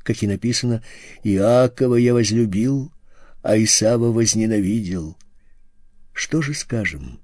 как 0.03 0.23
и 0.23 0.27
написано, 0.27 0.83
«Иакова 1.23 1.97
я 1.97 2.15
возлюбил, 2.15 2.93
а 3.43 3.57
Исава 3.57 4.13
возненавидел». 4.13 5.17
Что 6.13 6.43
же 6.43 6.55
скажем? 6.55 7.21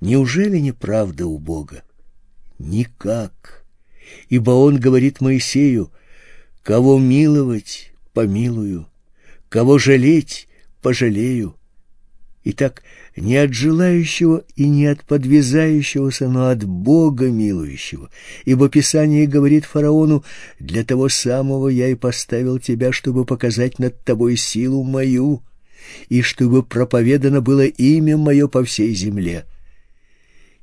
Неужели 0.00 0.58
не 0.58 0.72
правда 0.72 1.26
у 1.26 1.38
Бога? 1.38 1.82
Никак. 2.58 3.64
Ибо 4.28 4.50
Он 4.50 4.78
говорит 4.78 5.20
Моисею, 5.20 5.92
«Кого 6.62 6.98
миловать, 6.98 7.92
помилую, 8.12 8.88
кого 9.48 9.78
жалеть, 9.78 10.48
пожалею». 10.82 11.57
Итак, 12.50 12.82
не 13.14 13.36
от 13.36 13.52
желающего 13.52 14.42
и 14.56 14.70
не 14.70 14.86
от 14.86 15.04
подвязающегося, 15.04 16.30
но 16.30 16.48
от 16.48 16.64
Бога 16.64 17.28
милующего. 17.28 18.08
Ибо 18.46 18.70
Писание 18.70 19.26
говорит 19.26 19.66
фараону, 19.66 20.24
«Для 20.58 20.82
того 20.82 21.10
самого 21.10 21.68
я 21.68 21.88
и 21.88 21.94
поставил 21.94 22.58
тебя, 22.58 22.90
чтобы 22.90 23.26
показать 23.26 23.78
над 23.78 24.02
тобой 24.02 24.38
силу 24.38 24.82
мою, 24.82 25.42
и 26.08 26.22
чтобы 26.22 26.62
проповедано 26.62 27.42
было 27.42 27.66
имя 27.66 28.16
мое 28.16 28.48
по 28.48 28.64
всей 28.64 28.94
земле». 28.94 29.44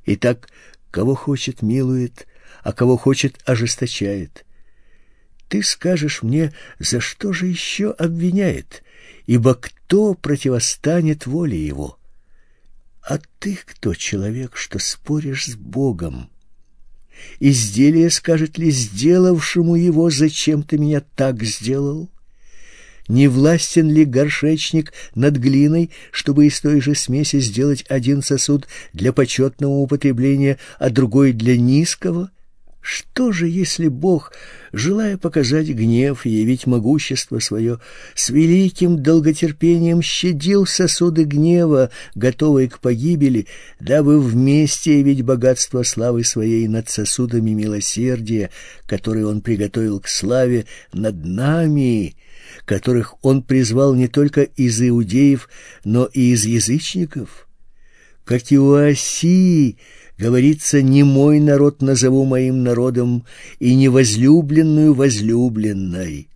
Итак, 0.08 0.50
кого 0.90 1.14
хочет 1.14 1.62
милует, 1.62 2.26
а 2.64 2.74
кого 2.74 2.98
хочет 2.98 3.40
ожесточает. 3.46 4.44
Ты 5.50 5.62
скажешь 5.62 6.24
мне, 6.24 6.52
за 6.80 7.00
что 7.00 7.32
же 7.32 7.46
еще 7.46 7.92
обвиняет, 7.92 8.82
ибо 9.26 9.56
кто 9.56 10.14
противостанет 10.14 11.26
воле 11.26 11.66
его?» 11.66 11.98
А 13.08 13.20
ты 13.38 13.60
кто, 13.64 13.94
человек, 13.94 14.58
что 14.58 14.80
споришь 14.80 15.46
с 15.46 15.56
Богом? 15.56 16.32
Изделие 17.40 18.10
скажет 18.10 18.58
ли 18.58 18.72
сделавшему 18.72 19.76
его, 19.76 20.10
зачем 20.10 20.64
ты 20.64 20.80
меня 20.80 21.04
так 21.16 21.44
сделал? 21.44 22.10
Не 23.08 23.28
властен 23.28 23.92
ли 23.92 24.06
горшечник 24.06 24.92
над 25.14 25.38
глиной, 25.38 25.92
чтобы 26.12 26.48
из 26.48 26.60
той 26.60 26.82
же 26.82 26.96
смеси 26.96 27.40
сделать 27.40 27.86
один 27.90 28.24
сосуд 28.24 28.68
для 28.92 29.14
почетного 29.14 29.74
употребления, 29.74 30.58
а 30.80 30.90
другой 30.90 31.32
для 31.32 31.56
низкого? 31.58 32.32
Что 32.88 33.32
же, 33.32 33.48
если 33.48 33.88
Бог, 33.88 34.32
желая 34.72 35.18
показать 35.18 35.68
гнев 35.70 36.24
и 36.24 36.30
явить 36.30 36.68
могущество 36.68 37.40
свое, 37.40 37.80
с 38.14 38.30
великим 38.30 39.02
долготерпением 39.02 40.04
щадил 40.04 40.68
сосуды 40.68 41.24
гнева, 41.24 41.90
готовые 42.14 42.70
к 42.70 42.80
погибели, 42.80 43.48
дабы 43.80 44.22
вместе 44.22 45.00
явить 45.00 45.24
богатство 45.24 45.82
славы 45.82 46.24
своей 46.24 46.68
над 46.68 46.88
сосудами 46.88 47.50
милосердия, 47.54 48.52
которые 48.86 49.26
Он 49.26 49.42
приготовил 49.42 50.00
к 50.00 50.08
славе 50.08 50.68
над 50.94 51.26
нами, 51.26 52.16
которых 52.66 53.16
Он 53.24 53.42
призвал 53.42 53.96
не 53.96 54.08
только 54.08 54.44
из 54.44 54.80
иудеев, 54.80 55.50
но 55.84 56.06
и 56.06 56.34
из 56.34 56.46
язычников? 56.46 57.48
Как 58.26 58.52
и 58.52 58.60
у 58.60 58.74
Осии, 58.74 59.78
говорится, 60.18 60.82
не 60.82 61.04
мой 61.04 61.40
народ 61.40 61.82
назову 61.82 62.26
моим 62.26 62.64
народом, 62.64 63.26
и 63.60 63.76
не 63.76 63.90
возлюбленную 63.90 64.94
возлюбленной. 64.94 66.30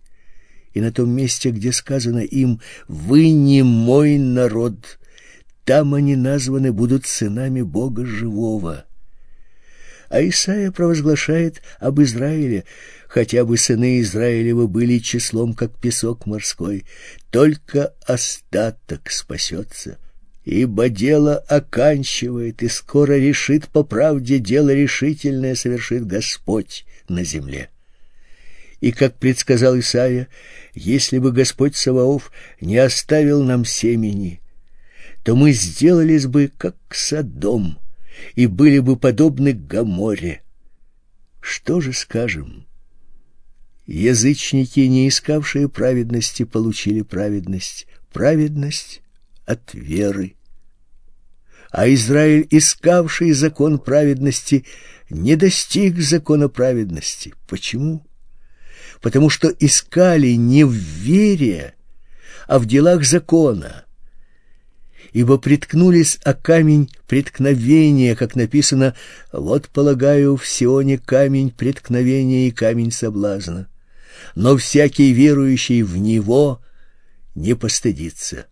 И 0.72 0.80
на 0.80 0.92
том 0.92 1.10
месте, 1.10 1.50
где 1.50 1.72
сказано 1.72 2.20
им 2.20 2.60
«Вы 2.88 3.30
не 3.30 3.62
мой 3.62 4.18
народ», 4.18 4.98
там 5.64 5.94
они 5.94 6.16
названы 6.16 6.72
будут 6.72 7.06
сынами 7.06 7.62
Бога 7.62 8.04
живого. 8.04 8.84
А 10.08 10.20
Исаия 10.22 10.72
провозглашает 10.72 11.62
об 11.78 12.00
Израиле, 12.00 12.64
хотя 13.08 13.44
бы 13.44 13.56
сыны 13.56 14.00
Израилева 14.00 14.66
были 14.66 14.98
числом, 14.98 15.54
как 15.54 15.78
песок 15.78 16.26
морской, 16.26 16.84
только 17.30 17.94
остаток 18.06 19.10
спасется 19.10 19.98
ибо 20.50 20.88
дело 20.88 21.36
оканчивает 21.36 22.64
и 22.64 22.68
скоро 22.68 23.16
решит 23.16 23.68
по 23.68 23.84
правде 23.84 24.40
дело 24.40 24.74
решительное 24.74 25.54
совершит 25.54 26.08
Господь 26.08 26.84
на 27.08 27.22
земле. 27.22 27.70
И 28.80 28.90
как 28.90 29.14
предсказал 29.14 29.78
Исаия, 29.78 30.26
если 30.74 31.18
бы 31.18 31.30
Господь 31.30 31.76
Саваоф 31.76 32.32
не 32.60 32.78
оставил 32.78 33.44
нам 33.44 33.64
семени, 33.64 34.40
то 35.22 35.36
мы 35.36 35.52
сделались 35.52 36.26
бы 36.26 36.50
как 36.58 36.74
Содом 36.90 37.78
и 38.34 38.48
были 38.48 38.80
бы 38.80 38.96
подобны 38.96 39.52
Гоморе. 39.52 40.42
Что 41.40 41.80
же 41.80 41.92
скажем? 41.92 42.66
Язычники, 43.86 44.80
не 44.80 45.06
искавшие 45.06 45.68
праведности, 45.68 46.42
получили 46.42 47.02
праведность. 47.02 47.86
Праведность 48.12 49.00
от 49.46 49.74
веры. 49.74 50.34
А 51.70 51.88
Израиль, 51.92 52.46
искавший 52.50 53.32
закон 53.32 53.78
праведности, 53.78 54.64
не 55.08 55.36
достиг 55.36 56.00
закона 56.00 56.48
праведности. 56.48 57.32
Почему? 57.46 58.04
Потому 59.00 59.30
что 59.30 59.48
искали 59.48 60.32
не 60.32 60.64
в 60.64 60.72
вере, 60.72 61.74
а 62.48 62.58
в 62.58 62.66
делах 62.66 63.04
закона. 63.04 63.84
Ибо 65.12 65.38
приткнулись 65.38 66.18
о 66.24 66.34
камень 66.34 66.90
преткновения, 67.06 68.14
как 68.14 68.36
написано, 68.36 68.94
«Вот, 69.32 69.68
полагаю, 69.68 70.36
в 70.36 70.46
Сионе 70.46 70.98
камень 70.98 71.50
преткновения 71.50 72.48
и 72.48 72.52
камень 72.52 72.92
соблазна, 72.92 73.68
но 74.34 74.56
всякий 74.56 75.12
верующий 75.12 75.82
в 75.82 75.96
него 75.96 76.60
не 77.34 77.54
постыдится». 77.54 78.46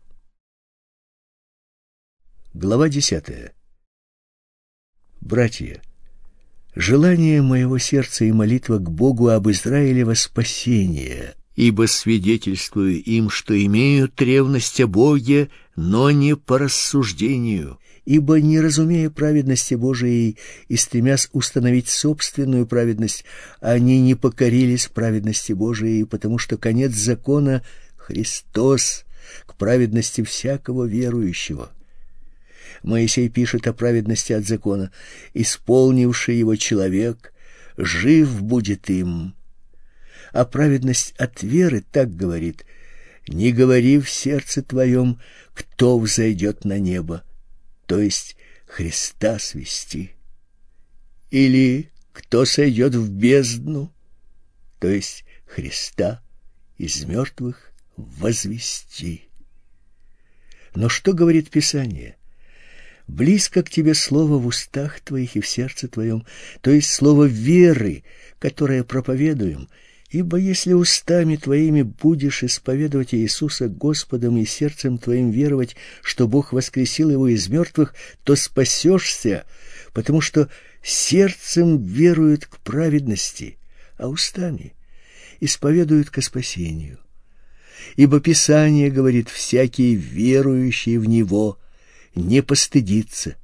Глава 2.61 2.89
десятая. 2.89 3.53
Братья, 5.21 5.81
желание 6.75 7.41
моего 7.41 7.79
сердца 7.79 8.25
и 8.25 8.33
молитва 8.33 8.79
к 8.79 8.91
Богу 8.91 9.29
об 9.29 9.49
Израиле 9.49 10.05
во 10.05 10.17
спасение, 10.17 11.37
ибо 11.55 11.87
свидетельствую 11.87 13.01
им, 13.01 13.31
что 13.31 13.55
имеют 13.65 14.21
ревность 14.21 14.81
о 14.81 14.89
Боге, 14.89 15.51
но 15.77 16.11
не 16.11 16.35
по 16.35 16.59
рассуждению, 16.59 17.79
ибо, 18.05 18.41
не 18.41 18.59
разумея 18.59 19.09
праведности 19.09 19.75
Божией 19.75 20.37
и 20.67 20.75
стремясь 20.75 21.29
установить 21.33 21.87
собственную 21.87 22.67
праведность, 22.67 23.25
они 23.61 24.01
не 24.01 24.17
покорились 24.17 24.89
праведности 24.89 25.53
Божией, 25.53 26.03
потому 26.03 26.39
что 26.39 26.57
конец 26.57 26.91
закона— 26.91 27.63
Христос 27.97 29.05
к 29.47 29.55
праведности 29.55 30.25
всякого 30.25 30.87
верующего. 30.87 31.71
Моисей 32.83 33.29
пишет 33.29 33.67
о 33.67 33.73
праведности 33.73 34.33
от 34.33 34.47
закона. 34.47 34.91
«Исполнивший 35.35 36.37
его 36.37 36.57
человек, 36.57 37.33
жив 37.77 38.43
будет 38.43 38.91
им». 38.91 39.35
А 40.33 40.45
праведность 40.45 41.15
от 41.19 41.43
веры 41.43 41.83
так 41.91 42.15
говорит 42.15 42.65
«Не 43.27 43.53
говори 43.53 43.99
в 43.99 44.09
сердце 44.09 44.63
твоем, 44.63 45.21
кто 45.55 45.99
взойдет 45.99 46.65
на 46.65 46.79
небо», 46.79 47.25
то 47.87 47.99
есть 47.99 48.37
Христа 48.67 49.39
свести. 49.39 50.13
Или 51.31 51.91
кто 52.13 52.45
сойдет 52.45 52.95
в 52.95 53.11
бездну, 53.11 53.93
то 54.79 54.89
есть 54.89 55.25
Христа 55.47 56.23
из 56.77 57.05
мертвых 57.05 57.73
возвести. 57.97 59.25
Но 60.75 60.89
что 60.89 61.15
говорит 61.15 61.51
Писание? 61.51 62.18
Близко 63.09 63.63
к 63.63 63.71
тебе 63.71 63.95
слово 63.95 64.37
в 64.37 64.47
устах 64.47 65.01
твоих 65.01 65.35
и 65.35 65.41
в 65.41 65.49
сердце 65.49 65.89
твоем, 65.89 66.27
то 66.61 66.71
есть 66.71 66.93
слово 66.93 67.25
веры, 67.25 68.05
которое 68.39 68.85
проповедуем, 68.85 69.71
ибо 70.11 70.37
если 70.37 70.75
устами 70.75 71.37
твоими 71.37 71.81
будешь 71.83 72.43
исповедовать 72.43 73.15
Иисуса 73.15 73.69
Господом 73.69 74.37
и 74.37 74.45
сердцем 74.45 74.99
твоим 74.99 75.31
веровать, 75.31 75.75
что 76.03 76.29
Бог 76.29 76.53
воскресил 76.53 77.09
его 77.09 77.29
из 77.29 77.49
мертвых, 77.49 77.95
то 78.25 78.37
спасешься, 78.37 79.47
потому 79.95 80.21
что 80.21 80.51
сердцем 80.83 81.83
веруют 81.83 82.45
к 82.45 82.59
праведности, 82.59 83.57
а 83.97 84.09
устами 84.09 84.75
исповедуют 85.41 86.11
ко 86.11 86.21
спасению. 86.21 86.99
Ибо 87.97 88.21
Писание 88.21 88.91
говорит, 88.91 89.31
всякий 89.31 89.95
верующий 89.95 90.99
в 90.99 91.07
Него– 91.07 91.59
не 92.19 92.43
постыдиться. 92.43 93.37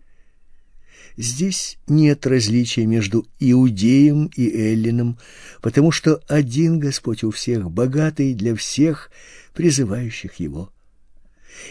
Здесь 1.16 1.78
нет 1.86 2.26
различия 2.26 2.86
между 2.86 3.26
иудеем 3.38 4.30
и 4.34 4.48
эллином, 4.50 5.16
потому 5.60 5.92
что 5.92 6.20
один 6.28 6.80
Господь 6.80 7.22
у 7.22 7.30
всех, 7.30 7.70
богатый 7.70 8.34
для 8.34 8.56
всех, 8.56 9.10
призывающих 9.52 10.34
Его. 10.36 10.72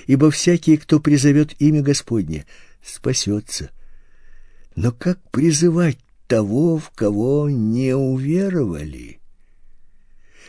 Ибо 0.07 0.31
всякий, 0.31 0.77
кто 0.77 1.01
призовет 1.01 1.55
имя 1.59 1.81
Господне, 1.81 2.45
спасется. 2.81 3.71
Но 4.77 4.93
как 4.93 5.19
призывать 5.29 5.99
того, 6.27 6.77
в 6.77 6.89
кого 6.91 7.49
не 7.49 7.93
уверовали? 7.93 9.19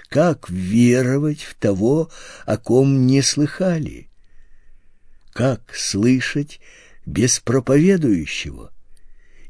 Как 0.08 0.48
веровать 0.48 1.42
в 1.42 1.54
того, 1.56 2.10
о 2.46 2.56
ком 2.58 3.06
не 3.06 3.22
слыхали? 3.22 4.08
Как 5.34 5.74
слышать 5.74 6.60
без 7.04 7.40
проповедующего? 7.40 8.72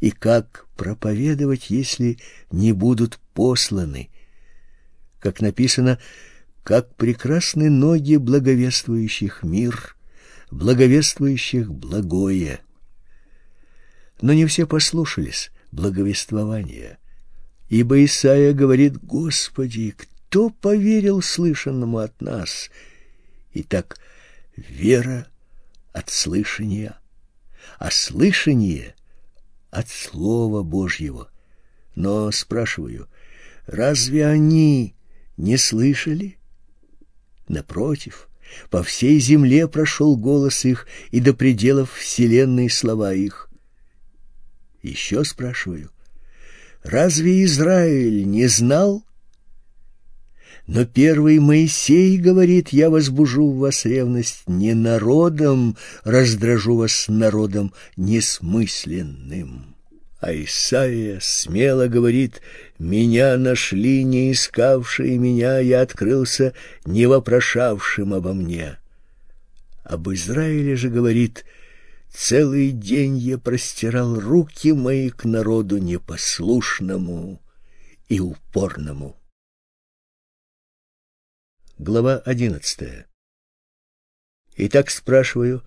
И 0.00 0.10
как 0.10 0.66
проповедовать, 0.76 1.70
если 1.70 2.18
не 2.50 2.72
будут 2.72 3.20
посланы? 3.34 4.10
Как 5.20 5.40
написано, 5.40 6.00
как 6.62 6.94
прекрасны 6.96 7.68
ноги 7.68 8.16
благовествующих 8.16 9.42
мир, 9.42 9.94
благовествующих 10.50 11.70
благое. 11.70 12.60
Но 14.22 14.32
не 14.32 14.46
все 14.46 14.66
послушались 14.66 15.52
благовествования. 15.70 16.98
Ибо 17.68 18.02
Исаия 18.04 18.54
говорит, 18.54 18.96
«Господи, 19.02 19.94
кто 19.96 20.48
поверил 20.48 21.20
слышанному 21.20 21.98
от 21.98 22.20
нас?» 22.22 22.70
Итак, 23.52 23.98
вера 24.56 25.26
от 25.94 26.10
слышания, 26.10 26.98
а 27.78 27.90
слышание 27.90 28.94
от 29.70 29.88
Слова 29.88 30.62
Божьего. 30.62 31.30
Но, 31.94 32.30
спрашиваю, 32.32 33.08
разве 33.66 34.26
они 34.26 34.94
не 35.36 35.56
слышали? 35.56 36.36
Напротив, 37.48 38.28
по 38.70 38.82
всей 38.82 39.20
земле 39.20 39.68
прошел 39.68 40.16
голос 40.16 40.64
их, 40.64 40.86
и 41.12 41.20
до 41.20 41.32
пределов 41.32 41.92
вселенной 41.92 42.68
слова 42.68 43.14
их. 43.14 43.48
Еще 44.82 45.24
спрашиваю, 45.24 45.90
разве 46.82 47.44
Израиль 47.44 48.28
не 48.28 48.48
знал? 48.48 49.04
Но 50.66 50.86
первый 50.86 51.40
Моисей 51.40 52.16
говорит, 52.16 52.70
я 52.70 52.88
возбужу 52.88 53.50
в 53.50 53.58
вас 53.58 53.84
ревность 53.84 54.44
не 54.46 54.72
народом, 54.72 55.76
раздражу 56.04 56.76
вас 56.76 57.06
народом 57.08 57.74
несмысленным. 57.96 59.74
А 60.20 60.32
Исаия 60.32 61.18
смело 61.20 61.86
говорит, 61.86 62.40
меня 62.78 63.36
нашли 63.36 64.04
не 64.04 64.32
искавшие 64.32 65.18
меня, 65.18 65.58
я 65.58 65.82
открылся 65.82 66.54
не 66.86 67.04
вопрошавшим 67.04 68.14
обо 68.14 68.32
мне. 68.32 68.78
Об 69.84 70.08
Израиле 70.08 70.76
же 70.76 70.88
говорит, 70.88 71.44
целый 72.10 72.70
день 72.70 73.18
я 73.18 73.36
простирал 73.36 74.18
руки 74.18 74.72
мои 74.72 75.10
к 75.10 75.26
народу 75.26 75.76
непослушному 75.76 77.42
и 78.08 78.18
упорному. 78.18 79.18
Глава 81.78 82.18
одиннадцатая. 82.18 83.06
Итак 84.56 84.90
спрашиваю, 84.90 85.64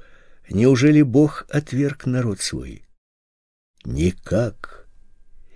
неужели 0.50 1.02
Бог 1.02 1.46
отверг 1.50 2.06
народ 2.06 2.40
свой? 2.40 2.84
Никак. 3.84 4.88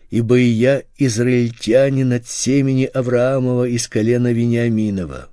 Ибо 0.10 0.39
и 0.39 0.43
я 0.43 0.84
израильтянин 0.97 2.12
от 2.12 2.28
семени 2.28 2.84
Авраамова 2.84 3.66
из 3.66 3.88
колена 3.88 4.34
Вениаминова. 4.34 5.30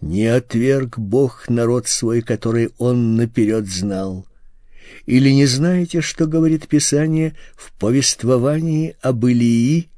Не 0.00 0.26
отверг 0.26 0.98
Бог 0.98 1.48
народ 1.48 1.86
свой, 1.86 2.20
который 2.20 2.70
он 2.78 3.14
наперед 3.14 3.68
знал. 3.68 4.26
Или 5.06 5.30
не 5.30 5.46
знаете, 5.46 6.00
что 6.00 6.26
говорит 6.26 6.66
Писание 6.66 7.36
в 7.54 7.72
повествовании 7.78 8.96
об 9.00 9.24
Илии, 9.26 9.90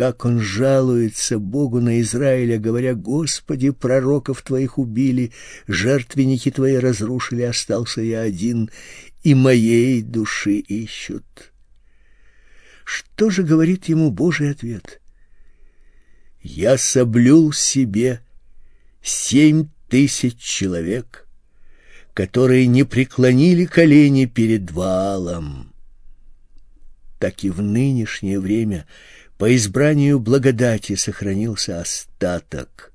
как 0.00 0.24
он 0.24 0.40
жалуется 0.40 1.38
Богу 1.38 1.78
на 1.82 2.00
Израиля, 2.00 2.58
говоря, 2.58 2.94
«Господи, 2.94 3.68
пророков 3.68 4.40
Твоих 4.40 4.78
убили, 4.78 5.30
жертвенники 5.66 6.50
Твои 6.50 6.76
разрушили, 6.76 7.42
остался 7.42 8.00
я 8.00 8.22
один, 8.22 8.70
и 9.24 9.34
моей 9.34 10.00
души 10.00 10.54
ищут». 10.54 11.52
Что 12.82 13.28
же 13.28 13.42
говорит 13.42 13.90
ему 13.90 14.10
Божий 14.10 14.50
ответ? 14.50 15.02
«Я 16.40 16.78
соблюл 16.78 17.52
себе 17.52 18.22
семь 19.02 19.68
тысяч 19.90 20.38
человек, 20.38 21.28
которые 22.14 22.66
не 22.68 22.84
преклонили 22.84 23.66
колени 23.66 24.24
перед 24.24 24.70
Ваалом». 24.70 25.74
Так 27.18 27.44
и 27.44 27.50
в 27.50 27.60
нынешнее 27.60 28.40
время– 28.40 28.86
по 29.40 29.56
избранию 29.56 30.20
благодати 30.20 30.96
сохранился 30.96 31.80
остаток. 31.80 32.92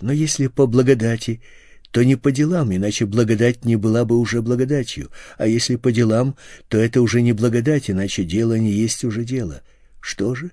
Но 0.00 0.12
если 0.12 0.46
по 0.46 0.68
благодати, 0.68 1.42
то 1.90 2.04
не 2.04 2.14
по 2.14 2.30
делам, 2.30 2.72
иначе 2.72 3.04
благодать 3.04 3.64
не 3.64 3.74
была 3.74 4.04
бы 4.04 4.16
уже 4.16 4.42
благодатью, 4.42 5.10
а 5.36 5.48
если 5.48 5.74
по 5.74 5.90
делам, 5.90 6.36
то 6.68 6.78
это 6.78 7.02
уже 7.02 7.20
не 7.20 7.32
благодать, 7.32 7.90
иначе 7.90 8.22
дело 8.22 8.56
не 8.56 8.70
есть 8.70 9.02
уже 9.02 9.24
дело. 9.24 9.62
Что 10.00 10.36
же? 10.36 10.52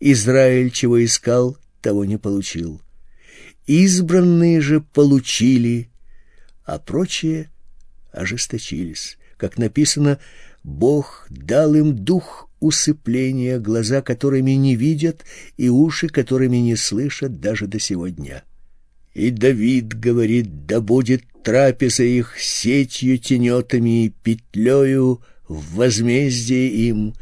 Израиль 0.00 0.70
чего 0.70 1.04
искал, 1.04 1.58
того 1.82 2.06
не 2.06 2.16
получил. 2.16 2.80
Избранные 3.66 4.62
же 4.62 4.80
получили, 4.80 5.90
а 6.64 6.78
прочие 6.78 7.50
ожесточились. 8.12 9.18
Как 9.36 9.58
написано, 9.58 10.18
Бог 10.64 11.26
дал 11.28 11.74
им 11.74 11.94
дух 11.94 12.47
усыпления, 12.60 13.58
глаза 13.58 14.02
которыми 14.02 14.52
не 14.52 14.76
видят 14.76 15.24
и 15.56 15.68
уши 15.68 16.08
которыми 16.08 16.56
не 16.58 16.76
слышат 16.76 17.40
даже 17.40 17.66
до 17.66 17.78
сегодня. 17.78 18.44
И 19.14 19.30
Давид 19.30 19.98
говорит, 19.98 20.66
да 20.66 20.80
будет 20.80 21.22
трапеза 21.42 22.04
их 22.04 22.38
сетью 22.38 23.18
тенетами 23.18 24.06
и 24.06 24.08
петлею 24.10 25.22
в 25.48 25.74
возмездие 25.74 26.68
им, 26.88 27.14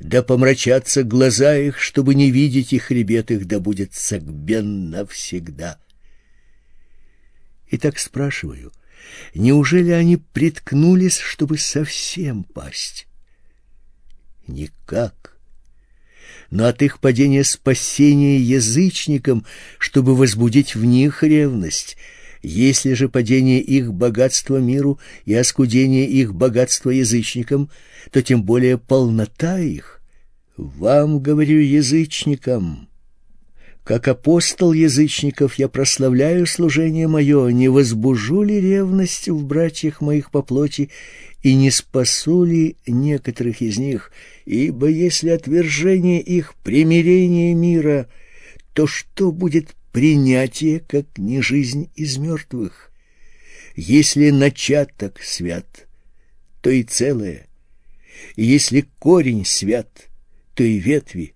да 0.00 0.22
помрачатся 0.22 1.02
глаза 1.02 1.56
их, 1.56 1.78
чтобы 1.78 2.14
не 2.14 2.30
видеть 2.30 2.72
их 2.72 2.84
хребет 2.84 3.30
их, 3.30 3.46
да 3.46 3.60
будет 3.60 3.94
согбен 3.94 4.90
навсегда. 4.90 5.78
Итак 7.70 7.98
спрашиваю, 7.98 8.72
неужели 9.34 9.90
они 9.90 10.16
приткнулись, 10.16 11.18
чтобы 11.18 11.58
совсем 11.58 12.44
пасть? 12.44 13.06
Никак. 14.50 15.36
Но 16.50 16.66
от 16.66 16.82
их 16.82 16.98
падения 16.98 17.44
спасения 17.44 18.38
язычникам, 18.38 19.46
чтобы 19.78 20.16
возбудить 20.16 20.74
в 20.74 20.84
них 20.84 21.22
ревность. 21.22 21.96
Если 22.42 22.94
же 22.94 23.08
падение 23.08 23.60
их 23.60 23.92
богатства 23.92 24.56
миру 24.56 24.98
и 25.24 25.34
оскудение 25.34 26.06
их 26.06 26.34
богатства 26.34 26.90
язычникам, 26.90 27.70
то 28.10 28.22
тем 28.22 28.42
более 28.42 28.78
полнота 28.78 29.60
их. 29.60 30.00
Вам, 30.56 31.20
говорю, 31.20 31.60
язычникам, 31.60 32.89
как 33.84 34.08
апостол 34.08 34.72
язычников 34.72 35.54
я 35.54 35.68
прославляю 35.68 36.46
служение 36.46 37.08
мое, 37.08 37.48
не 37.48 37.68
возбужу 37.68 38.42
ли 38.42 38.60
ревность 38.60 39.28
в 39.28 39.44
братьях 39.44 40.00
моих 40.00 40.30
по 40.30 40.42
плоти 40.42 40.90
и 41.42 41.54
не 41.54 41.70
спасу 41.70 42.44
ли 42.44 42.76
некоторых 42.86 43.62
из 43.62 43.78
них, 43.78 44.12
ибо 44.44 44.86
если 44.86 45.30
отвержение 45.30 46.20
их 46.20 46.54
примирение 46.62 47.54
мира, 47.54 48.08
то 48.74 48.86
что 48.86 49.32
будет 49.32 49.74
принятие, 49.92 50.80
как 50.80 51.06
не 51.16 51.40
жизнь 51.40 51.90
из 51.96 52.18
мертвых? 52.18 52.92
Если 53.74 54.30
начаток 54.30 55.22
свят, 55.22 55.88
то 56.60 56.68
и 56.68 56.82
целое, 56.82 57.46
если 58.36 58.86
корень 58.98 59.46
свят, 59.46 60.10
то 60.54 60.62
и 60.62 60.78
ветви. 60.78 61.34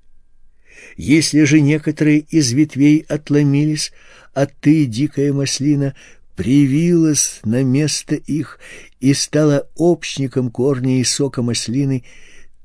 Если 0.96 1.44
же 1.44 1.60
некоторые 1.60 2.20
из 2.20 2.52
ветвей 2.52 3.04
отломились, 3.08 3.92
а 4.32 4.46
ты, 4.46 4.86
дикая 4.86 5.32
маслина, 5.32 5.94
привилась 6.36 7.40
на 7.44 7.62
место 7.62 8.14
их 8.14 8.58
и 9.00 9.14
стала 9.14 9.68
общником 9.76 10.50
корня 10.50 11.00
и 11.00 11.04
сока 11.04 11.42
маслины, 11.42 12.04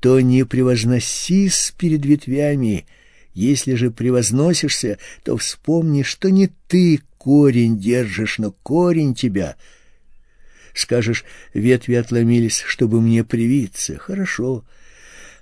то 0.00 0.20
не 0.20 0.44
превозносись 0.44 1.74
перед 1.76 2.04
ветвями. 2.04 2.86
Если 3.34 3.74
же 3.74 3.90
превозносишься, 3.90 4.98
то 5.22 5.36
вспомни, 5.36 6.02
что 6.02 6.30
не 6.30 6.50
ты 6.68 7.00
корень 7.18 7.78
держишь, 7.78 8.38
но 8.38 8.50
корень 8.62 9.14
тебя. 9.14 9.56
Скажешь, 10.74 11.24
ветви 11.52 11.94
отломились, 11.94 12.62
чтобы 12.66 13.00
мне 13.00 13.24
привиться. 13.24 13.98
Хорошо. 13.98 14.64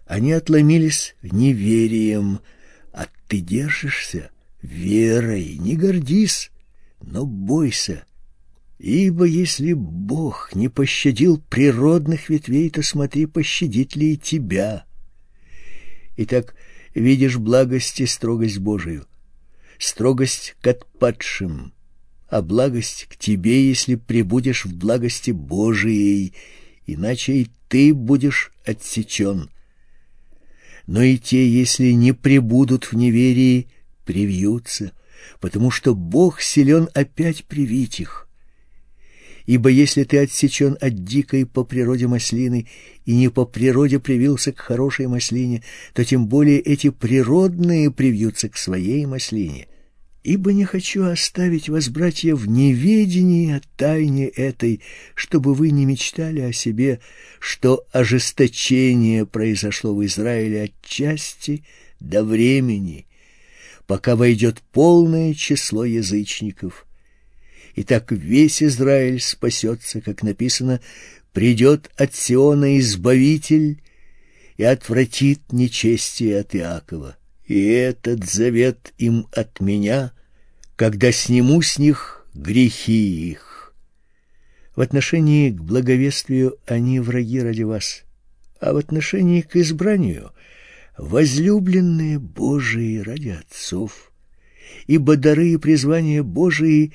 Они 0.06 0.32
отломились 0.32 1.14
неверием, 1.22 2.40
а 2.92 3.06
ты 3.26 3.40
держишься 3.40 4.30
верой. 4.62 5.56
Не 5.58 5.76
гордись, 5.76 6.50
но 7.00 7.24
бойся. 7.26 8.04
Ибо 8.78 9.24
если 9.24 9.72
Бог 9.72 10.54
не 10.54 10.68
пощадил 10.68 11.40
природных 11.40 12.28
ветвей, 12.28 12.70
то 12.70 12.82
смотри, 12.82 13.26
пощадит 13.26 13.96
ли 13.96 14.14
и 14.14 14.16
тебя. 14.16 14.84
Итак, 16.16 16.54
видишь 16.94 17.38
благость 17.38 18.00
и 18.00 18.06
строгость 18.06 18.58
Божию, 18.58 19.06
строгость 19.78 20.56
к 20.60 20.66
отпадшим, 20.68 21.72
а 22.28 22.42
благость 22.42 23.06
к 23.08 23.16
тебе, 23.16 23.68
если 23.68 23.96
пребудешь 23.96 24.64
в 24.64 24.76
благости 24.76 25.32
Божией, 25.32 26.34
иначе 26.86 27.32
и 27.34 27.50
ты 27.68 27.92
будешь 27.92 28.52
отсечен. 28.64 29.50
Но 30.88 31.02
и 31.02 31.18
те, 31.18 31.46
если 31.46 31.90
не 31.90 32.12
пребудут 32.12 32.86
в 32.86 32.94
неверии, 32.94 33.68
привьются, 34.06 34.92
потому 35.38 35.70
что 35.70 35.94
Бог 35.94 36.40
силен 36.40 36.88
опять 36.94 37.44
привить 37.44 38.00
их. 38.00 38.26
Ибо 39.44 39.68
если 39.68 40.04
ты 40.04 40.18
отсечен 40.18 40.78
от 40.80 41.04
дикой 41.04 41.44
по 41.44 41.62
природе 41.62 42.06
маслины 42.06 42.68
и 43.04 43.14
не 43.14 43.28
по 43.28 43.44
природе 43.44 44.00
привился 44.00 44.50
к 44.50 44.60
хорошей 44.60 45.08
маслине, 45.08 45.62
то 45.92 46.06
тем 46.06 46.26
более 46.26 46.58
эти 46.58 46.88
природные 46.88 47.90
привьются 47.90 48.48
к 48.48 48.56
своей 48.56 49.04
маслине. 49.04 49.68
Ибо 50.24 50.52
не 50.52 50.64
хочу 50.64 51.04
оставить 51.04 51.68
вас, 51.68 51.88
братья, 51.88 52.34
в 52.34 52.48
неведении 52.48 53.52
о 53.52 53.60
тайне 53.76 54.26
этой, 54.26 54.80
чтобы 55.14 55.54
вы 55.54 55.70
не 55.70 55.86
мечтали 55.86 56.40
о 56.40 56.52
себе, 56.52 57.00
что 57.38 57.86
ожесточение 57.92 59.24
произошло 59.26 59.94
в 59.94 60.04
Израиле 60.04 60.64
отчасти 60.64 61.62
до 62.00 62.24
времени, 62.24 63.06
пока 63.86 64.16
войдет 64.16 64.60
полное 64.72 65.34
число 65.34 65.84
язычников, 65.84 66.84
и 67.74 67.84
так 67.84 68.10
весь 68.10 68.60
Израиль 68.60 69.20
спасется, 69.20 70.00
как 70.00 70.24
написано, 70.24 70.80
придет 71.32 71.92
от 71.96 72.12
Сиона 72.12 72.76
избавитель 72.80 73.80
и 74.56 74.64
отвратит 74.64 75.52
нечестие 75.52 76.40
от 76.40 76.56
Иакова. 76.56 77.17
И 77.48 77.64
этот 77.64 78.24
завет 78.24 78.92
им 78.98 79.26
от 79.32 79.60
меня, 79.60 80.12
когда 80.76 81.10
сниму 81.10 81.62
с 81.62 81.78
них 81.78 82.26
грехи 82.34 83.30
их. 83.30 83.74
В 84.76 84.82
отношении 84.82 85.50
к 85.50 85.60
благовествию 85.60 86.58
они 86.66 87.00
враги 87.00 87.40
ради 87.40 87.62
вас, 87.62 88.04
а 88.60 88.74
в 88.74 88.76
отношении 88.76 89.40
к 89.40 89.56
избранию 89.56 90.30
возлюбленные 90.98 92.18
Божии 92.18 92.98
ради 92.98 93.30
отцов, 93.30 94.12
ибо 94.86 95.16
дары 95.16 95.48
и 95.48 95.56
призвания 95.56 96.22
Божии 96.22 96.92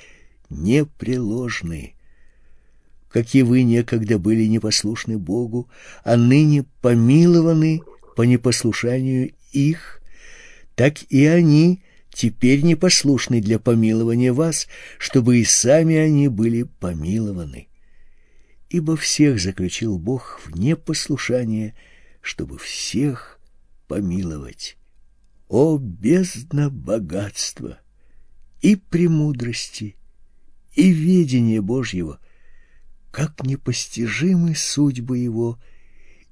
непреложны. 0.49 1.95
Как 3.10 3.34
и 3.34 3.41
вы 3.41 3.64
некогда 3.64 4.20
были 4.20 4.45
непослушны 4.45 5.18
Богу, 5.18 5.68
а 6.04 6.16
ныне 6.16 6.64
помилованы 6.82 7.82
по 8.16 8.22
непослушанию 8.22 9.32
их, 9.51 10.03
так 10.76 11.03
и 11.09 11.26
они 11.26 11.84
теперь 12.13 12.63
непослушны 12.63 13.41
для 13.41 13.59
помилования 13.59 14.34
вас, 14.34 14.67
чтобы 14.97 15.39
и 15.39 15.43
сами 15.43 15.95
они 15.95 16.28
были 16.28 16.63
помилованы. 16.63 17.67
Ибо 18.69 18.95
всех 18.95 19.39
заключил 19.39 19.99
Бог 19.99 20.41
в 20.45 20.57
непослушание, 20.57 21.76
чтобы 22.21 22.57
всех 22.57 23.39
помиловать. 23.88 24.78
О, 25.47 25.78
бездна 25.78 26.69
богатства 26.69 27.80
и 28.61 28.76
премудрости, 28.76 29.95
и 30.74 30.91
ведения 30.91 31.61
Божьего! 31.61 32.19
Как 33.11 33.43
непостижимы 33.45 34.55
судьбы 34.55 35.19
Его 35.19 35.59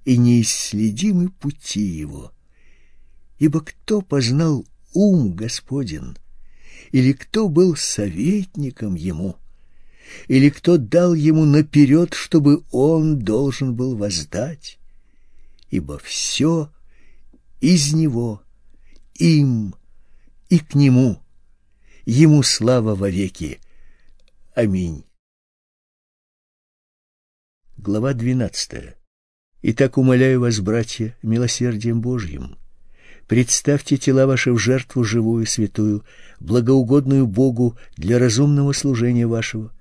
и 0.04 0.18
неисследимы 0.18 1.30
пути 1.30 1.82
Его! 1.82 2.32
Ибо 3.42 3.62
кто 3.62 4.02
познал 4.02 4.68
ум 4.94 5.34
Господен? 5.36 6.16
Или 6.92 7.12
кто 7.12 7.50
был 7.50 7.76
советником 7.76 8.94
ему? 8.94 9.36
Или 10.28 10.52
кто 10.52 10.78
дал 10.78 11.16
ему 11.16 11.46
наперед, 11.46 12.14
чтобы 12.14 12.64
он 12.70 13.18
должен 13.18 13.74
был 13.76 13.98
воздать? 13.98 14.78
Ибо 15.72 15.98
все 15.98 16.72
из 17.62 17.94
него, 17.94 18.44
им 19.16 19.74
и 20.50 20.60
к 20.60 20.76
нему, 20.76 21.20
ему 22.06 22.44
слава 22.44 22.94
вовеки. 22.94 23.60
Аминь. 24.54 25.04
Глава 27.76 28.14
двенадцатая. 28.14 28.98
Итак, 29.64 29.98
умоляю 29.98 30.42
вас, 30.42 30.60
братья, 30.60 31.18
милосердием 31.24 32.02
Божьим, 32.02 32.61
Представьте 33.32 33.96
тела 33.96 34.28
ваши 34.28 34.52
в 34.52 34.58
жертву 34.58 35.06
живую, 35.06 35.46
святую, 35.46 36.04
благоугодную 36.42 37.26
Богу 37.26 37.78
для 37.96 38.20
разумного 38.20 38.74
служения 38.74 39.26
вашего. 39.26 39.72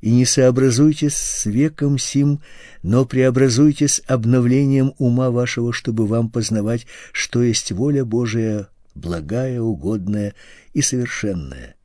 И 0.00 0.10
не 0.10 0.24
сообразуйтесь 0.24 1.14
с 1.14 1.46
веком 1.46 1.98
сим, 1.98 2.40
но 2.82 3.04
преобразуйтесь 3.04 4.02
обновлением 4.08 4.92
ума 4.98 5.30
вашего, 5.30 5.72
чтобы 5.72 6.08
вам 6.08 6.30
познавать, 6.30 6.88
что 7.12 7.44
есть 7.44 7.70
воля 7.70 8.04
Божия, 8.04 8.66
благая, 8.96 9.60
угодная 9.60 10.34
и 10.72 10.82
совершенная. 10.82 11.76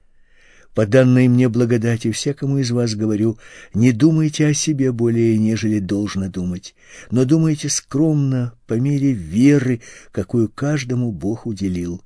По 0.79 0.85
данной 0.85 1.27
мне 1.27 1.49
благодати 1.49 2.09
всякому 2.09 2.59
из 2.59 2.71
вас 2.71 2.95
говорю, 2.95 3.37
не 3.73 3.91
думайте 3.91 4.47
о 4.47 4.53
себе 4.53 4.93
более, 4.93 5.37
нежели 5.37 5.79
должно 5.79 6.29
думать, 6.29 6.73
но 7.11 7.25
думайте 7.25 7.67
скромно, 7.67 8.53
по 8.65 8.75
мере 8.75 9.11
веры, 9.11 9.81
какую 10.13 10.47
каждому 10.47 11.11
Бог 11.11 11.45
уделил. 11.45 12.01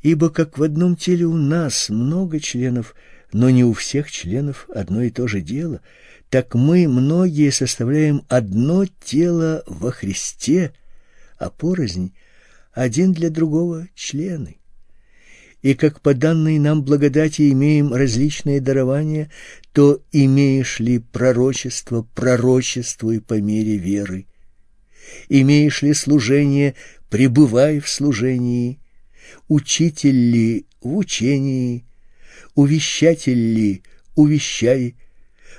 Ибо 0.00 0.30
как 0.30 0.56
в 0.56 0.62
одном 0.62 0.96
теле 0.96 1.26
у 1.26 1.36
нас 1.36 1.90
много 1.90 2.40
членов, 2.40 2.94
но 3.34 3.50
не 3.50 3.64
у 3.64 3.74
всех 3.74 4.10
членов 4.10 4.66
одно 4.74 5.02
и 5.02 5.10
то 5.10 5.28
же 5.28 5.42
дело, 5.42 5.82
так 6.30 6.54
мы, 6.54 6.88
многие, 6.88 7.50
составляем 7.50 8.22
одно 8.30 8.86
тело 9.04 9.62
во 9.66 9.90
Христе, 9.90 10.72
а 11.36 11.50
порознь 11.50 12.14
один 12.72 13.12
для 13.12 13.28
другого 13.28 13.88
члены 13.94 14.56
и 15.62 15.74
как 15.74 16.00
по 16.00 16.14
данной 16.14 16.58
нам 16.58 16.82
благодати 16.82 17.50
имеем 17.50 17.92
различные 17.92 18.60
дарования, 18.60 19.30
то 19.72 20.00
имеешь 20.12 20.80
ли 20.80 20.98
пророчество, 20.98 22.06
пророчествуй 22.14 23.20
по 23.20 23.40
мере 23.40 23.76
веры. 23.76 24.26
Имеешь 25.28 25.82
ли 25.82 25.94
служение, 25.94 26.74
пребывай 27.10 27.80
в 27.80 27.88
служении. 27.88 28.78
Учитель 29.48 30.30
ли 30.30 30.66
в 30.80 30.96
учении, 30.96 31.84
увещатель 32.54 33.54
ли, 33.54 33.82
увещай, 34.14 34.94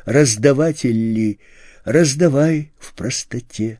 раздаватель 0.06 1.14
ли, 1.14 1.40
раздавай 1.84 2.72
в 2.80 2.94
простоте. 2.94 3.80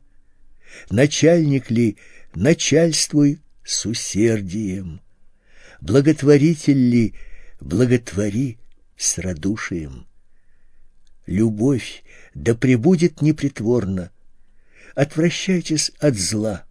Начальник 0.90 1.70
ли, 1.70 1.96
начальствуй 2.34 3.40
с 3.64 3.86
усердием 3.86 5.00
благотворитель 5.80 6.78
ли, 6.78 7.14
благотвори 7.60 8.58
с 8.96 9.18
радушием. 9.18 10.06
Любовь 11.26 12.04
да 12.34 12.54
пребудет 12.54 13.22
непритворно. 13.22 14.10
Отвращайтесь 14.94 15.92
от 15.98 16.16
зла, 16.16 16.64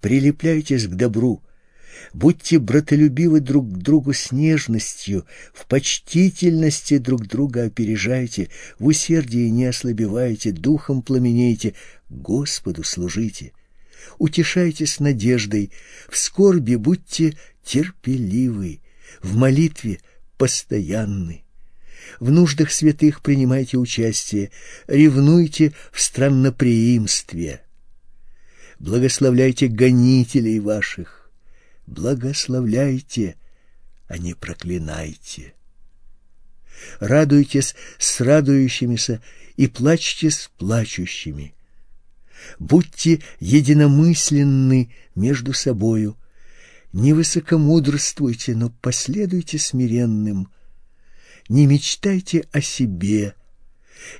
прилепляйтесь 0.00 0.86
к 0.86 0.94
добру, 0.94 1.42
будьте 2.14 2.58
братолюбивы 2.58 3.40
друг 3.40 3.70
к 3.70 3.76
другу 3.76 4.14
с 4.14 4.32
нежностью, 4.32 5.26
в 5.52 5.66
почтительности 5.66 6.98
друг 6.98 7.26
друга 7.26 7.64
опережайте, 7.64 8.48
в 8.78 8.86
усердии 8.86 9.48
не 9.48 9.66
ослабевайте, 9.66 10.52
духом 10.52 11.02
пламенейте, 11.02 11.74
Господу 12.08 12.84
служите. 12.84 13.52
Утешайтесь 14.18 15.00
надеждой, 15.00 15.72
в 16.08 16.16
скорби 16.16 16.74
будьте 16.74 17.36
терпеливы, 17.64 18.80
в 19.22 19.36
молитве 19.36 20.00
постоянны. 20.36 21.44
В 22.18 22.30
нуждах 22.30 22.72
святых 22.72 23.22
принимайте 23.22 23.76
участие, 23.76 24.50
ревнуйте 24.86 25.72
в 25.92 26.00
странноприимстве. 26.00 27.62
Благословляйте 28.78 29.68
гонителей 29.68 30.58
ваших, 30.58 31.30
благословляйте, 31.86 33.36
а 34.08 34.18
не 34.18 34.34
проклинайте. 34.34 35.54
Радуйтесь 36.98 37.74
с 37.98 38.20
радующимися 38.20 39.22
и 39.56 39.68
плачьте 39.68 40.30
с 40.30 40.50
плачущими. 40.56 41.54
Будьте 42.58 43.20
единомысленны 43.38 44.92
между 45.14 45.52
собою, 45.52 46.16
не 46.92 47.12
высокомудрствуйте, 47.12 48.54
но 48.54 48.70
последуйте 48.70 49.58
смиренным. 49.58 50.48
Не 51.48 51.66
мечтайте 51.66 52.44
о 52.52 52.60
себе, 52.60 53.34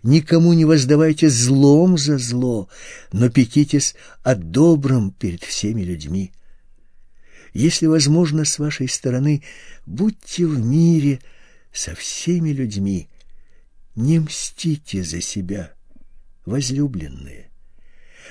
никому 0.02 0.52
не 0.52 0.64
воздавайте 0.64 1.28
злом 1.28 1.98
за 1.98 2.18
зло, 2.18 2.68
но 3.12 3.30
пекитесь 3.30 3.94
о 4.22 4.34
добром 4.34 5.10
перед 5.12 5.42
всеми 5.44 5.82
людьми. 5.82 6.32
Если 7.52 7.86
возможно 7.86 8.44
с 8.44 8.58
вашей 8.58 8.88
стороны, 8.88 9.42
будьте 9.86 10.46
в 10.46 10.58
мире 10.64 11.20
со 11.72 11.94
всеми 11.94 12.50
людьми. 12.50 13.08
Не 13.96 14.20
мстите 14.20 15.02
за 15.02 15.20
себя, 15.20 15.72
возлюбленные, 16.46 17.49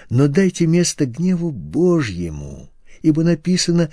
но 0.09 0.27
дайте 0.27 0.67
место 0.67 1.05
гневу 1.05 1.51
Божьему, 1.51 2.69
ибо 3.01 3.23
написано 3.23 3.89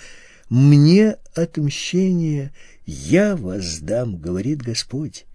мне 0.49 1.17
отмщение 1.35 2.53
я 2.87 3.37
воздам, 3.37 4.17
говорит 4.17 4.63
Господь. 4.63 5.27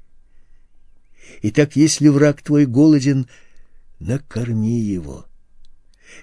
Итак, 1.42 1.76
если 1.76 2.08
враг 2.08 2.42
твой 2.42 2.66
голоден, 2.66 3.28
накорми 4.00 4.80
его. 4.80 5.26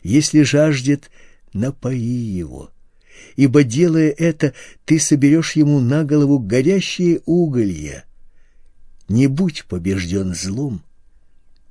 Если 0.03 0.42
жаждет, 0.42 1.11
напои 1.53 1.96
его. 1.99 2.70
Ибо, 3.36 3.62
делая 3.62 4.11
это, 4.11 4.55
ты 4.84 4.99
соберешь 4.99 5.53
ему 5.57 5.80
на 5.80 6.05
голову 6.05 6.38
горящие 6.38 7.20
уголья. 7.26 8.05
Не 9.09 9.26
будь 9.26 9.64
побежден 9.64 10.34
злом, 10.34 10.82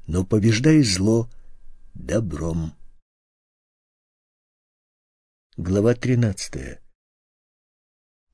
но 0.07 0.25
побеждай 0.25 0.81
зло 0.83 1.29
добром. 1.97 2.73
Глава 5.57 5.95
тринадцатая 5.95 6.79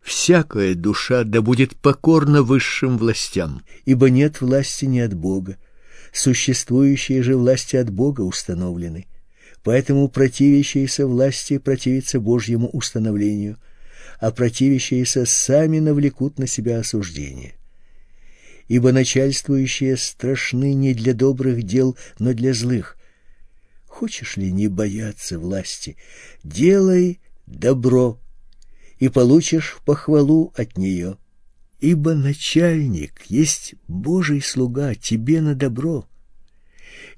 Всякая 0.02 0.76
душа 0.76 1.24
да 1.24 1.42
будет 1.42 1.76
покорна 1.78 2.44
высшим 2.44 2.98
властям, 2.98 3.64
ибо 3.86 4.10
нет 4.10 4.42
власти 4.42 4.86
ни 4.86 5.00
от 5.00 5.14
Бога. 5.14 5.58
Существующие 6.12 7.24
же 7.24 7.38
власти 7.38 7.78
от 7.78 7.90
Бога 7.90 8.22
установлены. 8.22 9.08
Поэтому 9.64 10.10
противящиеся 10.10 11.08
власти 11.08 11.58
противятся 11.58 12.20
Божьему 12.20 12.68
установлению, 12.68 13.58
а 14.20 14.32
противящиеся 14.32 15.26
сами 15.26 15.80
навлекут 15.80 16.38
на 16.38 16.48
себя 16.48 16.80
осуждение. 16.80 17.56
Ибо 18.68 18.92
начальствующие 18.92 19.96
страшны 19.96 20.74
не 20.74 20.94
для 20.94 21.14
добрых 21.14 21.64
дел, 21.64 21.98
но 22.20 22.34
для 22.34 22.54
злых. 22.54 22.98
Хочешь 23.94 24.38
ли 24.38 24.52
не 24.52 24.70
бояться 24.70 25.38
власти? 25.38 25.98
Делай 26.44 27.22
добро, 27.46 28.20
и 28.98 29.08
получишь 29.08 29.78
похвалу 29.86 30.52
от 30.58 30.80
нее. 30.80 31.18
Ибо 31.80 32.16
начальник 32.16 33.22
есть 33.28 33.76
Божий 33.88 34.42
слуга 34.42 34.96
тебе 34.96 35.42
на 35.42 35.54
добро. 35.54 36.08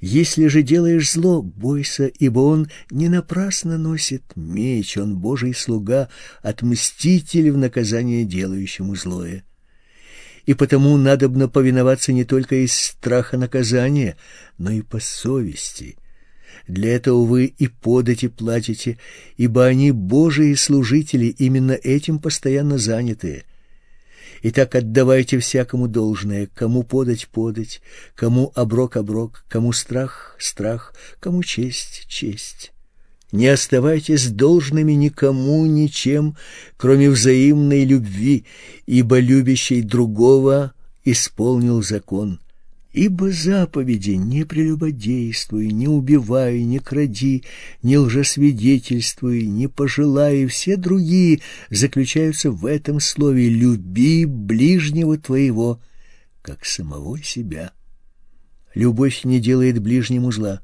Если 0.01 0.47
же 0.47 0.63
делаешь 0.63 1.13
зло, 1.13 1.41
бойся, 1.41 2.07
ибо 2.07 2.39
он 2.41 2.69
не 2.91 3.07
напрасно 3.07 3.77
носит 3.77 4.23
меч, 4.35 4.97
он 4.97 5.17
Божий 5.17 5.53
слуга, 5.53 6.09
отмститель 6.41 7.51
в 7.51 7.57
наказание 7.57 8.25
делающему 8.25 8.95
злое. 8.95 9.45
И 10.45 10.53
потому 10.53 10.97
надобно 10.97 11.47
повиноваться 11.47 12.11
не 12.11 12.25
только 12.25 12.65
из 12.65 12.73
страха 12.73 13.37
наказания, 13.37 14.17
но 14.57 14.71
и 14.71 14.81
по 14.81 14.99
совести. 14.99 15.95
Для 16.67 16.95
этого 16.95 17.25
вы 17.25 17.45
и 17.45 17.67
подати 17.67 18.27
платите, 18.27 18.97
ибо 19.37 19.65
они 19.65 19.91
Божии 19.91 20.53
служители, 20.55 21.27
именно 21.27 21.73
этим 21.73 22.19
постоянно 22.19 22.77
занятые– 22.77 23.43
Итак, 24.47 24.75
отдавайте 24.75 25.39
всякому 25.39 25.87
должное, 25.87 26.47
кому 26.53 26.83
подать 26.83 27.27
подать, 27.29 27.81
кому 28.13 28.51
оброк 28.53 28.95
оброк, 28.95 29.43
кому 29.47 29.73
страх 29.73 30.35
страх, 30.37 30.93
кому 31.19 31.41
честь 31.41 32.05
честь. 32.07 32.71
Не 33.31 33.47
оставайтесь 33.47 34.27
должными 34.27 34.91
никому 34.91 35.65
ничем, 35.65 36.37
кроме 36.77 37.09
взаимной 37.09 37.85
любви, 37.85 38.45
ибо 38.85 39.17
любящий 39.17 39.81
другого 39.81 40.73
исполнил 41.03 41.81
закон. 41.81 42.39
Ибо 42.95 43.29
заповеди 43.29 44.11
«не 44.11 44.45
прелюбодействуй, 44.45 45.67
не 45.67 45.85
убивай, 45.85 46.63
не 46.63 46.79
кради, 46.79 47.43
не 47.83 47.97
лжесвидетельствуй, 47.97 49.47
не 49.47 49.67
пожелай» 49.67 50.43
и 50.43 50.47
все 50.47 50.77
другие 50.77 51.41
заключаются 51.69 52.51
в 52.51 52.65
этом 52.65 53.01
слове 53.01 53.49
«люби 53.49 54.23
ближнего 54.23 55.17
твоего, 55.17 55.81
как 56.41 56.63
самого 56.63 57.21
себя». 57.21 57.73
Любовь 58.73 59.25
не 59.25 59.41
делает 59.41 59.81
ближнему 59.81 60.31
зла. 60.31 60.61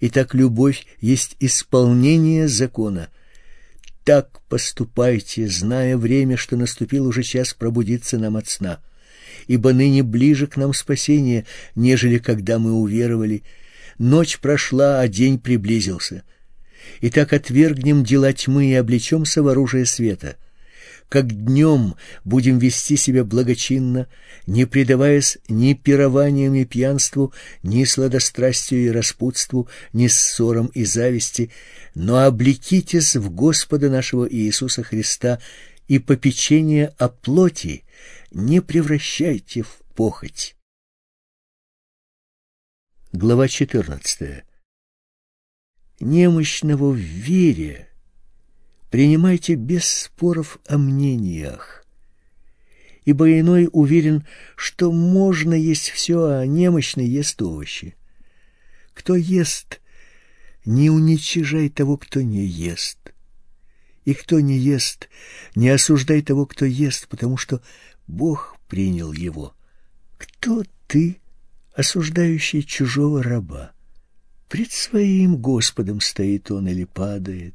и 0.00 0.08
так 0.08 0.34
любовь 0.34 0.86
есть 1.02 1.36
исполнение 1.38 2.48
закона. 2.48 3.10
Так 4.04 4.40
поступайте, 4.48 5.48
зная 5.48 5.98
время, 5.98 6.38
что 6.38 6.56
наступил 6.56 7.06
уже 7.06 7.22
час 7.22 7.52
пробудиться 7.52 8.16
нам 8.18 8.38
от 8.38 8.48
сна 8.48 8.80
ибо 9.48 9.72
ныне 9.72 10.04
ближе 10.04 10.46
к 10.46 10.56
нам 10.56 10.72
спасение, 10.72 11.44
нежели 11.74 12.18
когда 12.18 12.58
мы 12.58 12.72
уверовали. 12.72 13.42
Ночь 13.98 14.38
прошла, 14.38 15.00
а 15.00 15.08
день 15.08 15.40
приблизился. 15.40 16.22
Итак, 17.00 17.32
отвергнем 17.32 18.04
дела 18.04 18.32
тьмы 18.32 18.66
и 18.66 18.74
облечемся 18.74 19.42
в 19.42 19.48
оружие 19.48 19.86
света. 19.86 20.36
Как 21.08 21.26
днем 21.32 21.94
будем 22.24 22.58
вести 22.58 22.96
себя 22.96 23.24
благочинно, 23.24 24.08
не 24.46 24.66
предаваясь 24.66 25.38
ни 25.48 25.72
пированиям 25.72 26.54
и 26.54 26.66
пьянству, 26.66 27.32
ни 27.62 27.84
сладострастию 27.84 28.86
и 28.86 28.90
распутству, 28.90 29.68
ни 29.94 30.06
ссорам 30.06 30.66
и 30.74 30.84
зависти, 30.84 31.50
но 31.94 32.24
облекитесь 32.24 33.16
в 33.16 33.30
Господа 33.30 33.88
нашего 33.88 34.28
Иисуса 34.30 34.82
Христа 34.82 35.38
и 35.88 35.98
попечение 35.98 36.92
о 36.98 37.08
плоти 37.08 37.84
не 38.30 38.60
превращайте 38.60 39.62
в 39.62 39.80
похоть. 39.94 40.56
Глава 43.12 43.48
14. 43.48 44.44
Немощного 46.00 46.90
в 46.90 46.96
вере 46.96 47.88
принимайте 48.90 49.54
без 49.54 49.86
споров 49.86 50.58
о 50.66 50.78
мнениях, 50.78 51.84
ибо 53.04 53.38
иной 53.38 53.68
уверен, 53.72 54.26
что 54.56 54.92
можно 54.92 55.54
есть 55.54 55.88
все, 55.88 56.24
а 56.24 56.46
немощный 56.46 57.06
ест 57.06 57.40
овощи. 57.42 57.96
Кто 58.92 59.16
ест, 59.16 59.80
не 60.64 60.90
уничижай 60.90 61.70
того, 61.70 61.96
кто 61.96 62.20
не 62.20 62.44
ест. 62.44 62.98
И 64.04 64.14
кто 64.14 64.40
не 64.40 64.56
ест, 64.56 65.08
не 65.54 65.68
осуждай 65.68 66.22
того, 66.22 66.46
кто 66.46 66.64
ест, 66.64 67.08
потому 67.08 67.36
что 67.36 67.62
Бог 68.08 68.56
принял 68.68 69.12
его. 69.12 69.54
Кто 70.16 70.64
ты, 70.86 71.18
осуждающий 71.74 72.62
чужого 72.62 73.22
раба? 73.22 73.72
Пред 74.48 74.72
своим 74.72 75.36
Господом 75.36 76.00
стоит 76.00 76.50
он 76.50 76.66
или 76.66 76.84
падает, 76.84 77.54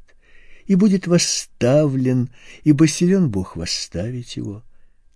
и 0.66 0.76
будет 0.76 1.08
восставлен, 1.08 2.30
ибо 2.62 2.86
силен 2.86 3.30
Бог 3.30 3.56
восставить 3.56 4.36
его. 4.36 4.62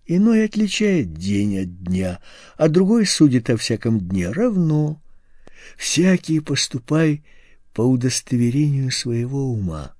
Иной 0.05 0.43
отличает 0.43 1.13
день 1.13 1.59
от 1.59 1.83
дня, 1.83 2.19
а 2.57 2.67
другой 2.67 3.05
судит 3.05 3.49
о 3.49 3.57
всяком 3.57 3.99
дне 3.99 4.29
равно. 4.29 5.01
Всякий 5.77 6.41
поступай 6.41 7.23
по 7.73 7.81
удостоверению 7.81 8.91
своего 8.91 9.51
ума. 9.51 9.93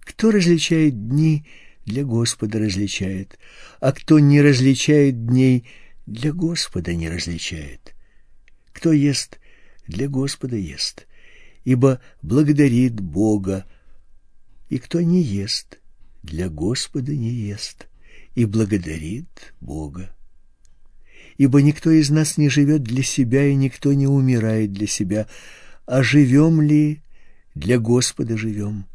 Кто 0.00 0.30
различает 0.30 1.08
дни, 1.08 1.46
для 1.86 2.04
Господа 2.04 2.58
различает, 2.58 3.38
а 3.80 3.92
кто 3.92 4.18
не 4.18 4.42
различает 4.42 5.26
дней, 5.26 5.66
для 6.06 6.32
Господа 6.32 6.94
не 6.94 7.08
различает. 7.08 7.94
Кто 8.72 8.92
ест, 8.92 9.38
для 9.86 10.08
Господа 10.08 10.56
ест, 10.56 11.06
ибо 11.64 12.00
благодарит 12.22 13.00
Бога, 13.00 13.66
и 14.68 14.78
кто 14.78 15.00
не 15.00 15.22
ест, 15.22 15.80
для 16.22 16.48
Господа 16.48 17.14
не 17.14 17.30
ест, 17.30 17.88
и 18.34 18.44
благодарит 18.44 19.54
Бога. 19.60 20.14
Ибо 21.38 21.62
никто 21.62 21.90
из 21.90 22.10
нас 22.10 22.36
не 22.36 22.48
живет 22.48 22.82
для 22.82 23.02
себя, 23.02 23.46
и 23.46 23.54
никто 23.54 23.92
не 23.92 24.06
умирает 24.06 24.72
для 24.72 24.86
себя, 24.86 25.26
а 25.86 26.02
живем 26.02 26.60
ли, 26.60 27.02
для 27.54 27.78
Господа 27.78 28.36
живем, 28.36 28.86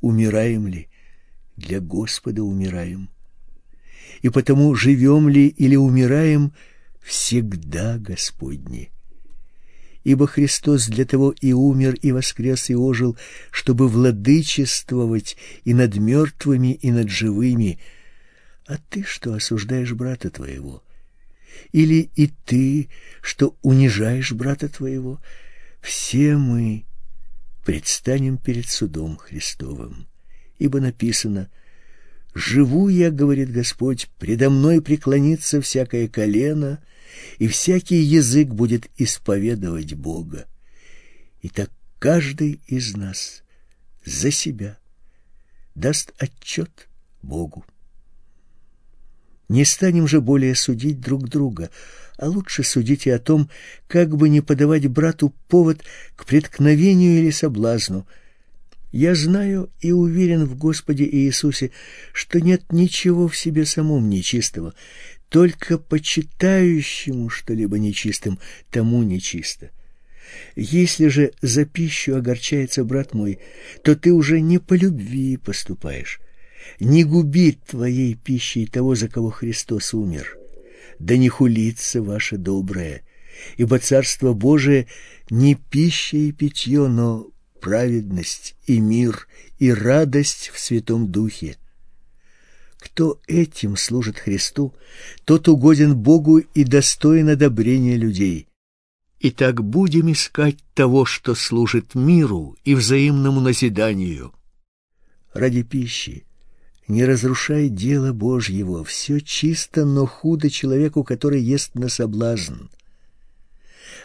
умираем 0.00 0.66
ли, 0.68 0.89
для 1.60 1.80
Господа 1.80 2.42
умираем. 2.42 3.10
И 4.22 4.28
потому 4.28 4.74
живем 4.74 5.28
ли 5.28 5.46
или 5.46 5.76
умираем, 5.76 6.52
всегда 7.00 7.98
Господни. 7.98 8.90
Ибо 10.02 10.26
Христос 10.26 10.88
для 10.88 11.04
того 11.04 11.34
и 11.40 11.52
умер, 11.52 11.94
и 12.00 12.10
воскрес, 12.12 12.70
и 12.70 12.74
ожил, 12.74 13.16
чтобы 13.50 13.86
владычествовать 13.88 15.36
и 15.64 15.74
над 15.74 15.96
мертвыми, 15.96 16.72
и 16.72 16.90
над 16.90 17.10
живыми. 17.10 17.78
А 18.66 18.78
ты 18.88 19.02
что 19.04 19.34
осуждаешь 19.34 19.92
брата 19.92 20.30
твоего? 20.30 20.82
Или 21.72 22.10
и 22.14 22.28
ты, 22.28 22.88
что 23.20 23.56
унижаешь 23.62 24.32
брата 24.32 24.68
твоего? 24.68 25.20
Все 25.82 26.36
мы 26.36 26.86
предстанем 27.64 28.38
перед 28.38 28.68
судом 28.68 29.16
Христовым 29.16 30.09
ибо 30.60 30.78
написано 30.78 31.50
«Живу 32.34 32.88
я,— 32.88 33.10
говорит 33.10 33.50
Господь,— 33.50 34.08
предо 34.18 34.50
мной 34.50 34.80
преклонится 34.80 35.60
всякое 35.60 36.06
колено, 36.06 36.80
и 37.38 37.48
всякий 37.48 37.96
язык 37.96 38.48
будет 38.48 38.88
исповедовать 38.96 39.94
Бога. 39.94 40.46
И 41.40 41.48
так 41.48 41.70
каждый 41.98 42.60
из 42.68 42.94
нас 42.94 43.42
за 44.04 44.30
себя 44.30 44.78
даст 45.74 46.12
отчет 46.18 46.88
Богу. 47.22 47.64
Не 49.48 49.64
станем 49.64 50.06
же 50.06 50.20
более 50.20 50.54
судить 50.54 51.00
друг 51.00 51.28
друга, 51.28 51.70
а 52.16 52.28
лучше 52.28 52.62
судите 52.62 53.12
о 53.14 53.18
том, 53.18 53.50
как 53.88 54.14
бы 54.14 54.28
не 54.28 54.42
подавать 54.42 54.86
брату 54.86 55.34
повод 55.48 55.82
к 56.14 56.26
преткновению 56.26 57.18
или 57.18 57.30
соблазну— 57.30 58.06
я 58.92 59.14
знаю 59.14 59.70
и 59.80 59.92
уверен 59.92 60.44
в 60.44 60.56
Господе 60.56 61.04
Иисусе, 61.04 61.70
что 62.12 62.40
нет 62.40 62.72
ничего 62.72 63.28
в 63.28 63.36
себе 63.36 63.64
самом 63.64 64.08
нечистого, 64.08 64.74
только 65.28 65.78
почитающему 65.78 67.28
что-либо 67.28 67.78
нечистым, 67.78 68.38
тому 68.70 69.02
нечисто. 69.02 69.70
Если 70.56 71.08
же 71.08 71.32
за 71.40 71.64
пищу 71.64 72.16
огорчается 72.16 72.84
брат 72.84 73.14
мой, 73.14 73.38
то 73.82 73.94
ты 73.94 74.12
уже 74.12 74.40
не 74.40 74.58
по 74.58 74.74
любви 74.74 75.36
поступаешь. 75.36 76.20
Не 76.78 77.04
губи 77.04 77.58
твоей 77.66 78.14
пищей 78.14 78.66
того, 78.66 78.94
за 78.94 79.08
кого 79.08 79.30
Христос 79.30 79.94
умер. 79.94 80.36
Да 80.98 81.16
не 81.16 81.28
хулится 81.28 82.02
ваше 82.02 82.36
доброе, 82.36 83.02
ибо 83.56 83.78
Царство 83.78 84.34
Божие 84.34 84.86
не 85.30 85.54
пища 85.54 86.16
и 86.16 86.32
питье, 86.32 86.88
но 86.88 87.29
праведность 87.60 88.56
и 88.66 88.80
мир 88.80 89.28
и 89.58 89.72
радость 89.72 90.50
в 90.52 90.58
Святом 90.58 91.10
Духе. 91.12 91.56
Кто 92.78 93.20
этим 93.26 93.76
служит 93.76 94.18
Христу, 94.18 94.74
тот 95.24 95.48
угоден 95.48 95.94
Богу 95.94 96.38
и 96.38 96.64
достоин 96.64 97.28
одобрения 97.28 97.96
людей. 97.96 98.48
Итак, 99.20 99.62
будем 99.62 100.10
искать 100.10 100.56
того, 100.74 101.04
что 101.04 101.34
служит 101.34 101.94
миру 101.94 102.56
и 102.64 102.74
взаимному 102.74 103.40
назиданию. 103.40 104.32
Ради 105.34 105.62
пищи 105.62 106.24
не 106.88 107.04
разрушай 107.04 107.68
дело 107.68 108.12
Божьего, 108.12 108.82
все 108.82 109.20
чисто, 109.20 109.84
но 109.84 110.06
худо 110.06 110.50
человеку, 110.50 111.04
который 111.04 111.40
ест 111.40 111.74
на 111.74 111.88
соблазн. 111.88 112.68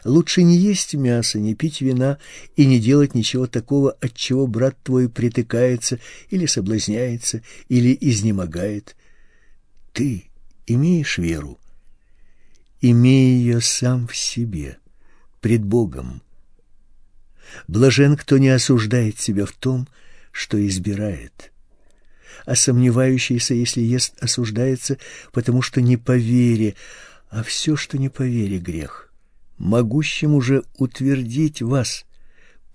Лучше 0.05 0.43
не 0.43 0.55
есть 0.55 0.93
мясо, 0.93 1.39
не 1.39 1.55
пить 1.55 1.81
вина 1.81 2.19
и 2.55 2.67
не 2.67 2.79
делать 2.79 3.15
ничего 3.15 3.47
такого, 3.47 3.91
от 3.93 4.13
чего 4.13 4.45
брат 4.45 4.77
твой 4.83 5.09
притыкается 5.09 5.99
или 6.29 6.45
соблазняется, 6.45 7.41
или 7.69 7.97
изнемогает. 7.99 8.95
Ты 9.93 10.25
имеешь 10.67 11.17
веру, 11.17 11.57
имей 12.81 13.39
ее 13.39 13.61
сам 13.61 14.07
в 14.07 14.15
себе, 14.15 14.77
пред 15.41 15.65
Богом. 15.65 16.21
Блажен, 17.67 18.15
кто 18.15 18.37
не 18.37 18.49
осуждает 18.49 19.19
себя 19.19 19.47
в 19.47 19.53
том, 19.53 19.87
что 20.31 20.63
избирает. 20.67 21.51
А 22.45 22.53
сомневающийся, 22.53 23.55
если 23.55 23.81
ест, 23.81 24.13
осуждается, 24.21 24.99
потому 25.31 25.63
что 25.63 25.81
не 25.81 25.97
по 25.97 26.15
вере, 26.15 26.75
а 27.31 27.41
все, 27.41 27.75
что 27.75 27.97
не 27.97 28.09
по 28.09 28.21
вере, 28.21 28.59
грех 28.59 29.05
могущим 29.57 30.33
уже 30.33 30.63
утвердить 30.77 31.61
вас 31.61 32.05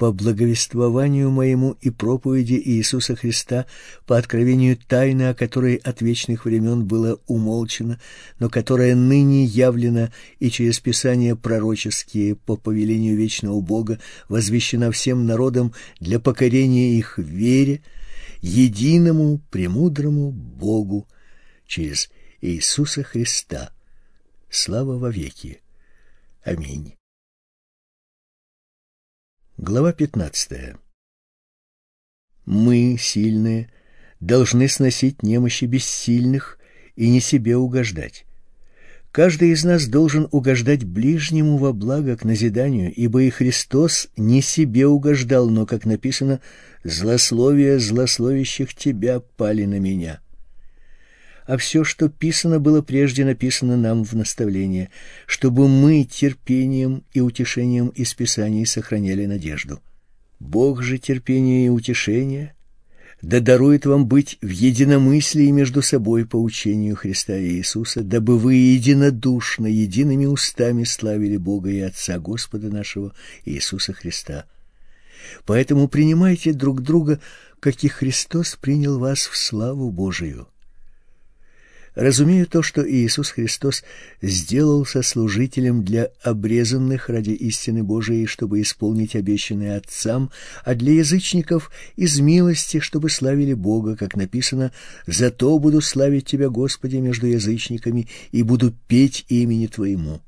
по 0.00 0.12
благовествованию 0.12 1.30
моему 1.30 1.76
и 1.82 1.90
проповеди 1.90 2.54
Иисуса 2.54 3.16
Христа, 3.16 3.66
по 4.06 4.16
откровению 4.16 4.78
тайны, 4.78 5.28
о 5.28 5.34
которой 5.34 5.74
от 5.74 6.00
вечных 6.00 6.46
времен 6.46 6.86
было 6.86 7.20
умолчено, 7.26 8.00
но 8.38 8.48
которая 8.48 8.94
ныне 8.94 9.44
явлена 9.44 10.10
и 10.38 10.48
через 10.48 10.80
Писания 10.80 11.36
пророческие 11.36 12.34
по 12.34 12.56
повелению 12.56 13.14
вечного 13.14 13.60
Бога 13.60 14.00
возвещена 14.30 14.90
всем 14.90 15.26
народам 15.26 15.74
для 16.00 16.18
покорения 16.18 16.94
их 16.94 17.18
в 17.18 17.22
вере, 17.22 17.82
единому 18.40 19.42
премудрому 19.50 20.30
Богу 20.30 21.06
через 21.66 22.08
Иисуса 22.40 23.02
Христа. 23.02 23.70
Слава 24.48 24.96
во 24.96 25.10
веки. 25.10 25.60
Аминь. 26.42 26.94
Глава 29.58 29.92
15. 29.92 30.74
Мы, 32.46 32.96
сильные, 32.98 33.70
должны 34.20 34.66
сносить 34.68 35.22
немощи 35.22 35.66
бессильных 35.66 36.58
и 36.96 37.10
не 37.10 37.20
себе 37.20 37.58
угождать. 37.58 38.24
Каждый 39.12 39.50
из 39.50 39.64
нас 39.64 39.86
должен 39.86 40.28
угождать 40.30 40.84
ближнему 40.84 41.58
во 41.58 41.74
благо 41.74 42.16
к 42.16 42.24
назиданию, 42.24 42.90
ибо 42.90 43.22
и 43.22 43.28
Христос 43.28 44.08
не 44.16 44.40
себе 44.40 44.86
угождал, 44.86 45.50
но, 45.50 45.66
как 45.66 45.84
написано, 45.84 46.40
«Злословие 46.84 47.78
злословящих 47.78 48.74
тебя 48.74 49.20
пали 49.20 49.66
на 49.66 49.78
меня» 49.78 50.22
а 51.50 51.56
все, 51.56 51.82
что 51.82 52.08
писано, 52.08 52.60
было 52.60 52.80
прежде 52.80 53.24
написано 53.24 53.76
нам 53.76 54.04
в 54.04 54.12
наставление, 54.12 54.88
чтобы 55.26 55.66
мы 55.66 56.04
терпением 56.04 57.02
и 57.12 57.20
утешением 57.20 57.88
из 57.88 58.14
Писаний 58.14 58.64
сохраняли 58.64 59.26
надежду. 59.26 59.80
Бог 60.38 60.80
же 60.80 60.98
терпения 60.98 61.66
и 61.66 61.68
утешения 61.68 62.54
да 63.20 63.40
дарует 63.40 63.84
вам 63.84 64.06
быть 64.06 64.38
в 64.40 64.48
единомыслии 64.48 65.50
между 65.50 65.82
собой 65.82 66.24
по 66.24 66.36
учению 66.36 66.94
Христа 66.94 67.36
и 67.36 67.48
Иисуса, 67.56 68.04
дабы 68.04 68.38
вы 68.38 68.54
единодушно, 68.54 69.66
едиными 69.66 70.26
устами 70.26 70.84
славили 70.84 71.36
Бога 71.36 71.70
и 71.70 71.80
Отца 71.80 72.20
Господа 72.20 72.68
нашего 72.68 73.12
Иисуса 73.44 73.92
Христа. 73.92 74.44
Поэтому 75.46 75.88
принимайте 75.88 76.52
друг 76.52 76.80
друга, 76.80 77.20
как 77.58 77.82
и 77.82 77.88
Христос 77.88 78.54
принял 78.54 79.00
вас 79.00 79.26
в 79.26 79.36
славу 79.36 79.90
Божию. 79.90 80.46
Разумею 82.00 82.46
то, 82.46 82.62
что 82.62 82.80
Иисус 82.90 83.28
Христос 83.28 83.84
сделался 84.22 85.02
служителем 85.02 85.84
для 85.84 86.08
обрезанных 86.22 87.10
ради 87.10 87.32
истины 87.32 87.82
Божией, 87.82 88.24
чтобы 88.24 88.62
исполнить 88.62 89.14
обещанное 89.14 89.76
Отцам, 89.76 90.30
а 90.64 90.74
для 90.74 90.94
язычников 90.94 91.70
из 91.96 92.18
милости, 92.18 92.80
чтобы 92.80 93.10
славили 93.10 93.52
Бога, 93.52 93.96
как 93.96 94.16
написано: 94.16 94.72
"Зато 95.06 95.58
буду 95.58 95.82
славить 95.82 96.24
тебя, 96.24 96.48
Господи, 96.48 96.96
между 96.96 97.26
язычниками 97.26 98.08
и 98.32 98.42
буду 98.42 98.72
петь 98.88 99.26
имени 99.28 99.66
твоему". 99.66 100.22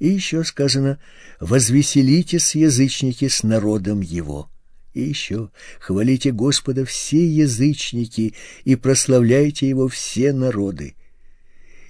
И 0.00 0.08
еще 0.08 0.42
сказано: 0.42 0.98
"Возвеселитесь, 1.38 2.56
язычники, 2.56 3.28
с 3.28 3.44
народом 3.44 4.00
его". 4.00 4.50
И 4.98 5.02
еще 5.02 5.50
хвалите 5.78 6.32
Господа 6.32 6.84
все 6.84 7.24
язычники 7.24 8.34
и 8.64 8.74
прославляйте 8.74 9.68
его 9.68 9.86
все 9.86 10.32
народы. 10.32 10.96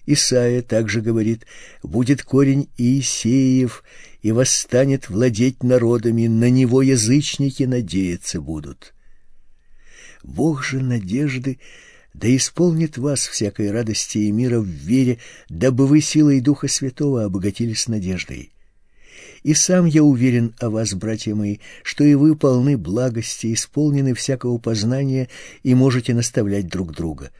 Исаия 0.04 0.60
также 0.60 1.00
говорит: 1.00 1.46
будет 1.82 2.22
корень 2.22 2.68
Иисеев 2.76 3.82
и 4.20 4.30
восстанет 4.30 5.08
владеть 5.08 5.62
народами, 5.62 6.26
на 6.26 6.50
него 6.50 6.82
язычники 6.82 7.62
надеяться 7.62 8.42
будут. 8.42 8.92
Бог 10.22 10.62
же 10.62 10.80
надежды 10.80 11.60
да 12.12 12.28
исполнит 12.36 12.98
вас 12.98 13.26
всякой 13.26 13.70
радости 13.70 14.18
и 14.18 14.32
мира 14.32 14.60
в 14.60 14.66
вере, 14.66 15.16
дабы 15.48 15.86
вы 15.86 16.02
силой 16.02 16.42
Духа 16.42 16.68
Святого 16.68 17.24
обогатились 17.24 17.88
надеждой. 17.88 18.52
И 19.48 19.54
сам 19.54 19.86
я 19.86 20.02
уверен 20.02 20.54
о 20.60 20.68
вас, 20.68 20.92
братья 20.92 21.34
мои, 21.34 21.56
что 21.82 22.04
и 22.04 22.14
вы 22.14 22.36
полны 22.36 22.76
благости, 22.76 23.54
исполнены 23.54 24.12
всякого 24.12 24.58
познания 24.58 25.30
и 25.62 25.74
можете 25.74 26.12
наставлять 26.12 26.66
друг 26.66 26.92
друга 26.92 27.30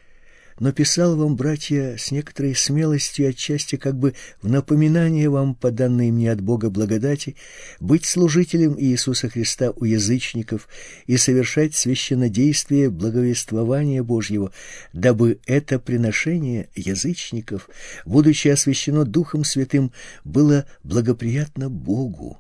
но 0.59 0.73
писал 0.73 1.17
вам, 1.17 1.37
братья, 1.37 1.97
с 1.97 2.11
некоторой 2.11 2.55
смелостью, 2.55 3.29
отчасти 3.29 3.77
как 3.77 3.97
бы 3.99 4.15
в 4.43 4.49
напоминание 4.49 5.29
вам 5.29 5.55
по 5.55 5.71
данной 5.71 6.11
мне 6.11 6.33
от 6.33 6.41
Бога 6.41 6.71
благодати, 6.71 7.37
быть 7.81 8.05
служителем 8.05 8.77
Иисуса 8.79 9.29
Христа 9.29 9.71
у 9.71 9.85
язычников 9.85 10.69
и 11.07 11.17
совершать 11.17 11.75
священнодействие 11.75 12.91
благовествования 12.91 14.03
Божьего, 14.03 14.53
дабы 14.93 15.39
это 15.47 15.79
приношение 15.79 16.69
язычников, 16.75 17.69
будучи 18.05 18.49
освящено 18.49 19.05
Духом 19.05 19.45
Святым, 19.45 19.93
было 20.25 20.67
благоприятно 20.83 21.71
Богу. 21.71 22.39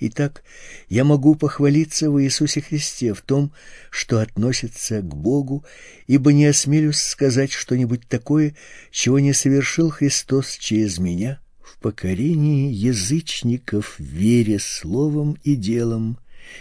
Итак, 0.00 0.44
я 0.88 1.02
могу 1.04 1.34
похвалиться 1.34 2.08
в 2.08 2.22
Иисусе 2.22 2.60
Христе 2.60 3.14
в 3.14 3.20
том, 3.20 3.52
что 3.90 4.20
относится 4.20 5.00
к 5.00 5.16
Богу, 5.16 5.64
ибо 6.06 6.32
не 6.32 6.46
осмелюсь 6.46 6.98
сказать 6.98 7.50
что-нибудь 7.50 8.06
такое, 8.06 8.54
чего 8.92 9.18
не 9.18 9.32
совершил 9.32 9.90
Христос 9.90 10.56
через 10.56 10.98
меня 10.98 11.40
в 11.60 11.78
покорении 11.78 12.72
язычников, 12.72 13.96
вере 13.98 14.60
словом 14.60 15.36
и 15.42 15.56
делом, 15.56 16.18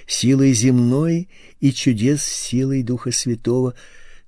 силой 0.07 0.53
земной 0.53 1.29
и 1.59 1.71
чудес 1.71 2.23
силой 2.23 2.81
Духа 2.81 3.11
Святого, 3.11 3.75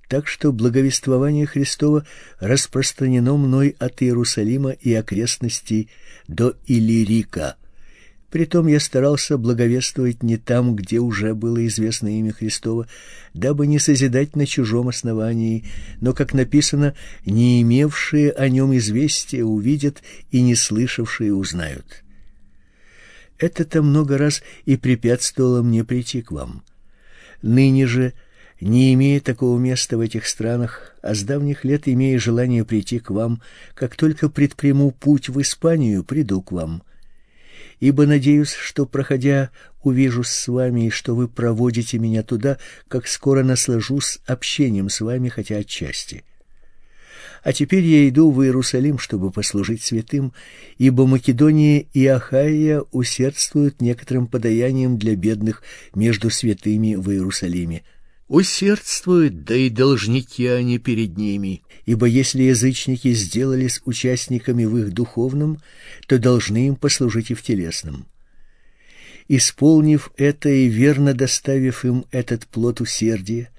так 0.08 0.28
что 0.28 0.52
благовествование 0.52 1.46
Христово 1.46 2.06
распространено 2.38 3.36
мной 3.36 3.74
от 3.80 4.02
Иерусалима 4.02 4.70
и 4.70 4.92
окрестностей 4.94 5.90
до 6.28 6.54
Илирика. 6.66 7.56
Притом 8.30 8.68
я 8.68 8.78
старался 8.78 9.36
благовествовать 9.38 10.22
не 10.22 10.36
там, 10.36 10.76
где 10.76 11.00
уже 11.00 11.34
было 11.34 11.66
известно 11.66 12.16
имя 12.16 12.32
Христово, 12.32 12.86
дабы 13.34 13.66
не 13.66 13.80
созидать 13.80 14.36
на 14.36 14.46
чужом 14.46 14.88
основании, 14.88 15.64
но, 16.00 16.14
как 16.14 16.32
написано, 16.32 16.94
не 17.26 17.60
имевшие 17.60 18.30
о 18.30 18.48
нем 18.48 18.76
известия 18.76 19.42
увидят 19.42 20.02
и 20.30 20.42
не 20.42 20.54
слышавшие 20.54 21.34
узнают. 21.34 22.04
Это-то 23.36 23.82
много 23.82 24.16
раз 24.16 24.42
и 24.64 24.76
препятствовало 24.76 25.62
мне 25.62 25.82
прийти 25.82 26.22
к 26.22 26.30
вам. 26.30 26.62
Ныне 27.42 27.86
же, 27.86 28.12
не 28.60 28.94
имея 28.94 29.18
такого 29.20 29.58
места 29.58 29.96
в 29.96 30.00
этих 30.00 30.28
странах, 30.28 30.94
а 31.02 31.14
с 31.14 31.22
давних 31.24 31.64
лет 31.64 31.88
имея 31.88 32.18
желание 32.18 32.64
прийти 32.64 33.00
к 33.00 33.10
вам, 33.10 33.42
как 33.74 33.96
только 33.96 34.28
предприму 34.28 34.92
путь 34.92 35.28
в 35.30 35.40
Испанию, 35.40 36.04
приду 36.04 36.42
к 36.42 36.52
вам 36.52 36.84
ибо 37.80 38.06
надеюсь, 38.06 38.52
что, 38.52 38.86
проходя, 38.86 39.50
увижу 39.82 40.22
с 40.22 40.48
вами, 40.48 40.86
и 40.86 40.90
что 40.90 41.14
вы 41.14 41.26
проводите 41.26 41.98
меня 41.98 42.22
туда, 42.22 42.58
как 42.88 43.08
скоро 43.08 43.42
наслажусь 43.42 44.20
общением 44.26 44.88
с 44.88 45.00
вами, 45.00 45.28
хотя 45.28 45.56
отчасти. 45.56 46.22
А 47.42 47.54
теперь 47.54 47.84
я 47.84 48.06
иду 48.06 48.30
в 48.30 48.42
Иерусалим, 48.42 48.98
чтобы 48.98 49.30
послужить 49.30 49.82
святым, 49.82 50.34
ибо 50.76 51.06
Македония 51.06 51.86
и 51.94 52.06
Ахайя 52.06 52.82
усердствуют 52.92 53.80
некоторым 53.80 54.26
подаянием 54.26 54.98
для 54.98 55.16
бедных 55.16 55.62
между 55.94 56.28
святыми 56.28 56.96
в 56.96 57.10
Иерусалиме. 57.10 57.82
Усердствуют, 58.30 59.42
да 59.42 59.56
и 59.56 59.68
должники 59.68 60.46
они 60.46 60.78
перед 60.78 61.18
ними. 61.18 61.64
Ибо 61.84 62.06
если 62.06 62.44
язычники 62.44 63.12
сделались 63.12 63.80
участниками 63.84 64.64
в 64.66 64.78
их 64.78 64.92
духовном, 64.92 65.58
то 66.06 66.16
должны 66.16 66.68
им 66.68 66.76
послужить 66.76 67.32
и 67.32 67.34
в 67.34 67.42
телесном. 67.42 68.06
Исполнив 69.26 70.12
это 70.16 70.48
и 70.48 70.68
верно 70.68 71.12
доставив 71.12 71.84
им 71.84 72.04
этот 72.12 72.46
плод 72.46 72.80
усердия, 72.80 73.50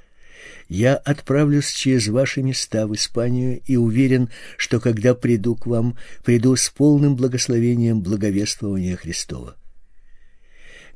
я 0.69 0.95
отправлюсь 0.95 1.69
через 1.69 2.07
ваши 2.07 2.41
места 2.41 2.87
в 2.87 2.95
Испанию 2.95 3.59
и 3.65 3.75
уверен, 3.75 4.29
что 4.55 4.79
когда 4.79 5.13
приду 5.15 5.57
к 5.57 5.65
вам, 5.65 5.97
приду 6.23 6.55
с 6.55 6.69
полным 6.69 7.17
благословением 7.17 7.99
благовествования 7.99 8.95
Христова. 8.95 9.57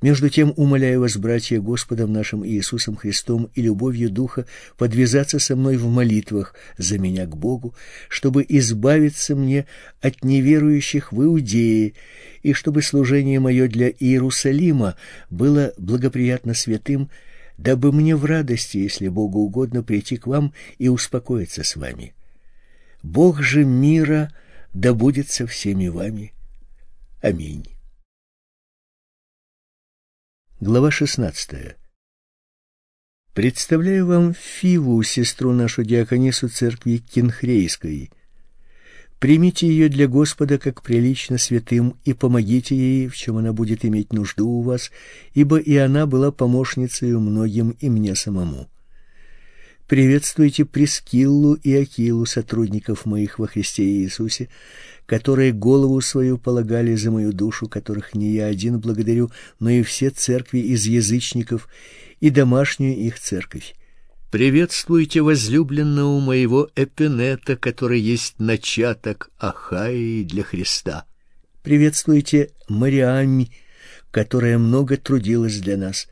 Между 0.01 0.29
тем 0.29 0.53
умоляю 0.55 1.01
вас, 1.01 1.17
братья, 1.17 1.59
Господом 1.59 2.11
нашим 2.11 2.45
Иисусом 2.45 2.95
Христом 2.95 3.49
и 3.55 3.61
любовью 3.61 4.09
Духа 4.09 4.45
подвязаться 4.77 5.39
со 5.39 5.55
мной 5.55 5.77
в 5.77 5.87
молитвах 5.87 6.53
за 6.77 6.97
меня 6.97 7.25
к 7.25 7.35
Богу, 7.35 7.73
чтобы 8.09 8.45
избавиться 8.47 9.35
мне 9.35 9.65
от 10.01 10.23
неверующих 10.23 11.11
в 11.11 11.23
Иудее, 11.23 11.93
и 12.43 12.53
чтобы 12.53 12.81
служение 12.81 13.39
мое 13.39 13.67
для 13.67 13.89
Иерусалима 13.89 14.95
было 15.29 15.73
благоприятно 15.77 16.53
святым, 16.53 17.09
дабы 17.57 17.91
мне 17.91 18.15
в 18.15 18.25
радости, 18.25 18.77
если 18.77 19.07
Богу 19.07 19.39
угодно, 19.39 19.81
прийти 19.81 20.17
к 20.17 20.27
вам 20.27 20.53
и 20.77 20.89
успокоиться 20.89 21.63
с 21.63 21.75
вами. 21.75 22.13
Бог 23.01 23.41
же 23.41 23.63
мира 23.63 24.31
да 24.73 24.93
будет 24.93 25.29
со 25.29 25.47
всеми 25.47 25.87
вами. 25.87 26.33
Аминь. 27.21 27.74
Глава 30.61 30.89
16. 30.89 31.75
Представляю 33.33 34.07
вам 34.07 34.33
Фиву, 34.33 35.03
сестру 35.03 35.51
нашу 35.51 35.83
диаконису 35.83 36.47
церкви 36.47 36.95
Кинхрейской. 36.95 38.09
Примите 39.19 39.67
ее 39.67 39.89
для 39.89 40.07
Господа 40.07 40.57
как 40.57 40.81
прилично 40.81 41.37
святым 41.37 41.99
и 42.05 42.13
помогите 42.13 42.73
ей, 42.73 43.09
в 43.09 43.17
чем 43.17 43.35
она 43.35 43.51
будет 43.51 43.83
иметь 43.83 44.13
нужду 44.13 44.47
у 44.47 44.61
вас, 44.61 44.91
ибо 45.33 45.57
и 45.57 45.75
она 45.75 46.05
была 46.05 46.31
помощницей 46.31 47.11
многим 47.19 47.71
и 47.71 47.89
мне 47.89 48.15
самому. 48.15 48.69
Приветствуйте 49.87 50.63
Прескиллу 50.63 51.55
и 51.55 51.75
Акилу, 51.75 52.25
сотрудников 52.25 53.05
моих 53.05 53.39
во 53.39 53.47
Христе 53.47 53.83
Иисусе, 53.83 54.47
которые 55.05 55.51
голову 55.51 56.01
свою 56.01 56.37
полагали 56.37 56.95
за 56.95 57.11
мою 57.11 57.31
душу, 57.31 57.67
которых 57.67 58.15
не 58.15 58.31
я 58.33 58.47
один 58.47 58.79
благодарю, 58.79 59.31
но 59.59 59.69
и 59.69 59.83
все 59.83 60.09
церкви 60.09 60.59
из 60.59 60.85
язычников 60.85 61.67
и 62.19 62.29
домашнюю 62.29 62.97
их 62.97 63.19
церковь. 63.19 63.75
Приветствуйте 64.31 65.21
возлюбленного 65.21 66.19
моего 66.19 66.69
Эпинета, 66.75 67.55
который 67.55 67.99
есть 68.01 68.39
начаток 68.39 69.29
Ахаи 69.37 70.23
для 70.23 70.43
Христа. 70.43 71.05
Приветствуйте 71.63 72.49
Мариамми, 72.67 73.51
которая 74.11 74.57
много 74.57 74.97
трудилась 74.97 75.59
для 75.59 75.77
нас. 75.77 76.07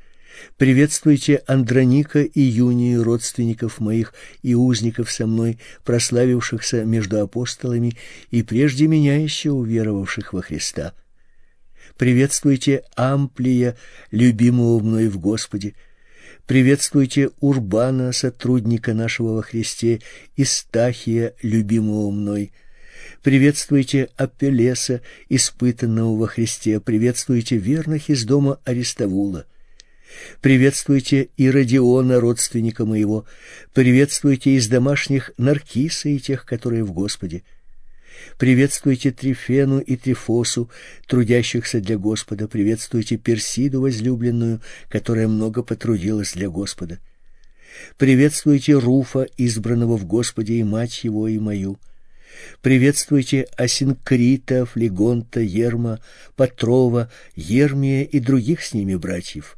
Приветствуйте 0.57 1.43
Андроника 1.47 2.21
и 2.21 2.41
Юнию, 2.41 3.03
родственников 3.03 3.79
моих 3.79 4.13
и 4.41 4.55
узников 4.55 5.11
со 5.11 5.25
мной, 5.25 5.59
прославившихся 5.83 6.85
между 6.85 7.21
апостолами 7.21 7.97
и 8.31 8.43
прежде 8.43 8.87
меня 8.87 9.21
еще 9.21 9.51
уверовавших 9.51 10.33
во 10.33 10.41
Христа. 10.41 10.93
Приветствуйте 11.97 12.83
Амплия, 12.95 13.75
любимого 14.11 14.79
мной 14.79 15.07
в 15.09 15.19
Господе. 15.19 15.75
Приветствуйте 16.47 17.29
Урбана, 17.39 18.11
сотрудника 18.11 18.93
нашего 18.93 19.35
во 19.35 19.41
Христе, 19.41 20.01
и 20.35 20.43
Стахия, 20.43 21.35
любимого 21.41 22.11
мной. 22.11 22.51
Приветствуйте 23.21 24.09
Апеллеса, 24.17 25.01
испытанного 25.29 26.17
во 26.17 26.27
Христе. 26.27 26.79
Приветствуйте 26.79 27.57
верных 27.57 28.09
из 28.09 28.25
дома 28.25 28.59
Аристовула. 28.65 29.45
Приветствуйте 30.41 31.30
и 31.38 31.49
Родиона, 31.49 32.20
родственника 32.20 32.86
моего. 32.86 33.26
Приветствуйте 33.74 34.51
из 34.51 34.68
домашних 34.68 35.32
Наркиса 35.38 36.09
и 36.09 36.20
тех, 36.20 36.45
которые 36.45 36.84
в 36.84 36.91
Господе. 36.91 37.43
Приветствуйте 38.38 39.11
Трифену 39.11 39.80
и 39.80 39.95
Трифосу, 39.95 40.70
трудящихся 41.07 41.80
для 41.80 41.97
Господа. 41.97 42.47
Приветствуйте 42.47 43.18
Персиду 43.18 43.82
возлюбленную, 43.82 44.61
которая 44.89 45.28
много 45.28 45.64
потрудилась 45.64 46.34
для 46.34 46.49
Господа. 46.49 46.99
Приветствуйте 47.97 48.74
Руфа, 48.74 49.28
избранного 49.38 49.97
в 49.97 50.05
Господе, 50.05 50.55
и 50.55 50.64
мать 50.64 51.03
его, 51.03 51.28
и 51.28 51.39
мою. 51.39 51.80
Приветствуйте 52.61 53.47
Асинкрита, 53.57 54.66
Флегонта, 54.66 55.39
Ерма, 55.39 55.99
Патрова, 56.36 57.11
Ермия 57.36 58.03
и 58.03 58.20
других 58.20 58.64
с 58.64 58.74
ними 58.74 58.95
братьев. 58.95 59.57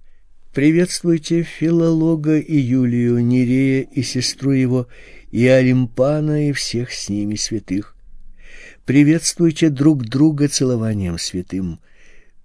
Приветствуйте 0.55 1.43
Филолога 1.43 2.39
и 2.39 2.55
Юлию, 2.55 3.19
Нерея 3.21 3.81
и 3.81 4.01
сестру 4.03 4.51
его, 4.51 4.87
и 5.29 5.45
Олимпана 5.47 6.47
и 6.47 6.53
всех 6.53 6.93
с 6.93 7.09
ними 7.09 7.35
святых. 7.35 7.93
Приветствуйте 8.85 9.69
друг 9.69 10.05
друга 10.05 10.47
целованием 10.47 11.19
святым. 11.19 11.81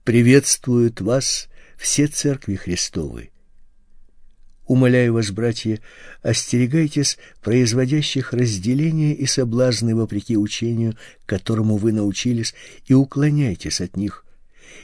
Приветствуют 0.02 1.00
вас 1.00 1.48
все 1.78 2.08
церкви 2.08 2.56
Христовы. 2.56 3.30
Умоляю 4.66 5.14
вас, 5.14 5.30
братья, 5.30 5.78
остерегайтесь 6.20 7.16
производящих 7.40 8.32
разделения 8.32 9.14
и 9.14 9.26
соблазны 9.26 9.94
вопреки 9.94 10.36
учению, 10.36 10.96
которому 11.26 11.76
вы 11.76 11.92
научились, 11.92 12.56
и 12.86 12.92
уклоняйтесь 12.92 13.80
от 13.80 13.96
них 13.96 14.24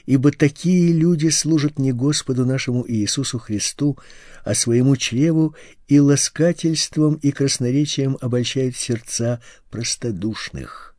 ибо 0.06 0.30
такие 0.30 0.92
люди 0.92 1.28
служат 1.28 1.78
не 1.78 1.92
Господу 1.92 2.46
нашему 2.46 2.84
Иисусу 2.88 3.38
Христу, 3.38 3.98
а 4.44 4.54
своему 4.54 4.96
чреву 4.96 5.54
и 5.88 5.98
ласкательством 5.98 7.16
и 7.16 7.32
красноречием 7.32 8.16
обольщают 8.20 8.76
сердца 8.76 9.40
простодушных. 9.70 10.94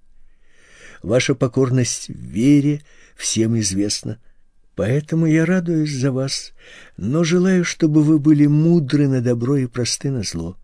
Ваша 1.02 1.36
покорность 1.36 2.10
в 2.10 2.20
вере 2.20 2.82
всем 3.16 3.58
известна, 3.60 4.20
поэтому 4.76 5.26
я 5.26 5.46
радуюсь 5.46 5.96
за 5.96 6.12
вас, 6.12 6.52
но 6.98 7.24
желаю, 7.24 7.64
чтобы 7.64 8.04
вы 8.04 8.20
были 8.20 8.46
мудры 8.46 9.08
на 9.08 9.22
добро 9.22 9.56
и 9.56 9.68
просты 9.68 10.12
на 10.12 10.24
зло. 10.24 10.58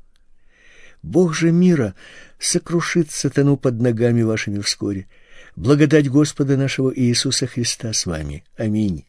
Бог 1.01 1.33
же 1.33 1.51
мира 1.51 1.95
сокрушит 2.39 3.11
сатану 3.11 3.55
под 3.55 3.79
ногами 3.79 4.21
вашими 4.21 4.59
вскоре, 4.59 5.07
Благодать 5.55 6.09
Господа 6.09 6.57
нашего 6.57 6.91
Иисуса 6.95 7.45
Христа 7.45 7.93
с 7.93 8.07
вами. 8.07 8.43
Аминь. 8.57 9.05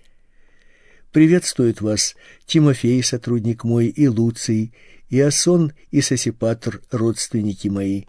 Приветствует 1.10 1.80
вас 1.80 2.16
Тимофей, 2.44 3.02
сотрудник 3.02 3.64
мой, 3.64 3.86
и 3.86 4.08
Луций, 4.08 4.74
и 5.08 5.20
Асон, 5.20 5.72
и 5.90 6.02
Сосипатр, 6.02 6.82
родственники 6.90 7.68
мои. 7.68 8.04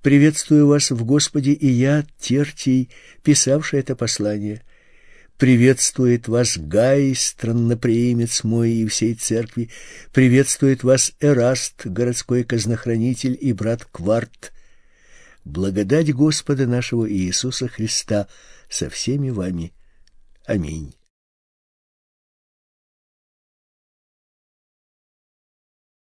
Приветствую 0.00 0.66
вас 0.66 0.90
в 0.90 1.04
Господе 1.04 1.52
и 1.52 1.68
я, 1.68 2.06
Тертий, 2.18 2.88
писавший 3.22 3.80
это 3.80 3.94
послание. 3.94 4.62
Приветствует 5.36 6.28
вас 6.28 6.56
Гай, 6.56 7.14
странноприимец 7.14 8.42
мой 8.42 8.70
и 8.70 8.86
всей 8.86 9.14
церкви. 9.14 9.68
Приветствует 10.12 10.82
вас 10.82 11.12
Эраст, 11.20 11.84
городской 11.84 12.42
казнохранитель 12.42 13.36
и 13.38 13.52
брат 13.52 13.84
Кварт. 13.84 14.54
Благодать 15.46 16.12
Господа 16.12 16.66
нашего 16.66 17.08
Иисуса 17.08 17.68
Христа 17.68 18.26
со 18.68 18.90
всеми 18.90 19.30
вами. 19.30 19.72
Аминь. 20.44 20.96